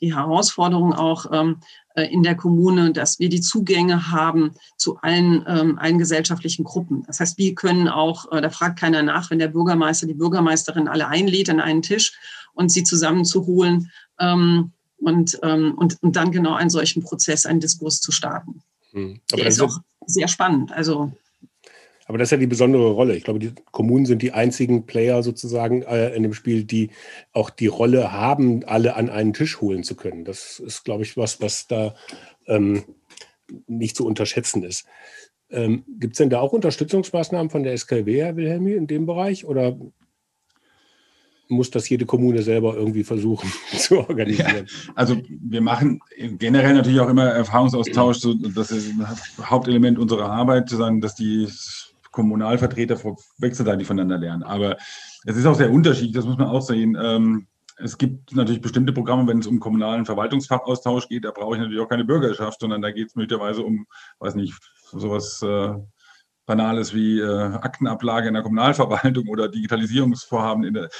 die 0.00 0.14
Herausforderung 0.14 0.92
auch 0.92 1.26
ähm, 1.32 1.60
äh, 1.94 2.04
in 2.04 2.22
der 2.22 2.34
Kommune, 2.34 2.92
dass 2.92 3.18
wir 3.18 3.28
die 3.28 3.40
Zugänge 3.40 4.10
haben 4.10 4.52
zu 4.76 4.96
allen, 4.98 5.46
allen 5.46 5.98
gesellschaftlichen 5.98 6.64
Gruppen. 6.64 7.04
Das 7.06 7.20
heißt, 7.20 7.38
wir 7.38 7.54
können 7.54 7.86
auch, 7.86 8.32
äh, 8.32 8.40
da 8.40 8.50
fragt 8.50 8.78
keiner 8.78 9.02
nach, 9.02 9.30
wenn 9.30 9.38
der 9.38 9.48
Bürgermeister, 9.48 10.06
die 10.06 10.14
Bürgermeisterin 10.14 10.88
alle 10.88 11.08
einlädt 11.08 11.50
an 11.50 11.60
einen 11.60 11.82
Tisch 11.82 12.14
und 12.54 12.70
sie 12.70 12.82
zusammenzuholen 12.82 13.90
und, 14.18 15.34
und, 15.34 16.02
und 16.02 16.16
dann 16.16 16.30
genau 16.30 16.54
einen 16.54 16.68
solchen 16.68 17.02
Prozess, 17.02 17.46
einen 17.46 17.60
Diskurs 17.60 18.00
zu 18.00 18.12
starten. 18.12 18.60
Hm. 18.90 19.20
Der 19.32 19.46
ist 19.46 19.60
auch 19.62 19.78
sehr 20.06 20.28
spannend. 20.28 20.72
Also 20.72 21.12
aber 22.10 22.18
das 22.18 22.26
ist 22.26 22.32
ja 22.32 22.38
die 22.38 22.48
besondere 22.48 22.90
Rolle. 22.90 23.14
Ich 23.14 23.22
glaube, 23.22 23.38
die 23.38 23.52
Kommunen 23.70 24.04
sind 24.04 24.20
die 24.20 24.32
einzigen 24.32 24.84
Player 24.84 25.22
sozusagen 25.22 25.82
äh, 25.82 26.12
in 26.12 26.24
dem 26.24 26.34
Spiel, 26.34 26.64
die 26.64 26.90
auch 27.32 27.50
die 27.50 27.68
Rolle 27.68 28.10
haben, 28.10 28.64
alle 28.64 28.96
an 28.96 29.08
einen 29.08 29.32
Tisch 29.32 29.60
holen 29.60 29.84
zu 29.84 29.94
können. 29.94 30.24
Das 30.24 30.58
ist, 30.58 30.84
glaube 30.84 31.04
ich, 31.04 31.16
was, 31.16 31.40
was 31.40 31.68
da 31.68 31.94
ähm, 32.48 32.82
nicht 33.68 33.94
zu 33.94 34.04
unterschätzen 34.04 34.64
ist. 34.64 34.86
Ähm, 35.50 35.84
Gibt 36.00 36.14
es 36.14 36.18
denn 36.18 36.30
da 36.30 36.40
auch 36.40 36.52
Unterstützungsmaßnahmen 36.52 37.48
von 37.48 37.62
der 37.62 37.74
SKW, 37.78 38.20
Herr 38.20 38.34
Wilhelmi, 38.34 38.72
in 38.72 38.88
dem 38.88 39.06
Bereich? 39.06 39.44
Oder 39.44 39.78
muss 41.46 41.70
das 41.70 41.88
jede 41.88 42.06
Kommune 42.06 42.42
selber 42.42 42.74
irgendwie 42.74 43.04
versuchen 43.04 43.52
zu 43.76 43.98
organisieren. 43.98 44.66
Ja, 44.66 44.92
also 44.96 45.16
wir 45.28 45.60
machen 45.60 46.00
generell 46.38 46.74
natürlich 46.74 46.98
auch 46.98 47.08
immer 47.08 47.26
Erfahrungsaustausch. 47.26 48.18
So, 48.18 48.34
das 48.34 48.72
ist 48.72 48.90
ein 48.90 49.06
Hauptelement 49.48 49.96
unserer 49.96 50.28
Arbeit, 50.28 50.72
dass 50.72 51.14
die 51.14 51.46
Kommunalvertreter 52.10 52.98
wechselseitig 53.38 53.86
voneinander 53.86 54.18
lernen. 54.18 54.42
Aber 54.42 54.76
es 55.24 55.36
ist 55.36 55.46
auch 55.46 55.54
sehr 55.54 55.70
unterschiedlich, 55.70 56.14
das 56.14 56.26
muss 56.26 56.38
man 56.38 56.48
auch 56.48 56.62
sehen. 56.62 56.96
Ähm, 57.00 57.46
es 57.82 57.96
gibt 57.96 58.34
natürlich 58.34 58.60
bestimmte 58.60 58.92
Programme, 58.92 59.26
wenn 59.26 59.38
es 59.38 59.46
um 59.46 59.58
kommunalen 59.58 60.04
Verwaltungsfachaustausch 60.04 61.08
geht, 61.08 61.24
da 61.24 61.30
brauche 61.30 61.54
ich 61.54 61.60
natürlich 61.60 61.80
auch 61.80 61.88
keine 61.88 62.04
Bürgerschaft, 62.04 62.60
sondern 62.60 62.82
da 62.82 62.90
geht 62.90 63.08
es 63.08 63.16
möglicherweise 63.16 63.62
um, 63.62 63.86
weiß 64.18 64.34
nicht, 64.34 64.54
sowas 64.92 65.40
äh, 65.42 65.74
Banales 66.50 66.92
wie 66.94 67.20
äh, 67.20 67.54
Aktenablage 67.54 68.26
in 68.26 68.34
der 68.34 68.42
Kommunalverwaltung 68.42 69.28
oder 69.28 69.48
Digitalisierungsvorhaben. 69.48 70.64
In 70.64 70.74
der, 70.74 70.90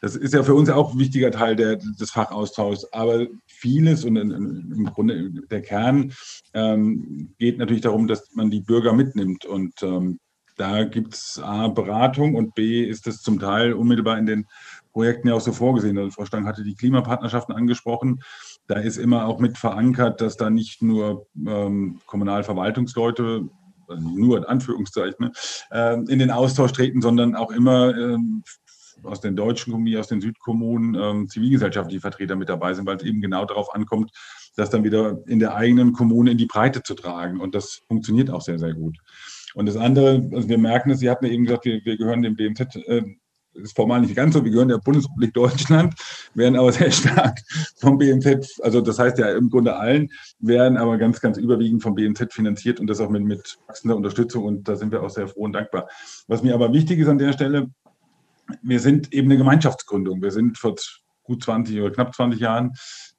das 0.00 0.16
ist 0.16 0.32
ja 0.32 0.42
für 0.42 0.54
uns 0.54 0.70
auch 0.70 0.94
ein 0.94 0.98
wichtiger 0.98 1.30
Teil 1.30 1.54
der, 1.54 1.76
des 1.76 2.10
Fachaustauschs. 2.10 2.90
Aber 2.92 3.26
vieles 3.46 4.04
und 4.06 4.16
in, 4.16 4.30
in, 4.30 4.72
im 4.74 4.86
Grunde 4.86 5.32
der 5.50 5.60
Kern 5.60 6.14
ähm, 6.54 7.34
geht 7.38 7.58
natürlich 7.58 7.82
darum, 7.82 8.08
dass 8.08 8.34
man 8.34 8.50
die 8.50 8.62
Bürger 8.62 8.94
mitnimmt. 8.94 9.44
Und 9.44 9.82
ähm, 9.82 10.18
da 10.60 10.84
gibt 10.84 11.14
es 11.14 11.40
A, 11.42 11.68
Beratung 11.68 12.34
und 12.34 12.54
B, 12.54 12.84
ist 12.84 13.06
es 13.06 13.22
zum 13.22 13.38
Teil 13.38 13.72
unmittelbar 13.72 14.18
in 14.18 14.26
den 14.26 14.46
Projekten 14.92 15.28
ja 15.28 15.34
auch 15.34 15.40
so 15.40 15.52
vorgesehen. 15.52 15.96
Also 15.96 16.10
Frau 16.10 16.26
Stang 16.26 16.46
hatte 16.46 16.64
die 16.64 16.74
Klimapartnerschaften 16.74 17.54
angesprochen. 17.54 18.22
Da 18.66 18.74
ist 18.74 18.98
immer 18.98 19.26
auch 19.26 19.38
mit 19.38 19.56
verankert, 19.56 20.20
dass 20.20 20.36
da 20.36 20.50
nicht 20.50 20.82
nur 20.82 21.26
ähm, 21.46 22.00
Kommunalverwaltungsleute, 22.04 23.48
also 23.88 24.08
nur 24.08 24.36
in 24.36 24.44
Anführungszeichen, 24.44 25.30
äh, 25.70 25.94
in 25.94 26.18
den 26.18 26.30
Austausch 26.30 26.72
treten, 26.72 27.00
sondern 27.00 27.36
auch 27.36 27.52
immer 27.52 27.96
äh, 27.96 28.18
aus 29.02 29.22
den 29.22 29.36
deutschen 29.36 29.72
Kommunen, 29.72 29.96
aus 29.96 30.08
den 30.08 30.20
Südkommunen 30.20 30.94
ähm, 30.94 31.28
zivilgesellschaftliche 31.28 32.02
Vertreter 32.02 32.36
mit 32.36 32.50
dabei 32.50 32.74
sind, 32.74 32.86
weil 32.86 32.96
es 32.96 33.02
eben 33.02 33.22
genau 33.22 33.46
darauf 33.46 33.74
ankommt, 33.74 34.10
das 34.56 34.68
dann 34.68 34.84
wieder 34.84 35.18
in 35.26 35.38
der 35.38 35.54
eigenen 35.54 35.94
Kommune 35.94 36.32
in 36.32 36.38
die 36.38 36.46
Breite 36.46 36.82
zu 36.82 36.94
tragen. 36.94 37.40
Und 37.40 37.54
das 37.54 37.80
funktioniert 37.88 38.30
auch 38.30 38.42
sehr, 38.42 38.58
sehr 38.58 38.74
gut. 38.74 38.98
Und 39.54 39.66
das 39.66 39.76
andere, 39.76 40.28
also 40.32 40.48
wir 40.48 40.58
merken 40.58 40.90
es, 40.90 41.00
Sie 41.00 41.10
hatten 41.10 41.26
eben 41.26 41.44
gesagt, 41.44 41.64
wir, 41.64 41.80
wir 41.84 41.96
gehören 41.96 42.22
dem 42.22 42.36
BMZ, 42.36 42.76
äh, 42.86 43.02
ist 43.54 43.74
formal 43.74 44.00
nicht 44.00 44.14
ganz 44.14 44.34
so, 44.34 44.44
wir 44.44 44.50
gehören 44.50 44.68
der 44.68 44.78
Bundesrepublik 44.78 45.34
Deutschland, 45.34 45.94
werden 46.34 46.56
aber 46.56 46.72
sehr 46.72 46.90
stark 46.90 47.40
vom 47.76 47.98
BMZ, 47.98 48.60
also 48.62 48.80
das 48.80 48.98
heißt 48.98 49.18
ja 49.18 49.32
im 49.32 49.50
Grunde 49.50 49.76
allen, 49.76 50.08
werden 50.38 50.76
aber 50.76 50.98
ganz, 50.98 51.20
ganz 51.20 51.36
überwiegend 51.36 51.82
vom 51.82 51.94
BMZ 51.94 52.32
finanziert 52.32 52.80
und 52.80 52.86
das 52.86 53.00
auch 53.00 53.10
mit, 53.10 53.24
mit 53.24 53.58
wachsender 53.66 53.96
Unterstützung 53.96 54.44
und 54.44 54.68
da 54.68 54.76
sind 54.76 54.92
wir 54.92 55.02
auch 55.02 55.10
sehr 55.10 55.28
froh 55.28 55.44
und 55.44 55.52
dankbar. 55.52 55.88
Was 56.28 56.42
mir 56.42 56.54
aber 56.54 56.72
wichtig 56.72 57.00
ist 57.00 57.08
an 57.08 57.18
der 57.18 57.32
Stelle, 57.32 57.70
wir 58.62 58.80
sind 58.80 59.12
eben 59.12 59.28
eine 59.28 59.38
Gemeinschaftsgründung. 59.38 60.22
Wir 60.22 60.30
sind 60.30 60.58
vor 60.58 60.74
gut 61.22 61.44
20 61.44 61.80
oder 61.80 61.92
knapp 61.92 62.14
20 62.14 62.40
Jahren, 62.40 62.72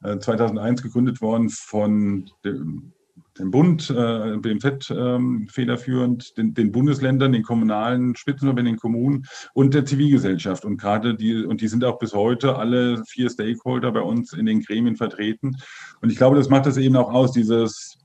äh, 0.03 0.17
2001 0.17 0.81
gegründet 0.81 1.21
worden 1.21 1.49
von 1.49 2.29
dem 2.43 2.93
den 3.39 3.51
Bund, 3.51 3.89
äh, 3.89 4.37
BMZ 4.37 4.91
ähm, 4.91 5.47
federführend, 5.49 6.37
den, 6.37 6.53
den, 6.53 6.71
Bundesländern, 6.71 7.31
den 7.31 7.43
kommunalen 7.43 8.15
Spitzenverbänden, 8.15 8.75
den 8.75 8.79
Kommunen 8.79 9.25
und 9.53 9.73
der 9.73 9.85
Zivilgesellschaft. 9.85 10.65
Und 10.65 10.77
gerade 10.77 11.15
die, 11.15 11.45
und 11.45 11.61
die 11.61 11.67
sind 11.67 11.85
auch 11.85 11.97
bis 11.97 12.13
heute 12.13 12.57
alle 12.57 13.03
vier 13.05 13.29
Stakeholder 13.29 13.91
bei 13.91 14.01
uns 14.01 14.33
in 14.33 14.45
den 14.45 14.61
Gremien 14.61 14.95
vertreten. 14.95 15.55
Und 16.01 16.11
ich 16.11 16.17
glaube, 16.17 16.35
das 16.35 16.49
macht 16.49 16.65
das 16.65 16.77
eben 16.77 16.95
auch 16.95 17.11
aus, 17.11 17.31
dieses 17.31 17.97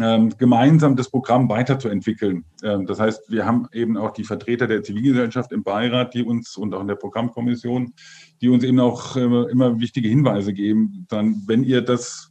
ähm, 0.00 0.30
gemeinsam 0.38 0.96
das 0.96 1.10
Programm 1.10 1.48
weiterzuentwickeln. 1.48 2.44
Ähm, 2.62 2.86
das 2.86 3.00
heißt, 3.00 3.30
wir 3.30 3.44
haben 3.44 3.66
eben 3.72 3.96
auch 3.96 4.12
die 4.12 4.24
Vertreter 4.24 4.66
der 4.66 4.82
Zivilgesellschaft 4.82 5.52
im 5.52 5.62
Beirat, 5.62 6.14
die 6.14 6.22
uns 6.22 6.56
und 6.56 6.74
auch 6.74 6.80
in 6.80 6.88
der 6.88 6.94
Programmkommission, 6.94 7.92
die 8.40 8.48
uns 8.48 8.64
eben 8.64 8.80
auch 8.80 9.16
immer, 9.16 9.48
immer 9.48 9.80
wichtige 9.80 10.08
Hinweise 10.08 10.52
geben. 10.52 11.06
Dann, 11.08 11.42
wenn 11.46 11.64
ihr 11.64 11.82
das 11.82 12.30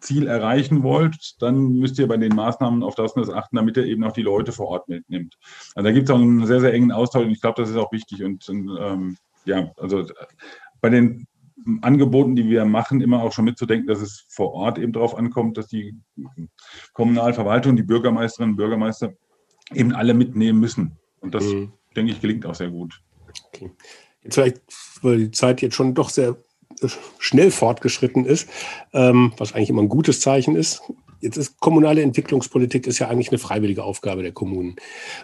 Ziel 0.00 0.26
erreichen 0.26 0.82
wollt, 0.82 1.42
dann 1.42 1.74
müsst 1.74 1.98
ihr 1.98 2.06
bei 2.06 2.16
den 2.16 2.34
Maßnahmen 2.34 2.82
auf 2.82 2.94
das 2.94 3.12
und 3.12 3.26
das 3.26 3.34
achten, 3.34 3.56
damit 3.56 3.76
ihr 3.76 3.84
eben 3.84 4.04
auch 4.04 4.12
die 4.12 4.22
Leute 4.22 4.52
vor 4.52 4.68
Ort 4.68 4.88
mitnimmt. 4.88 5.36
Also 5.74 5.88
da 5.88 5.92
gibt 5.92 6.08
es 6.08 6.14
auch 6.14 6.20
einen 6.20 6.46
sehr, 6.46 6.60
sehr 6.60 6.72
engen 6.72 6.92
Austausch 6.92 7.24
und 7.24 7.32
ich 7.32 7.40
glaube, 7.40 7.60
das 7.60 7.70
ist 7.70 7.76
auch 7.76 7.92
wichtig. 7.92 8.22
Und, 8.22 8.48
und 8.48 8.76
ähm, 8.80 9.16
ja, 9.44 9.70
also 9.76 10.04
bei 10.80 10.90
den 10.90 11.26
Angeboten, 11.82 12.36
die 12.36 12.48
wir 12.48 12.64
machen, 12.64 13.00
immer 13.00 13.22
auch 13.22 13.32
schon 13.32 13.44
mitzudenken, 13.44 13.88
dass 13.88 14.00
es 14.00 14.24
vor 14.28 14.52
Ort 14.52 14.78
eben 14.78 14.92
darauf 14.92 15.16
ankommt, 15.16 15.58
dass 15.58 15.66
die 15.66 15.96
Kommunalverwaltung, 16.92 17.76
die 17.76 17.82
Bürgermeisterinnen 17.82 18.52
und 18.52 18.56
Bürgermeister 18.56 19.14
eben 19.74 19.92
alle 19.92 20.14
mitnehmen 20.14 20.60
müssen. 20.60 20.96
Und 21.20 21.34
das, 21.34 21.44
mhm. 21.44 21.72
denke 21.96 22.12
ich, 22.12 22.20
gelingt 22.20 22.46
auch 22.46 22.54
sehr 22.54 22.70
gut. 22.70 23.02
Okay. 23.48 23.70
Jetzt 24.22 24.34
vielleicht, 24.34 24.62
weil 25.02 25.18
die 25.18 25.30
Zeit 25.30 25.60
jetzt 25.60 25.74
schon 25.74 25.94
doch 25.94 26.10
sehr 26.10 26.36
schnell 27.18 27.50
fortgeschritten 27.50 28.24
ist, 28.24 28.48
ähm, 28.92 29.32
was 29.36 29.54
eigentlich 29.54 29.70
immer 29.70 29.82
ein 29.82 29.88
gutes 29.88 30.20
Zeichen 30.20 30.56
ist. 30.56 30.82
Jetzt 31.20 31.36
ist 31.36 31.58
kommunale 31.58 32.02
Entwicklungspolitik 32.02 32.86
ist 32.86 33.00
ja 33.00 33.08
eigentlich 33.08 33.30
eine 33.30 33.38
freiwillige 33.38 33.82
Aufgabe 33.82 34.22
der 34.22 34.30
Kommunen. 34.30 34.76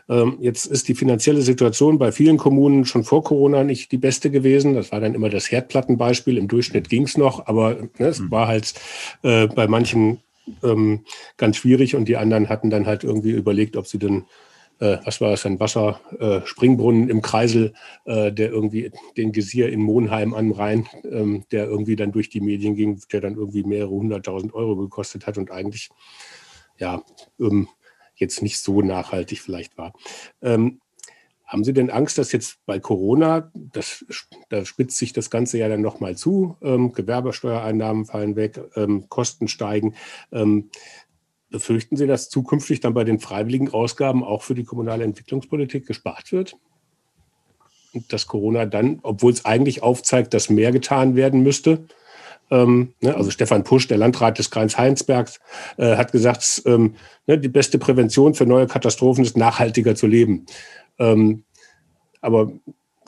Ähm, 0.08 0.38
jetzt 0.40 0.66
ist 0.66 0.88
die 0.88 0.94
finanzielle 0.94 1.42
Situation 1.42 1.98
bei 1.98 2.10
vielen 2.10 2.36
Kommunen 2.36 2.84
schon 2.84 3.04
vor 3.04 3.22
Corona 3.22 3.62
nicht 3.62 3.92
die 3.92 3.98
beste 3.98 4.30
gewesen. 4.30 4.74
Das 4.74 4.90
war 4.90 5.00
dann 5.00 5.14
immer 5.14 5.30
das 5.30 5.50
Herdplattenbeispiel. 5.52 6.36
Im 6.36 6.48
Durchschnitt 6.48 6.88
ging 6.88 7.04
es 7.04 7.16
noch, 7.16 7.46
aber 7.46 7.76
ne, 7.98 8.08
es 8.08 8.18
hm. 8.18 8.30
war 8.30 8.48
halt 8.48 8.74
äh, 9.22 9.46
bei 9.46 9.68
manchen 9.68 10.20
ähm, 10.62 11.04
ganz 11.36 11.58
schwierig 11.58 11.94
und 11.94 12.06
die 12.06 12.16
anderen 12.16 12.48
hatten 12.48 12.70
dann 12.70 12.86
halt 12.86 13.04
irgendwie 13.04 13.30
überlegt, 13.30 13.76
ob 13.76 13.86
sie 13.86 13.98
dann 13.98 14.24
äh, 14.80 14.98
was 15.04 15.20
war 15.20 15.30
das, 15.30 15.46
ein 15.46 15.60
Wasserspringbrunnen 15.60 17.08
äh, 17.08 17.10
im 17.10 17.22
Kreisel, 17.22 17.74
äh, 18.04 18.32
der 18.32 18.50
irgendwie 18.50 18.90
den 19.16 19.32
Gesier 19.32 19.68
in 19.70 19.80
Monheim 19.80 20.34
am 20.34 20.52
Rhein, 20.52 20.86
ähm, 21.04 21.44
der 21.52 21.66
irgendwie 21.66 21.96
dann 21.96 22.12
durch 22.12 22.28
die 22.28 22.40
Medien 22.40 22.74
ging, 22.74 23.00
der 23.12 23.20
dann 23.20 23.36
irgendwie 23.36 23.62
mehrere 23.62 23.90
hunderttausend 23.90 24.54
Euro 24.54 24.76
gekostet 24.76 25.26
hat 25.26 25.38
und 25.38 25.50
eigentlich 25.50 25.90
ja 26.78 27.02
ähm, 27.38 27.68
jetzt 28.16 28.42
nicht 28.42 28.58
so 28.58 28.82
nachhaltig 28.82 29.40
vielleicht 29.40 29.76
war. 29.78 29.92
Ähm, 30.42 30.80
haben 31.46 31.62
Sie 31.62 31.74
denn 31.74 31.90
Angst, 31.90 32.16
dass 32.18 32.32
jetzt 32.32 32.58
bei 32.64 32.80
Corona, 32.80 33.52
das, 33.54 34.04
da 34.48 34.64
spitzt 34.64 34.96
sich 34.96 35.12
das 35.12 35.30
Ganze 35.30 35.58
ja 35.58 35.68
dann 35.68 35.82
nochmal 35.82 36.16
zu, 36.16 36.56
ähm, 36.62 36.92
Gewerbesteuereinnahmen 36.92 38.06
fallen 38.06 38.34
weg, 38.34 38.60
ähm, 38.76 39.08
Kosten 39.08 39.46
steigen, 39.46 39.94
ähm, 40.32 40.70
Befürchten 41.54 41.94
Sie, 41.94 42.08
dass 42.08 42.30
zukünftig 42.30 42.80
dann 42.80 42.94
bei 42.94 43.04
den 43.04 43.20
freiwilligen 43.20 43.72
Ausgaben 43.72 44.24
auch 44.24 44.42
für 44.42 44.56
die 44.56 44.64
kommunale 44.64 45.04
Entwicklungspolitik 45.04 45.86
gespart 45.86 46.32
wird? 46.32 46.56
Und 47.92 48.12
dass 48.12 48.26
Corona 48.26 48.66
dann, 48.66 48.98
obwohl 49.04 49.32
es 49.32 49.44
eigentlich 49.44 49.80
aufzeigt, 49.80 50.34
dass 50.34 50.50
mehr 50.50 50.72
getan 50.72 51.14
werden 51.14 51.44
müsste, 51.44 51.86
ähm, 52.50 52.94
ne, 53.00 53.14
also 53.14 53.30
Stefan 53.30 53.62
Pusch, 53.62 53.86
der 53.86 53.98
Landrat 53.98 54.40
des 54.40 54.50
Kreis 54.50 54.76
Heinsbergs, 54.76 55.38
äh, 55.76 55.94
hat 55.94 56.10
gesagt, 56.10 56.60
ähm, 56.66 56.96
ne, 57.28 57.38
die 57.38 57.48
beste 57.48 57.78
Prävention 57.78 58.34
für 58.34 58.46
neue 58.46 58.66
Katastrophen 58.66 59.22
ist 59.22 59.36
nachhaltiger 59.36 59.94
zu 59.94 60.08
leben. 60.08 60.46
Ähm, 60.98 61.44
aber 62.20 62.50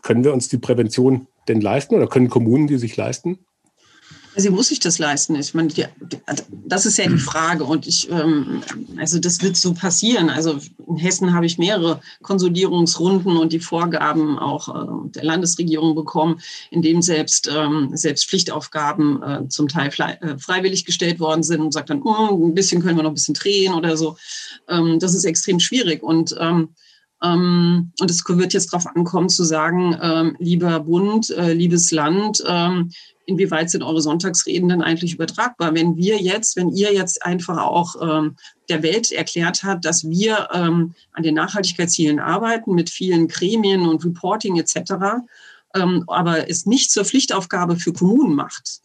können 0.03 0.23
wir 0.23 0.33
uns 0.33 0.49
die 0.49 0.59
Prävention 0.59 1.27
denn 1.49 1.61
leisten 1.61 1.97
oder 1.97 2.07
können 2.07 2.31
Kommunen 2.31 2.69
die 2.69 2.79
sich 2.79 2.97
leisten? 2.97 3.41
Sie 4.39 4.51
muss 4.51 4.69
sich 4.69 4.81
das 4.81 4.99
leisten. 4.99 5.35
Ich 5.37 5.55
meine, 5.55 5.69
die, 5.69 5.87
also 6.27 6.45
das 6.51 6.85
ist 6.85 6.99
ja 6.99 7.09
die 7.09 7.19
Frage. 7.19 7.65
Und 7.65 7.87
ich, 7.87 8.11
ähm, 8.11 8.63
also 8.99 9.19
das 9.19 9.41
wird 9.43 9.57
so 9.57 9.73
passieren. 9.73 10.29
Also 10.29 10.59
in 10.87 10.97
Hessen 10.99 11.35
habe 11.35 11.47
ich 11.47 11.57
mehrere 11.57 12.01
Konsolidierungsrunden 12.23 13.37
und 13.39 13.53
die 13.53 13.61
Vorgaben 13.61 14.39
auch 14.39 14.69
äh, 14.69 15.11
der 15.11 15.25
Landesregierung 15.25 15.95
bekommen, 15.95 16.41
in 16.71 16.83
dem 16.83 17.01
selbst, 17.01 17.51
ähm, 17.51 17.91
selbst 17.95 18.29
Pflichtaufgaben 18.29 19.23
äh, 19.23 19.49
zum 19.49 19.69
Teil 19.69 19.91
äh, 20.21 20.39
freiwillig 20.39 20.85
gestellt 20.85 21.19
worden 21.19 21.43
sind 21.43 21.63
und 21.63 21.73
sagt 21.73 21.89
dann, 21.89 22.03
oh, 22.03 22.47
ein 22.47 22.55
bisschen 22.55 22.83
können 22.83 22.99
wir 22.99 23.05
noch 23.05 23.13
ein 23.13 23.15
bisschen 23.15 23.35
drehen 23.35 23.73
oder 23.73 23.97
so. 23.97 24.17
Ähm, 24.69 24.99
das 24.99 25.15
ist 25.15 25.25
extrem 25.25 25.61
schwierig. 25.61 26.03
Und 26.03 26.37
ähm, 26.39 26.69
Ähm, 27.23 27.93
und 28.01 28.11
es 28.11 28.23
wird 28.27 28.53
jetzt 28.53 28.73
darauf 28.73 28.87
ankommen 28.95 29.29
zu 29.29 29.45
sagen, 29.45 29.97
ähm, 30.01 30.37
lieber 30.39 30.81
Bund, 30.81 31.31
äh, 31.31 31.53
liebes 31.53 31.91
Land, 31.91 32.43
ähm, 32.47 32.91
inwieweit 33.27 33.71
sind 33.71 33.83
eure 33.83 34.01
Sonntagsreden 34.01 34.69
denn 34.69 34.83
eigentlich 34.83 35.15
übertragbar? 35.15 35.75
Wenn 35.75 35.97
wir 35.97 36.19
jetzt, 36.21 36.57
wenn 36.57 36.71
ihr 36.71 36.93
jetzt 36.93 37.25
einfach 37.25 37.59
auch 37.59 37.97
ähm, 38.01 38.37
der 38.69 38.83
Welt 38.83 39.13
erklärt 39.13 39.63
habt, 39.65 39.85
dass 39.85 40.09
wir 40.09 40.49
ähm, 40.53 40.95
an 41.13 41.23
den 41.23 41.35
Nachhaltigkeitszielen 41.35 42.21
arbeiten 42.21 42.75
mit 42.75 42.91
vielen 42.91 43.29
Gremien 43.29 43.87
und 43.87 44.05
Reporting 44.05 44.59
etc., 44.59 45.25
ähm, 45.75 46.05
aber 46.07 46.49
es 46.49 46.67
nicht 46.67 46.91
zur 46.91 47.05
Pflichtaufgabe 47.05 47.77
für 47.77 47.93
Kommunen 47.93 48.35
macht, 48.35 48.81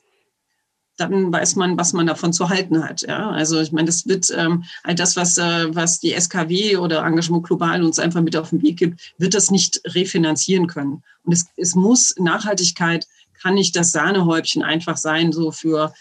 dann 1.01 1.31
weiß 1.31 1.55
man, 1.55 1.77
was 1.77 1.93
man 1.93 2.07
davon 2.07 2.33
zu 2.33 2.49
halten 2.49 2.83
hat. 2.83 3.01
Ja? 3.01 3.29
Also 3.29 3.59
ich 3.59 3.71
meine, 3.71 3.87
das 3.87 4.07
wird 4.07 4.27
ähm, 4.35 4.63
all 4.83 4.95
das, 4.95 5.15
was, 5.15 5.37
äh, 5.37 5.73
was 5.75 5.99
die 5.99 6.13
SKW 6.19 6.77
oder 6.77 7.03
Engagement 7.05 7.43
Global 7.43 7.83
uns 7.83 7.99
einfach 7.99 8.21
mit 8.21 8.35
auf 8.35 8.49
den 8.49 8.61
Weg 8.61 8.77
gibt, 8.77 9.13
wird 9.17 9.33
das 9.33 9.51
nicht 9.51 9.81
refinanzieren 9.85 10.67
können. 10.67 11.03
Und 11.23 11.33
es, 11.33 11.45
es 11.57 11.75
muss 11.75 12.15
Nachhaltigkeit 12.17 13.07
kann 13.41 13.55
nicht 13.55 13.75
das 13.75 13.91
Sahnehäubchen 13.91 14.61
einfach 14.61 14.97
sein, 14.97 15.31
so 15.31 15.51
für 15.51 15.93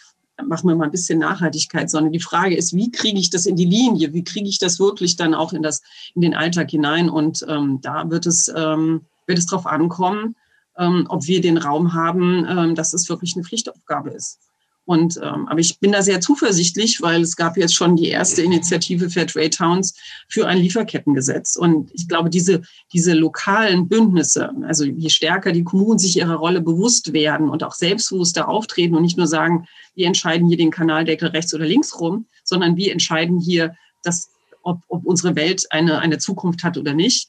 machen 0.46 0.68
wir 0.68 0.76
mal 0.76 0.84
ein 0.84 0.90
bisschen 0.90 1.18
Nachhaltigkeit, 1.18 1.90
sondern 1.90 2.12
die 2.12 2.20
Frage 2.20 2.56
ist, 2.56 2.74
wie 2.74 2.90
kriege 2.90 3.18
ich 3.18 3.30
das 3.30 3.46
in 3.46 3.56
die 3.56 3.64
Linie? 3.64 4.14
Wie 4.14 4.24
kriege 4.24 4.48
ich 4.48 4.58
das 4.58 4.78
wirklich 4.78 5.16
dann 5.16 5.34
auch 5.34 5.52
in 5.52 5.62
das 5.62 5.82
in 6.14 6.22
den 6.22 6.34
Alltag 6.34 6.70
hinein? 6.70 7.10
Und 7.10 7.44
ähm, 7.48 7.80
da 7.82 8.08
wird 8.10 8.26
es 8.26 8.50
ähm, 8.54 9.02
wird 9.26 9.38
es 9.38 9.46
darauf 9.46 9.66
ankommen, 9.66 10.36
ähm, 10.76 11.06
ob 11.08 11.26
wir 11.26 11.40
den 11.40 11.58
Raum 11.58 11.94
haben, 11.94 12.46
ähm, 12.48 12.74
dass 12.74 12.92
es 12.92 13.08
wirklich 13.08 13.34
eine 13.34 13.44
Pflichtaufgabe 13.44 14.10
ist. 14.10 14.38
Und, 14.86 15.18
ähm, 15.22 15.46
aber 15.48 15.60
ich 15.60 15.78
bin 15.78 15.92
da 15.92 16.02
sehr 16.02 16.20
zuversichtlich, 16.20 17.00
weil 17.00 17.22
es 17.22 17.36
gab 17.36 17.56
jetzt 17.56 17.74
schon 17.74 17.96
die 17.96 18.08
erste 18.08 18.42
Initiative 18.42 19.08
Fairtrade 19.08 19.50
Towns 19.50 19.94
für 20.28 20.48
ein 20.48 20.58
Lieferkettengesetz. 20.58 21.54
Und 21.54 21.90
ich 21.94 22.08
glaube, 22.08 22.28
diese, 22.28 22.62
diese 22.92 23.12
lokalen 23.12 23.88
Bündnisse, 23.88 24.50
also 24.66 24.84
je 24.84 25.08
stärker 25.08 25.52
die 25.52 25.62
Kommunen 25.62 25.98
sich 25.98 26.16
ihrer 26.16 26.34
Rolle 26.34 26.60
bewusst 26.60 27.12
werden 27.12 27.50
und 27.50 27.62
auch 27.62 27.74
selbstbewusster 27.74 28.48
auftreten 28.48 28.96
und 28.96 29.02
nicht 29.02 29.16
nur 29.16 29.28
sagen, 29.28 29.68
wir 29.94 30.06
entscheiden 30.06 30.48
hier 30.48 30.56
den 30.56 30.70
Kanaldeckel 30.70 31.28
rechts 31.28 31.54
oder 31.54 31.66
links 31.66 32.00
rum, 32.00 32.26
sondern 32.42 32.76
wir 32.76 32.90
entscheiden 32.90 33.38
hier, 33.38 33.76
dass, 34.02 34.30
ob, 34.62 34.80
ob 34.88 35.04
unsere 35.04 35.36
Welt 35.36 35.66
eine, 35.70 36.00
eine 36.00 36.18
Zukunft 36.18 36.64
hat 36.64 36.76
oder 36.76 36.94
nicht, 36.94 37.28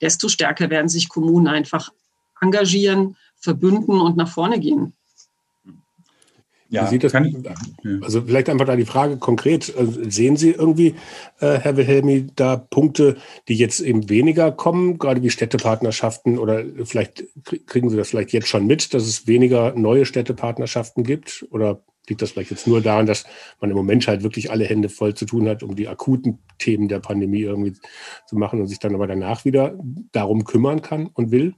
desto 0.00 0.28
stärker 0.28 0.68
werden 0.68 0.88
sich 0.88 1.08
Kommunen 1.08 1.46
einfach 1.46 1.90
engagieren, 2.40 3.16
verbünden 3.36 4.00
und 4.00 4.16
nach 4.16 4.28
vorne 4.28 4.60
gehen. 4.60 4.92
Ja, 6.70 6.84
Wie 6.84 6.90
sieht 6.90 7.04
das? 7.04 7.14
Ich, 7.14 8.02
also 8.02 8.22
vielleicht 8.22 8.50
einfach 8.50 8.66
da 8.66 8.76
die 8.76 8.84
Frage 8.84 9.16
konkret. 9.16 9.74
Also 9.76 10.08
sehen 10.10 10.36
Sie 10.36 10.50
irgendwie, 10.50 10.94
äh, 11.40 11.58
Herr 11.58 11.76
Wilhelmi, 11.78 12.26
da 12.36 12.56
Punkte, 12.56 13.16
die 13.48 13.54
jetzt 13.54 13.80
eben 13.80 14.10
weniger 14.10 14.52
kommen, 14.52 14.98
gerade 14.98 15.22
wie 15.22 15.30
Städtepartnerschaften 15.30 16.38
oder 16.38 16.64
vielleicht 16.84 17.24
kriegen 17.66 17.88
Sie 17.88 17.96
das 17.96 18.10
vielleicht 18.10 18.32
jetzt 18.32 18.48
schon 18.48 18.66
mit, 18.66 18.92
dass 18.92 19.04
es 19.04 19.26
weniger 19.26 19.72
neue 19.76 20.04
Städtepartnerschaften 20.04 21.04
gibt? 21.04 21.46
Oder 21.50 21.80
liegt 22.08 22.20
das 22.20 22.32
vielleicht 22.32 22.50
jetzt 22.50 22.66
nur 22.66 22.82
daran, 22.82 23.06
dass 23.06 23.24
man 23.60 23.70
im 23.70 23.76
Moment 23.76 24.06
halt 24.06 24.22
wirklich 24.22 24.50
alle 24.50 24.64
Hände 24.64 24.90
voll 24.90 25.14
zu 25.14 25.24
tun 25.24 25.48
hat, 25.48 25.62
um 25.62 25.74
die 25.74 25.88
akuten 25.88 26.38
Themen 26.58 26.88
der 26.88 27.00
Pandemie 27.00 27.42
irgendwie 27.42 27.78
zu 28.26 28.36
machen 28.36 28.60
und 28.60 28.66
sich 28.66 28.78
dann 28.78 28.94
aber 28.94 29.06
danach 29.06 29.44
wieder 29.44 29.78
darum 30.12 30.44
kümmern 30.44 30.82
kann 30.82 31.06
und 31.06 31.30
will? 31.30 31.54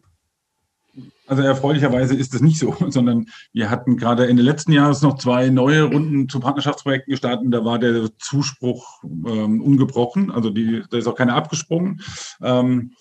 Also 1.27 1.43
erfreulicherweise 1.43 2.15
ist 2.15 2.35
es 2.35 2.41
nicht 2.41 2.59
so, 2.59 2.75
sondern 2.89 3.27
wir 3.53 3.71
hatten 3.71 3.97
gerade 3.97 4.27
Ende 4.29 4.43
letzten 4.43 4.73
Jahres 4.73 5.03
noch 5.03 5.19
zwei 5.19 5.49
neue 5.49 5.85
Runden 5.85 6.29
zu 6.29 6.41
Partnerschaftsprojekten 6.41 7.11
gestartet. 7.11 7.47
Da 7.51 7.65
war 7.65 7.79
der 7.79 8.11
Zuspruch 8.19 9.03
ähm, 9.05 9.61
ungebrochen, 9.63 10.31
also 10.31 10.51
die, 10.51 10.83
da 10.91 10.99
ist 10.99 11.07
auch 11.07 11.15
keiner 11.15 11.37
abgesprungen. 11.37 12.01
Ähm, 12.43 12.93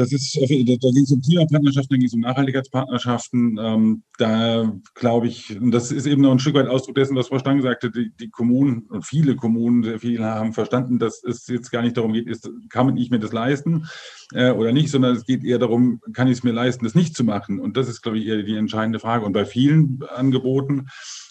das 0.00 0.12
ist, 0.12 0.34
da 0.36 0.46
ging 0.46 1.02
es 1.02 1.12
um 1.12 1.20
Klimapartnerschaften, 1.20 1.94
da 1.94 1.98
ging 1.98 2.06
es 2.06 2.14
um 2.14 2.20
Nachhaltigkeitspartnerschaften. 2.20 3.58
Ähm, 3.60 4.02
da 4.16 4.72
glaube 4.94 5.26
ich, 5.26 5.60
und 5.60 5.72
das 5.72 5.92
ist 5.92 6.06
eben 6.06 6.22
noch 6.22 6.32
ein 6.32 6.38
Stück 6.38 6.54
weit 6.54 6.68
Ausdruck 6.68 6.94
dessen, 6.94 7.16
was 7.16 7.28
Frau 7.28 7.38
Stang 7.38 7.60
sagte, 7.60 7.90
die, 7.90 8.10
die 8.18 8.30
Kommunen 8.30 8.86
und 8.88 9.04
viele 9.04 9.36
Kommunen, 9.36 9.82
sehr 9.82 10.00
viele 10.00 10.24
haben 10.24 10.54
verstanden, 10.54 10.98
dass 10.98 11.22
es 11.22 11.46
jetzt 11.48 11.70
gar 11.70 11.82
nicht 11.82 11.98
darum 11.98 12.14
geht, 12.14 12.26
ist, 12.28 12.50
kann 12.70 12.96
ich 12.96 13.10
mir 13.10 13.18
das 13.18 13.32
leisten 13.32 13.86
äh, 14.32 14.52
oder 14.52 14.72
nicht, 14.72 14.90
sondern 14.90 15.16
es 15.16 15.26
geht 15.26 15.44
eher 15.44 15.58
darum, 15.58 16.00
kann 16.14 16.28
ich 16.28 16.38
es 16.38 16.42
mir 16.42 16.52
leisten, 16.52 16.84
das 16.84 16.94
nicht 16.94 17.14
zu 17.14 17.22
machen. 17.22 17.60
Und 17.60 17.76
das 17.76 17.88
ist, 17.88 18.00
glaube 18.00 18.18
ich, 18.18 18.26
eher 18.26 18.42
die 18.42 18.56
entscheidende 18.56 19.00
Frage. 19.00 19.26
Und 19.26 19.32
bei 19.34 19.44
vielen 19.44 20.02
Angeboten, 20.14 20.88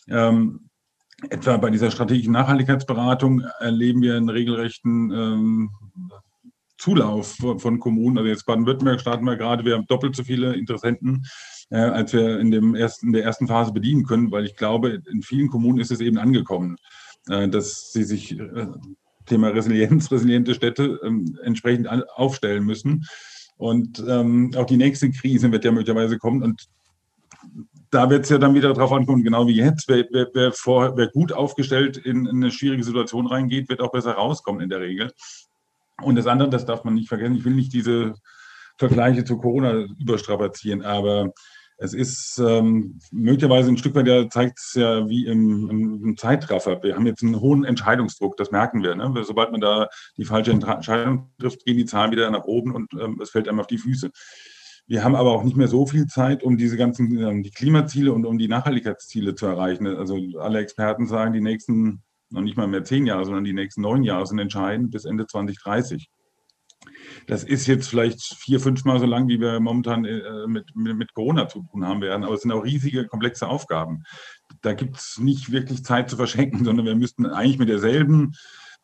ähm, 0.08 0.70
etwa 1.30 1.58
bei 1.58 1.72
dieser 1.72 1.90
strategischen 1.90 2.34
Nachhaltigkeitsberatung, 2.34 3.42
erleben 3.60 4.02
wir 4.02 4.16
einen 4.16 4.30
regelrechten 4.30 5.12
ähm, 5.12 5.70
Zulauf 6.80 7.36
von 7.58 7.80
Kommunen. 7.80 8.18
Also 8.18 8.30
jetzt 8.30 8.46
Baden-Württemberg 8.46 9.02
starten 9.02 9.26
wir 9.26 9.36
gerade, 9.36 9.66
wir 9.66 9.76
haben 9.76 9.86
doppelt 9.88 10.16
so 10.16 10.24
viele 10.24 10.56
Interessenten, 10.56 11.26
äh, 11.70 11.78
als 11.78 12.14
wir 12.14 12.40
in, 12.40 12.52
dem 12.52 12.74
ersten, 12.74 13.08
in 13.08 13.14
der 13.14 13.24
ersten 13.24 13.48
Phase 13.48 13.74
bedienen 13.74 14.06
können, 14.06 14.32
weil 14.32 14.46
ich 14.46 14.56
glaube, 14.56 15.02
in 15.12 15.22
vielen 15.22 15.50
Kommunen 15.50 15.80
ist 15.80 15.92
es 15.92 16.00
eben 16.00 16.18
angekommen, 16.18 16.78
äh, 17.28 17.50
dass 17.50 17.92
sie 17.92 18.04
sich 18.04 18.40
äh, 18.40 18.68
Thema 19.26 19.50
Resilienz, 19.50 20.10
resiliente 20.12 20.56
Städte 20.56 21.00
ähm, 21.04 21.38
entsprechend 21.44 21.88
aufstellen 22.16 22.66
müssen. 22.66 23.06
Und 23.58 24.02
ähm, 24.08 24.52
auch 24.56 24.66
die 24.66 24.78
nächste 24.78 25.12
Krise 25.12 25.52
wird 25.52 25.66
ja 25.66 25.74
möglicherweise 25.74 26.18
kommen. 26.18 26.44
Und 26.44 26.70
da 27.92 28.10
wird 28.10 28.24
es 28.24 28.30
ja 28.30 28.38
dann 28.38 28.54
wieder 28.54 28.74
darauf 28.74 28.94
ankommen, 28.94 29.24
genau 29.24 29.48
wie 29.48 29.56
jetzt, 29.56 29.90
wer, 29.90 30.06
wer, 30.12 30.28
wer, 30.34 30.52
vor, 30.54 30.96
wer 30.96 31.08
gut 31.08 31.34
aufgestellt 31.34 31.98
in, 31.98 32.26
in, 32.26 32.38
eine 32.38 32.52
schwierige 32.52 32.84
Situation 32.84 33.28
reingeht, 33.28 33.68
wird 33.68 33.82
auch 33.82 33.92
besser 33.92 34.14
rauskommen 34.14 34.62
in 34.62 34.70
der 34.70 34.80
Regel. 34.80 35.12
Und 36.02 36.16
das 36.16 36.28
andere, 36.28 36.50
das 36.50 36.66
darf 36.66 36.84
man 36.84 36.94
nicht 36.94 37.10
vergessen, 37.10 37.36
ich 37.36 37.46
will 37.46 37.54
nicht 37.54 37.74
diese 37.74 38.14
Vergleiche 38.78 39.24
zu 39.26 39.38
Corona 39.38 39.86
überstrapazieren, 40.00 40.84
aber 40.84 41.34
es 41.82 41.94
ist 41.94 42.40
ähm, 42.40 43.00
möglicherweise 43.12 43.70
ein 43.70 43.78
Stück 43.78 43.96
weit, 43.96 44.08
ja, 44.08 44.30
zeigt 44.30 44.60
es 44.60 44.74
ja 44.74 45.08
wie 45.08 45.26
im, 45.26 46.02
im, 46.04 46.18
Zeitraffer. 46.18 46.84
Wir 46.84 46.96
haben 46.96 47.06
jetzt 47.06 47.24
einen 47.24 47.40
hohen 47.40 47.64
Entscheidungsdruck, 47.64 48.36
das 48.36 48.52
merken 48.52 48.84
wir. 48.84 48.96
Ne? 48.96 49.24
Sobald 49.24 49.52
man 49.52 49.62
da 49.62 49.88
die 50.18 50.26
falsche 50.26 50.52
Entscheidung 50.52 51.32
trifft, 51.40 51.64
gehen 51.66 51.78
die 51.78 51.86
Zahlen 51.86 52.12
wieder 52.12 52.30
nach 52.32 52.44
oben 52.44 52.76
und 52.76 52.94
ähm, 53.00 53.20
es 53.22 53.30
fällt 53.30 53.48
einem 53.48 53.62
auf 53.62 53.68
die 53.68 53.78
Füße. 53.78 54.12
Wir 54.88 55.06
haben 55.06 55.16
aber 55.16 55.32
auch 55.32 55.44
nicht 55.44 55.56
mehr 55.56 55.70
so 55.70 55.86
viel 55.86 56.08
Zeit, 56.08 56.44
um 56.44 56.58
diese 56.58 56.76
ganzen 56.76 57.18
ähm, 57.18 57.44
die 57.44 57.52
Klimaziele 57.52 58.12
und 58.12 58.26
um 58.26 58.38
die 58.38 58.50
Nachhaltigkeitsziele 58.50 59.36
zu 59.36 59.46
erreichen. 59.46 59.88
Also 59.88 60.18
alle 60.38 60.60
Experten 60.60 61.08
sagen, 61.08 61.32
die 61.32 61.42
nächsten 61.42 62.04
noch 62.32 62.42
nicht 62.42 62.58
mal 62.58 62.68
mehr 62.68 62.84
zehn 62.84 63.06
Jahre, 63.06 63.26
sondern 63.26 63.44
die 63.44 63.54
nächsten 63.54 63.82
neun 63.82 64.04
Jahre 64.04 64.26
sind 64.26 64.40
entscheidend 64.40 64.92
bis 64.92 65.06
Ende 65.06 65.28
2030. 65.28 66.10
Das 67.28 67.44
ist 67.44 67.68
jetzt 67.68 67.90
vielleicht 67.90 68.22
vier, 68.22 68.60
fünfmal 68.60 69.00
so 69.00 69.06
lang, 69.06 69.28
wie 69.28 69.40
wir 69.40 69.60
momentan 69.60 70.06
äh, 70.06 70.48
mit, 70.48 70.76
mit, 70.76 71.14
Corona 71.14 71.48
zu 71.48 71.64
tun 71.64 71.86
haben 71.86 72.02
werden. 72.02 72.24
Aber 72.24 72.34
es 72.34 72.42
sind 72.42 72.52
auch 72.52 72.64
riesige, 72.64 73.08
komplexe 73.08 73.48
Aufgaben. 73.48 74.04
Da 74.62 74.74
gibt 74.74 74.98
es 74.98 75.18
nicht 75.20 75.52
wirklich 75.52 75.84
Zeit 75.84 76.10
zu 76.10 76.16
verschenken, 76.16 76.64
sondern 76.66 76.86
wir 76.86 76.96
müssten 76.96 77.26
eigentlich 77.26 77.60
mit 77.60 77.70
derselben, 77.70 78.34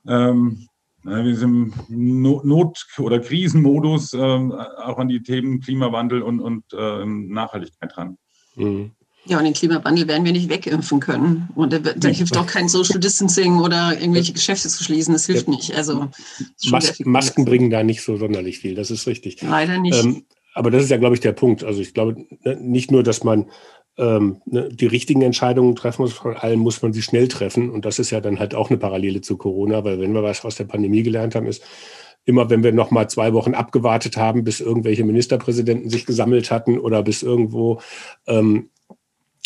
ähm, 0.07 0.67
wir 1.03 1.35
sind 1.35 1.73
im 1.87 2.21
Not- 2.21 2.87
oder 2.97 3.19
Krisenmodus 3.19 4.13
äh, 4.13 4.17
auch 4.17 4.97
an 4.97 5.07
die 5.07 5.21
Themen 5.21 5.61
Klimawandel 5.61 6.23
und, 6.23 6.39
und 6.39 6.63
äh, 6.73 7.05
Nachhaltigkeit 7.05 7.95
ran. 7.95 8.17
Mhm. 8.55 8.91
Ja, 9.27 9.39
und 9.39 9.43
den 9.43 9.53
Klimawandel 9.53 10.07
werden 10.07 10.23
wir 10.23 10.31
nicht 10.31 10.49
wegimpfen 10.49 10.99
können. 10.99 11.49
Und 11.55 11.73
da, 11.73 11.79
da 11.79 12.07
hilft 12.09 12.37
auch 12.37 12.45
kein 12.45 12.69
Social 12.69 12.99
Distancing 12.99 13.59
oder 13.59 13.99
irgendwelche 13.99 14.33
Geschäfte 14.33 14.69
zu 14.69 14.83
schließen. 14.83 15.13
Das 15.13 15.25
hilft 15.25 15.47
nicht. 15.47 15.75
Also 15.75 16.09
Mas 16.69 16.99
Masken 16.99 17.43
bringen 17.43 17.71
da 17.71 17.83
nicht 17.83 18.03
so 18.03 18.17
sonderlich 18.17 18.59
viel. 18.59 18.75
Das 18.75 18.91
ist 18.91 19.07
richtig. 19.07 19.41
Leider 19.41 19.79
nicht. 19.79 20.03
Ähm, 20.03 20.25
aber 20.53 20.69
das 20.69 20.83
ist 20.83 20.89
ja, 20.89 20.97
glaube 20.97 21.15
ich, 21.15 21.21
der 21.21 21.31
Punkt. 21.31 21.63
Also 21.63 21.81
ich 21.81 21.93
glaube 21.93 22.25
ne, 22.43 22.57
nicht 22.61 22.91
nur, 22.91 23.01
dass 23.01 23.23
man 23.23 23.49
ähm, 23.97 24.41
ne, 24.45 24.69
die 24.71 24.85
richtigen 24.85 25.23
Entscheidungen 25.23 25.75
treffen 25.75 26.03
muss, 26.03 26.13
vor 26.13 26.43
allem 26.43 26.59
muss 26.59 26.81
man 26.83 26.93
sie 26.93 27.01
schnell 27.01 27.27
treffen. 27.27 27.71
Und 27.71 27.85
das 27.85 27.97
ist 27.97 28.11
ja 28.11 28.21
dann 28.21 28.39
halt 28.39 28.53
auch 28.53 28.69
eine 28.69 28.77
Parallele 28.77 29.21
zu 29.21 29.37
Corona, 29.37 29.83
weil 29.83 29.99
wenn 29.99 30.13
wir 30.13 30.23
was 30.23 30.45
aus 30.45 30.55
der 30.55 30.65
Pandemie 30.65 31.03
gelernt 31.03 31.33
haben, 31.33 31.47
ist, 31.47 31.63
immer 32.25 32.49
wenn 32.49 32.63
wir 32.63 32.71
noch 32.71 32.91
mal 32.91 33.07
zwei 33.09 33.33
Wochen 33.33 33.53
abgewartet 33.53 34.17
haben, 34.17 34.43
bis 34.43 34.59
irgendwelche 34.59 35.03
Ministerpräsidenten 35.03 35.89
sich 35.89 36.05
gesammelt 36.05 36.51
hatten 36.51 36.79
oder 36.79 37.03
bis 37.03 37.23
irgendwo 37.23 37.79
ähm, 38.27 38.69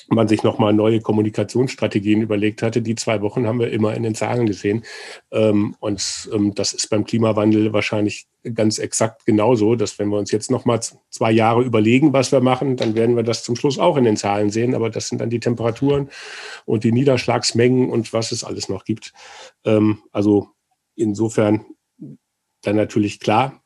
man 0.09 0.27
sich 0.27 0.43
nochmal 0.43 0.73
neue 0.73 1.01
Kommunikationsstrategien 1.01 2.21
überlegt 2.21 2.61
hatte. 2.61 2.81
Die 2.81 2.95
zwei 2.95 3.21
Wochen 3.21 3.47
haben 3.47 3.59
wir 3.59 3.71
immer 3.71 3.93
in 3.93 4.03
den 4.03 4.15
Zahlen 4.15 4.45
gesehen. 4.45 4.83
Ähm, 5.31 5.75
und 5.79 6.29
ähm, 6.33 6.53
das 6.55 6.73
ist 6.73 6.89
beim 6.89 7.05
Klimawandel 7.05 7.73
wahrscheinlich 7.73 8.27
ganz 8.53 8.79
exakt 8.79 9.25
genauso, 9.25 9.75
dass 9.75 9.99
wenn 9.99 10.09
wir 10.09 10.17
uns 10.17 10.31
jetzt 10.31 10.49
nochmal 10.49 10.79
zwei 11.09 11.31
Jahre 11.31 11.63
überlegen, 11.63 12.13
was 12.13 12.31
wir 12.31 12.41
machen, 12.41 12.77
dann 12.77 12.95
werden 12.95 13.15
wir 13.15 13.23
das 13.23 13.43
zum 13.43 13.55
Schluss 13.55 13.77
auch 13.77 13.97
in 13.97 14.05
den 14.05 14.17
Zahlen 14.17 14.49
sehen. 14.49 14.75
Aber 14.75 14.89
das 14.89 15.09
sind 15.09 15.19
dann 15.19 15.29
die 15.29 15.39
Temperaturen 15.39 16.09
und 16.65 16.83
die 16.83 16.91
Niederschlagsmengen 16.91 17.89
und 17.89 18.13
was 18.13 18.31
es 18.31 18.43
alles 18.43 18.69
noch 18.69 18.85
gibt. 18.85 19.13
Ähm, 19.65 19.99
also 20.11 20.49
insofern 20.95 21.65
dann 22.61 22.75
natürlich 22.75 23.19
klar, 23.19 23.63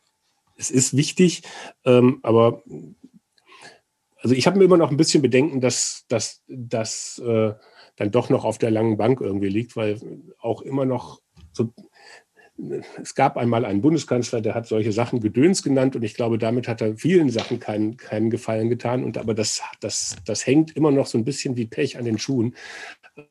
es 0.56 0.70
ist 0.70 0.96
wichtig, 0.96 1.42
aber 1.84 2.62
also 4.24 4.34
ich 4.36 4.48
habe 4.48 4.58
mir 4.58 4.66
immer 4.66 4.78
noch 4.78 4.90
ein 4.90 4.98
bisschen 4.98 5.22
Bedenken, 5.22 5.60
dass 5.60 6.06
das 6.08 7.22
äh, 7.24 7.54
dann 7.98 8.12
doch 8.12 8.30
noch 8.30 8.46
auf 8.46 8.58
der 8.58 8.72
langen 8.72 8.98
Bank 8.98 9.22
irgendwie 9.22 9.50
liegt, 9.50 9.76
weil 9.76 10.00
auch 10.40 10.62
immer 10.62 10.86
noch 10.86 11.22
so 11.52 11.74
es 13.02 13.16
gab 13.16 13.36
einmal 13.36 13.66
einen 13.66 13.82
Bundeskanzler, 13.82 14.40
der 14.40 14.54
hat 14.54 14.68
solche 14.68 14.92
Sachen 14.92 15.20
Gedöns 15.20 15.64
genannt 15.64 15.96
und 15.96 16.04
ich 16.04 16.14
glaube, 16.14 16.38
damit 16.38 16.68
hat 16.68 16.82
er 16.82 16.96
vielen 16.98 17.30
Sachen 17.30 17.60
keinen, 17.60 17.98
keinen 17.98 18.30
Gefallen 18.30 18.70
getan. 18.70 19.04
Und 19.04 19.18
aber 19.18 19.34
das, 19.34 19.64
das, 19.82 20.18
das 20.26 20.46
hängt 20.46 20.76
immer 20.76 20.92
noch 20.92 21.08
so 21.08 21.18
ein 21.18 21.26
bisschen 21.26 21.58
wie 21.58 21.66
Pech 21.66 21.98
an 21.98 22.06
den 22.06 22.20
Schuhen. 22.20 22.56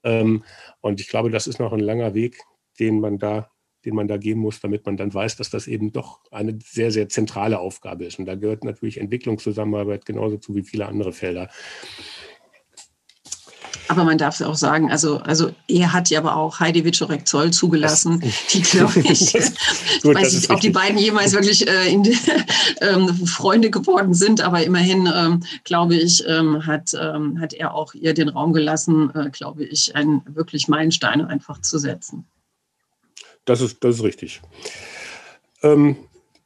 Ähm, 0.02 0.42
und 0.80 1.00
ich 1.00 1.08
glaube, 1.08 1.30
das 1.30 1.46
ist 1.46 1.60
noch 1.60 1.72
ein 1.72 1.80
langer 1.80 2.14
Weg, 2.14 2.40
den 2.80 2.98
man 2.98 3.18
da 3.18 3.51
den 3.84 3.94
man 3.94 4.08
da 4.08 4.16
gehen 4.16 4.38
muss, 4.38 4.60
damit 4.60 4.86
man 4.86 4.96
dann 4.96 5.12
weiß, 5.12 5.36
dass 5.36 5.50
das 5.50 5.66
eben 5.66 5.92
doch 5.92 6.20
eine 6.30 6.58
sehr, 6.64 6.90
sehr 6.90 7.08
zentrale 7.08 7.58
Aufgabe 7.58 8.04
ist. 8.04 8.18
Und 8.18 8.26
da 8.26 8.34
gehört 8.34 8.64
natürlich 8.64 8.98
Entwicklungszusammenarbeit 8.98 10.06
genauso 10.06 10.38
zu 10.38 10.54
wie 10.54 10.62
viele 10.62 10.86
andere 10.86 11.12
Felder. 11.12 11.48
Aber 13.88 14.04
man 14.04 14.16
darf 14.16 14.36
es 14.36 14.42
auch 14.42 14.54
sagen, 14.54 14.90
also, 14.90 15.18
also 15.18 15.50
er 15.68 15.92
hat 15.92 16.08
ja 16.08 16.20
aber 16.20 16.36
auch 16.36 16.60
Heidi 16.60 16.84
Wiczorek-Zoll 16.84 17.52
zugelassen, 17.52 18.20
das, 18.20 18.46
die, 18.46 18.62
glaube 18.62 19.00
ich, 19.04 19.32
das, 19.32 19.52
ich 19.96 20.02
gut, 20.02 20.14
weiß 20.14 20.32
nicht, 20.32 20.50
ob 20.50 20.60
die 20.60 20.70
beiden 20.70 20.96
jemals 20.98 21.32
wirklich 21.32 21.68
äh, 21.68 21.94
die, 22.00 22.16
ähm, 22.80 23.08
Freunde 23.26 23.70
geworden 23.70 24.14
sind, 24.14 24.40
aber 24.40 24.64
immerhin, 24.64 25.10
ähm, 25.14 25.40
glaube 25.64 25.96
ich, 25.96 26.24
ähm, 26.26 26.64
hat, 26.66 26.92
ähm, 26.98 27.38
hat 27.40 27.52
er 27.52 27.74
auch 27.74 27.92
ihr 27.92 28.14
den 28.14 28.30
Raum 28.30 28.52
gelassen, 28.52 29.10
äh, 29.14 29.30
glaube 29.30 29.64
ich, 29.64 29.94
einen 29.94 30.22
wirklich 30.26 30.68
Meilenstein 30.68 31.20
einfach 31.22 31.60
zu 31.60 31.78
setzen. 31.78 32.24
Das 33.44 33.60
ist, 33.60 33.82
das 33.82 33.96
ist 33.96 34.04
richtig. 34.04 34.40
Ähm, 35.62 35.96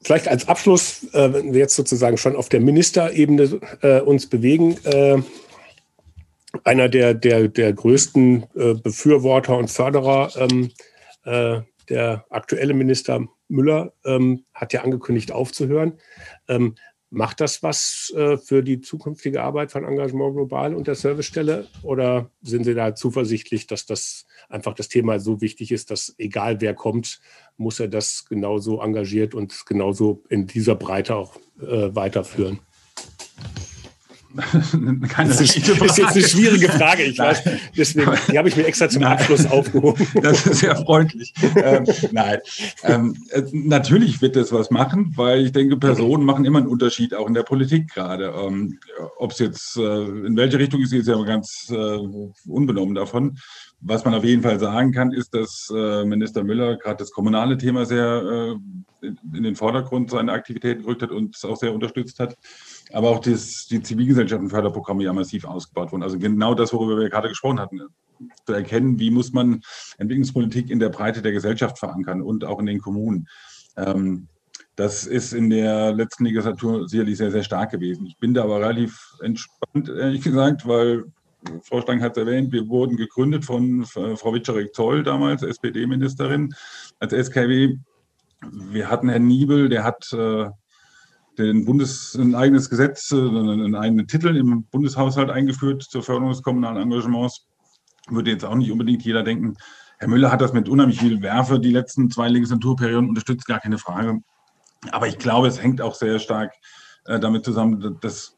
vielleicht 0.03 0.29
als 0.29 0.49
Abschluss, 0.49 1.05
äh, 1.13 1.33
wenn 1.33 1.53
wir 1.53 1.61
jetzt 1.61 1.77
sozusagen 1.77 2.17
schon 2.17 2.37
auf 2.37 2.49
der 2.49 2.61
Ministerebene 2.61 3.61
äh, 3.83 4.01
uns 4.01 4.27
bewegen, 4.27 4.77
äh, 4.85 5.21
einer 6.65 6.89
der, 6.89 7.15
der, 7.15 7.49
der 7.49 7.73
größten 7.73 8.47
äh, 8.55 8.75
Befürworter 8.75 9.57
und 9.57 9.71
Förderer, 9.71 10.31
ähm, 10.37 10.71
äh, 11.25 11.61
der 11.89 12.25
aktuelle 12.31 12.75
Minister 12.75 13.27
Müller, 13.49 13.93
ähm, 14.05 14.45
hat 14.55 14.73
ja 14.73 14.83
angekündigt 14.83 15.33
aufzuhören. 15.33 15.99
Ähm, 16.49 16.75
macht 17.11 17.41
das 17.41 17.63
was 17.63 18.13
äh, 18.17 18.37
für 18.37 18.63
die 18.63 18.81
zukünftige 18.81 19.43
Arbeit 19.43 19.71
von 19.71 19.85
Engagement 19.85 20.35
Global 20.35 20.75
und 20.75 20.87
der 20.87 20.97
Servicestelle? 20.97 21.67
Oder 21.83 22.31
sind 22.43 22.65
Sie 22.65 22.75
da 22.75 22.95
zuversichtlich, 22.95 23.67
dass 23.67 23.87
das 23.87 24.27
einfach 24.49 24.75
das 24.75 24.89
Thema 24.89 25.19
so 25.19 25.41
wichtig 25.41 25.73
ist, 25.73 25.91
dass 25.91 26.15
egal 26.19 26.61
wer 26.61 26.75
kommt, 26.75 27.21
muss 27.57 27.81
er 27.81 27.89
das 27.89 28.27
genauso 28.27 28.81
engagiert 28.81 29.35
und 29.35 29.67
genauso 29.67 30.23
in 30.29 30.47
dieser 30.47 30.75
Breite 30.75 31.17
auch 31.17 31.37
äh, 31.61 31.95
weiterführen? 31.95 32.61
Keine 35.09 35.31
das 35.31 35.41
ist, 35.41 35.57
ist, 35.57 35.99
jetzt 35.99 36.01
eine 36.01 36.23
schwierige 36.23 36.69
Frage, 36.69 37.05
ich 37.05 37.19
nein. 37.19 37.29
weiß. 37.29 37.43
Deswegen, 37.77 38.11
die 38.31 38.39
habe 38.39 38.49
ich 38.49 38.57
mir 38.57 38.67
extra 38.67 38.89
zum 38.89 39.03
nein. 39.03 39.13
Abschluss 39.13 39.47
aufgehoben. 39.47 40.07
Das 40.23 40.47
ist 40.47 40.61
sehr 40.61 40.77
freundlich. 40.77 41.33
ähm, 41.57 41.85
nein, 42.11 42.39
ähm, 42.83 43.17
äh, 43.31 43.43
natürlich 43.53 44.21
wird 44.21 44.37
das 44.37 44.53
was 44.53 44.71
machen, 44.71 45.13
weil 45.17 45.45
ich 45.45 45.53
denke, 45.53 45.77
Personen 45.77 46.25
machen 46.25 46.45
immer 46.45 46.59
einen 46.59 46.69
Unterschied, 46.69 47.15
auch 47.15 47.29
in 47.29 47.35
der 47.35 47.43
Politik 47.43 47.93
gerade. 47.93 48.35
Ähm, 48.37 48.79
Ob 49.19 49.33
es 49.33 49.39
jetzt 49.39 49.77
äh, 49.77 50.05
in 50.05 50.37
welche 50.37 50.59
Richtung 50.59 50.81
ist, 50.83 50.93
ist 50.93 51.09
ja 51.09 51.23
ganz 51.23 51.69
äh, 51.71 51.99
unbenommen 52.47 52.95
davon. 52.95 53.39
Was 53.81 54.05
man 54.05 54.15
auf 54.15 54.25
jeden 54.25 54.43
Fall 54.43 54.59
sagen 54.59 54.93
kann, 54.93 55.13
ist, 55.13 55.35
dass 55.35 55.71
äh, 55.75 56.05
Minister 56.05 56.43
Müller 56.43 56.77
gerade 56.77 56.97
das 56.97 57.11
kommunale 57.11 57.59
Thema 57.59 57.85
sehr 57.85 58.57
äh, 59.03 59.07
in 59.35 59.43
den 59.43 59.55
Vordergrund 59.55 60.11
seiner 60.11 60.33
Aktivitäten 60.33 60.83
gerückt 60.83 61.03
hat 61.03 61.11
und 61.11 61.37
es 61.37 61.45
auch 61.45 61.57
sehr 61.57 61.75
unterstützt 61.75 62.19
hat 62.19 62.37
aber 62.93 63.11
auch 63.11 63.21
das, 63.21 63.67
die 63.71 63.83
Zivilgesellschaftenförderprogramme 63.83 65.03
ja 65.03 65.13
massiv 65.13 65.45
ausgebaut 65.45 65.93
wurden. 65.93 66.03
Also 66.03 66.19
genau 66.19 66.55
das, 66.55 66.73
worüber 66.73 66.99
wir 66.99 67.11
gerade 67.11 67.29
gesprochen 67.29 67.61
hatten, 67.61 67.81
zu 68.47 68.53
erkennen, 68.53 68.99
wie 68.99 69.11
muss 69.11 69.33
man 69.33 69.63
Entwicklungspolitik 69.99 70.71
in 70.71 70.79
der 70.79 70.89
Breite 70.89 71.23
der 71.23 71.33
Gesellschaft 71.33 71.79
verankern 71.79 72.23
und 72.23 72.45
auch 72.45 72.59
in 72.61 72.67
den 72.67 72.81
Kommunen. 72.81 73.29
Ähm, 73.77 74.29
das 74.77 75.07
ist 75.07 75.33
in 75.33 75.51
der 75.51 75.93
letzten 75.93 76.27
Legislatur 76.27 76.89
sicherlich 76.89 77.17
sehr, 77.17 77.31
sehr 77.31 77.43
stark 77.43 77.71
gewesen. 77.71 78.07
Ich 78.07 78.19
bin 78.19 78.35
da 78.35 78.45
aber 78.45 78.61
relativ 78.61 79.15
entspannt, 79.23 79.89
ehrlich 79.89 80.23
gesagt, 80.23 80.67
weil 80.67 81.05
Frau 81.63 81.81
Stang 81.81 82.03
hat 82.03 82.17
es 82.17 82.19
erwähnt, 82.19 82.53
wir 82.53 82.69
wurden 82.69 82.97
gegründet 82.97 83.45
von 83.45 83.85
Frau 83.85 84.35
Witscharek-Zoll, 84.35 85.03
damals 85.03 85.43
SPD-Ministerin, 85.43 86.55
als 86.99 87.13
SKW. 87.13 87.77
Wir 88.51 88.91
hatten 88.91 89.09
Herrn 89.09 89.27
Niebel, 89.27 89.69
der 89.69 89.85
hat 89.85 90.13
äh, 90.13 90.51
den 91.39 91.65
Bundes, 91.65 92.15
ein 92.15 92.35
eigenes 92.35 92.71
Gesetz, 92.71 93.13
äh, 93.13 93.17
einen 93.17 93.75
eigenen 93.75 94.07
Titel 94.07 94.37
im 94.37 94.65
Bundeshaushalt 94.65 95.31
eingeführt 95.31 95.83
zur 95.83 96.03
Förderung 96.03 96.31
des 96.31 96.43
kommunalen 96.43 96.83
Engagements. 96.83 97.47
Würde 98.09 98.31
jetzt 98.31 98.45
auch 98.45 98.55
nicht 98.55 98.71
unbedingt 98.71 99.05
jeder 99.05 99.23
denken. 99.23 99.57
Herr 99.99 100.09
Müller 100.09 100.31
hat 100.31 100.41
das 100.41 100.53
mit 100.53 100.69
unheimlich 100.69 101.01
viel 101.01 101.23
Werfe 101.23 101.59
die 101.59 101.73
letzten 101.73 102.11
zwei 102.11 102.29
Legislaturperioden 102.29 103.09
unterstützt, 103.09 103.47
gar 103.47 103.61
keine 103.61 103.79
Frage. 103.79 104.21
Aber 104.91 105.09
ich 105.09 105.19
glaube, 105.19 105.49
es 105.49 105.63
hängt 105.63 105.81
auch 105.81 105.95
sehr 105.95 106.19
stark 106.19 106.53
äh, 107.07 107.19
damit 107.19 107.45
zusammen, 107.45 107.99
dass, 108.01 108.37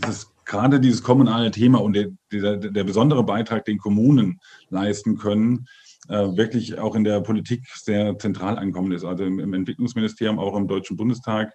dass 0.00 0.32
gerade 0.44 0.80
dieses 0.80 1.02
kommunale 1.02 1.50
Thema 1.50 1.80
und 1.80 1.94
der, 1.94 2.08
der, 2.32 2.56
der 2.56 2.84
besondere 2.84 3.24
Beitrag, 3.24 3.64
den 3.64 3.78
Kommunen 3.78 4.40
leisten 4.70 5.18
können, 5.18 5.66
äh, 6.08 6.36
wirklich 6.36 6.78
auch 6.78 6.94
in 6.94 7.04
der 7.04 7.20
Politik 7.20 7.66
sehr 7.74 8.18
zentral 8.18 8.58
ankommen 8.58 8.92
ist. 8.92 9.04
Also 9.04 9.24
im, 9.24 9.38
im 9.38 9.54
Entwicklungsministerium, 9.54 10.38
auch 10.38 10.56
im 10.56 10.68
Deutschen 10.68 10.96
Bundestag 10.96 11.52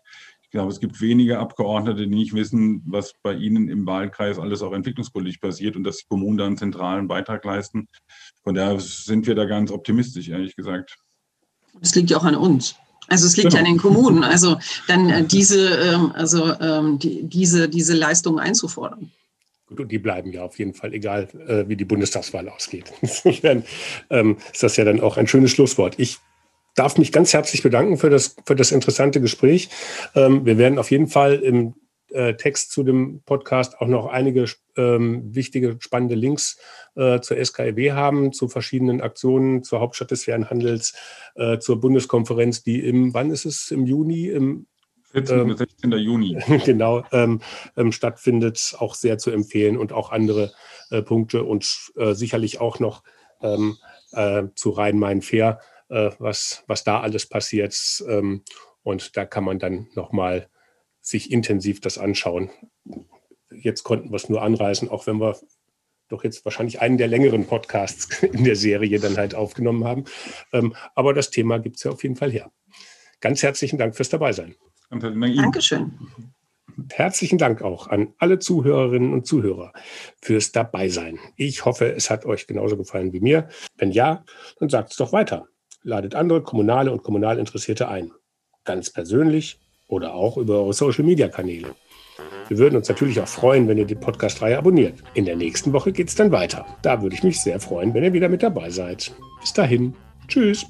ich 0.49 0.53
glaube, 0.53 0.71
es 0.71 0.79
gibt 0.79 0.99
wenige 0.99 1.37
Abgeordnete, 1.37 2.07
die 2.07 2.15
nicht 2.15 2.33
wissen, 2.33 2.81
was 2.87 3.13
bei 3.21 3.35
ihnen 3.35 3.69
im 3.69 3.85
Wahlkreis 3.85 4.39
alles 4.39 4.63
auch 4.63 4.73
entwicklungspolitisch 4.73 5.37
passiert 5.37 5.75
und 5.75 5.83
dass 5.83 5.97
die 5.97 6.07
Kommunen 6.07 6.39
da 6.39 6.47
einen 6.47 6.57
zentralen 6.57 7.07
Beitrag 7.07 7.45
leisten. 7.45 7.87
Von 8.43 8.55
daher 8.55 8.79
sind 8.79 9.27
wir 9.27 9.35
da 9.35 9.45
ganz 9.45 9.69
optimistisch, 9.69 10.27
ehrlich 10.27 10.55
gesagt. 10.55 10.97
Das 11.79 11.93
liegt 11.93 12.09
ja 12.09 12.17
auch 12.17 12.23
an 12.23 12.35
uns. 12.35 12.73
Also 13.09 13.27
es 13.27 13.37
liegt 13.37 13.51
genau. 13.51 13.59
an 13.59 13.65
den 13.65 13.77
Kommunen, 13.77 14.23
also 14.23 14.57
dann 14.87 15.11
äh, 15.11 15.23
diese, 15.23 15.69
ähm, 15.69 16.13
also 16.15 16.59
ähm, 16.59 16.97
die, 16.97 17.21
diese, 17.29 17.69
diese 17.69 17.93
Leistungen 17.93 18.39
einzufordern. 18.39 19.11
Gut, 19.67 19.81
und 19.81 19.91
die 19.91 19.99
bleiben 19.99 20.31
ja 20.33 20.45
auf 20.45 20.57
jeden 20.57 20.73
Fall, 20.73 20.95
egal 20.95 21.27
äh, 21.47 21.69
wie 21.69 21.75
die 21.75 21.85
Bundestagswahl 21.85 22.49
ausgeht. 22.49 22.91
Insofern 23.01 23.63
ähm, 24.09 24.37
ist 24.51 24.63
das 24.63 24.77
ja 24.77 24.83
dann 24.83 24.99
auch 24.99 25.17
ein 25.17 25.27
schönes 25.27 25.51
Schlusswort. 25.51 25.93
Ich 25.99 26.17
darf 26.79 26.97
mich 26.97 27.11
ganz 27.11 27.33
herzlich 27.33 27.61
bedanken 27.61 27.97
für 27.97 28.09
das, 28.09 28.37
für 28.45 28.55
das 28.55 28.71
interessante 28.71 29.19
Gespräch. 29.19 29.69
Ähm, 30.15 30.45
wir 30.45 30.57
werden 30.57 30.79
auf 30.79 30.91
jeden 30.91 31.07
Fall 31.07 31.35
im 31.35 31.75
äh, 32.11 32.35
Text 32.35 32.71
zu 32.71 32.83
dem 32.83 33.21
Podcast 33.25 33.79
auch 33.81 33.87
noch 33.87 34.07
einige 34.07 34.45
ähm, 34.77 35.35
wichtige, 35.35 35.75
spannende 35.79 36.15
Links 36.15 36.57
äh, 36.95 37.19
zur 37.19 37.43
SKEW 37.43 37.91
haben, 37.91 38.31
zu 38.31 38.47
verschiedenen 38.47 39.01
Aktionen, 39.01 39.63
zur 39.63 39.81
Hauptstadt 39.81 40.11
des 40.11 40.23
fairen 40.23 40.49
Handels, 40.49 40.95
äh, 41.35 41.59
zur 41.59 41.81
Bundeskonferenz, 41.81 42.63
die 42.63 42.79
im, 42.79 43.13
wann 43.13 43.29
ist 43.29 43.45
es, 43.45 43.71
im 43.71 43.85
Juni, 43.85 44.27
im 44.27 44.65
14. 45.11 45.39
Ähm, 45.39 45.57
16. 45.57 45.91
Juni. 45.91 46.37
genau, 46.65 47.03
ähm, 47.11 47.41
ähm, 47.75 47.91
stattfindet, 47.91 48.75
auch 48.79 48.95
sehr 48.95 49.17
zu 49.17 49.31
empfehlen 49.31 49.77
und 49.77 49.91
auch 49.91 50.11
andere 50.11 50.53
äh, 50.91 51.01
Punkte 51.01 51.43
und 51.43 51.91
äh, 51.97 52.13
sicherlich 52.13 52.61
auch 52.61 52.79
noch 52.79 53.03
ähm, 53.41 53.75
äh, 54.13 54.43
zu 54.55 54.69
Rhein-Main-Fair 54.69 55.59
äh, 55.89 56.11
was, 56.19 56.63
was 56.67 56.83
da 56.83 57.01
alles 57.01 57.27
passiert. 57.27 57.75
Ähm, 58.07 58.43
und 58.83 59.17
da 59.17 59.25
kann 59.25 59.43
man 59.43 59.59
dann 59.59 59.87
nochmal 59.93 60.47
sich 61.01 61.31
intensiv 61.31 61.81
das 61.81 61.97
anschauen. 61.97 62.49
Jetzt 63.51 63.83
konnten 63.83 64.09
wir 64.11 64.15
es 64.15 64.29
nur 64.29 64.41
anreißen, 64.41 64.89
auch 64.89 65.07
wenn 65.07 65.19
wir 65.19 65.37
doch 66.07 66.23
jetzt 66.23 66.43
wahrscheinlich 66.45 66.81
einen 66.81 66.97
der 66.97 67.07
längeren 67.07 67.45
Podcasts 67.45 68.23
in 68.23 68.43
der 68.43 68.55
Serie 68.55 68.99
dann 68.99 69.17
halt 69.17 69.35
aufgenommen 69.35 69.83
haben. 69.83 70.05
Ähm, 70.53 70.75
aber 70.95 71.13
das 71.13 71.29
Thema 71.29 71.59
gibt 71.59 71.77
es 71.77 71.83
ja 71.83 71.91
auf 71.91 72.03
jeden 72.03 72.15
Fall 72.15 72.31
her. 72.31 72.51
Ganz 73.19 73.43
herzlichen 73.43 73.77
Dank 73.77 73.95
fürs 73.95 74.09
Dabeisein. 74.09 74.55
Dankeschön. 75.43 75.91
Herzlichen 76.91 77.37
Dank 77.37 77.61
auch 77.61 77.87
an 77.87 78.13
alle 78.17 78.39
Zuhörerinnen 78.39 79.11
und 79.11 79.27
Zuhörer 79.27 79.73
fürs 80.21 80.51
Dabeisein. 80.51 81.19
Ich 81.35 81.65
hoffe, 81.65 81.93
es 81.93 82.09
hat 82.09 82.25
euch 82.25 82.47
genauso 82.47 82.77
gefallen 82.77 83.11
wie 83.11 83.19
mir. 83.19 83.49
Wenn 83.77 83.91
ja, 83.91 84.23
dann 84.59 84.69
sagt 84.69 84.91
es 84.91 84.97
doch 84.97 85.11
weiter 85.11 85.49
ladet 85.83 86.15
andere 86.15 86.41
kommunale 86.41 86.91
und 86.91 87.03
kommunal 87.03 87.39
Interessierte 87.39 87.87
ein. 87.87 88.11
Ganz 88.65 88.89
persönlich 88.89 89.59
oder 89.87 90.13
auch 90.13 90.37
über 90.37 90.59
eure 90.59 90.73
Social-Media-Kanäle. 90.73 91.75
Wir 92.47 92.57
würden 92.57 92.75
uns 92.75 92.89
natürlich 92.89 93.19
auch 93.19 93.27
freuen, 93.27 93.67
wenn 93.67 93.77
ihr 93.77 93.85
die 93.85 93.95
Podcast-Reihe 93.95 94.57
abonniert. 94.57 94.95
In 95.13 95.25
der 95.25 95.35
nächsten 95.35 95.73
Woche 95.73 95.91
geht 95.91 96.09
es 96.09 96.15
dann 96.15 96.31
weiter. 96.31 96.65
Da 96.81 97.01
würde 97.01 97.15
ich 97.15 97.23
mich 97.23 97.39
sehr 97.39 97.59
freuen, 97.59 97.93
wenn 97.93 98.03
ihr 98.03 98.13
wieder 98.13 98.29
mit 98.29 98.43
dabei 98.43 98.69
seid. 98.69 99.11
Bis 99.41 99.53
dahin. 99.53 99.95
Tschüss. 100.27 100.65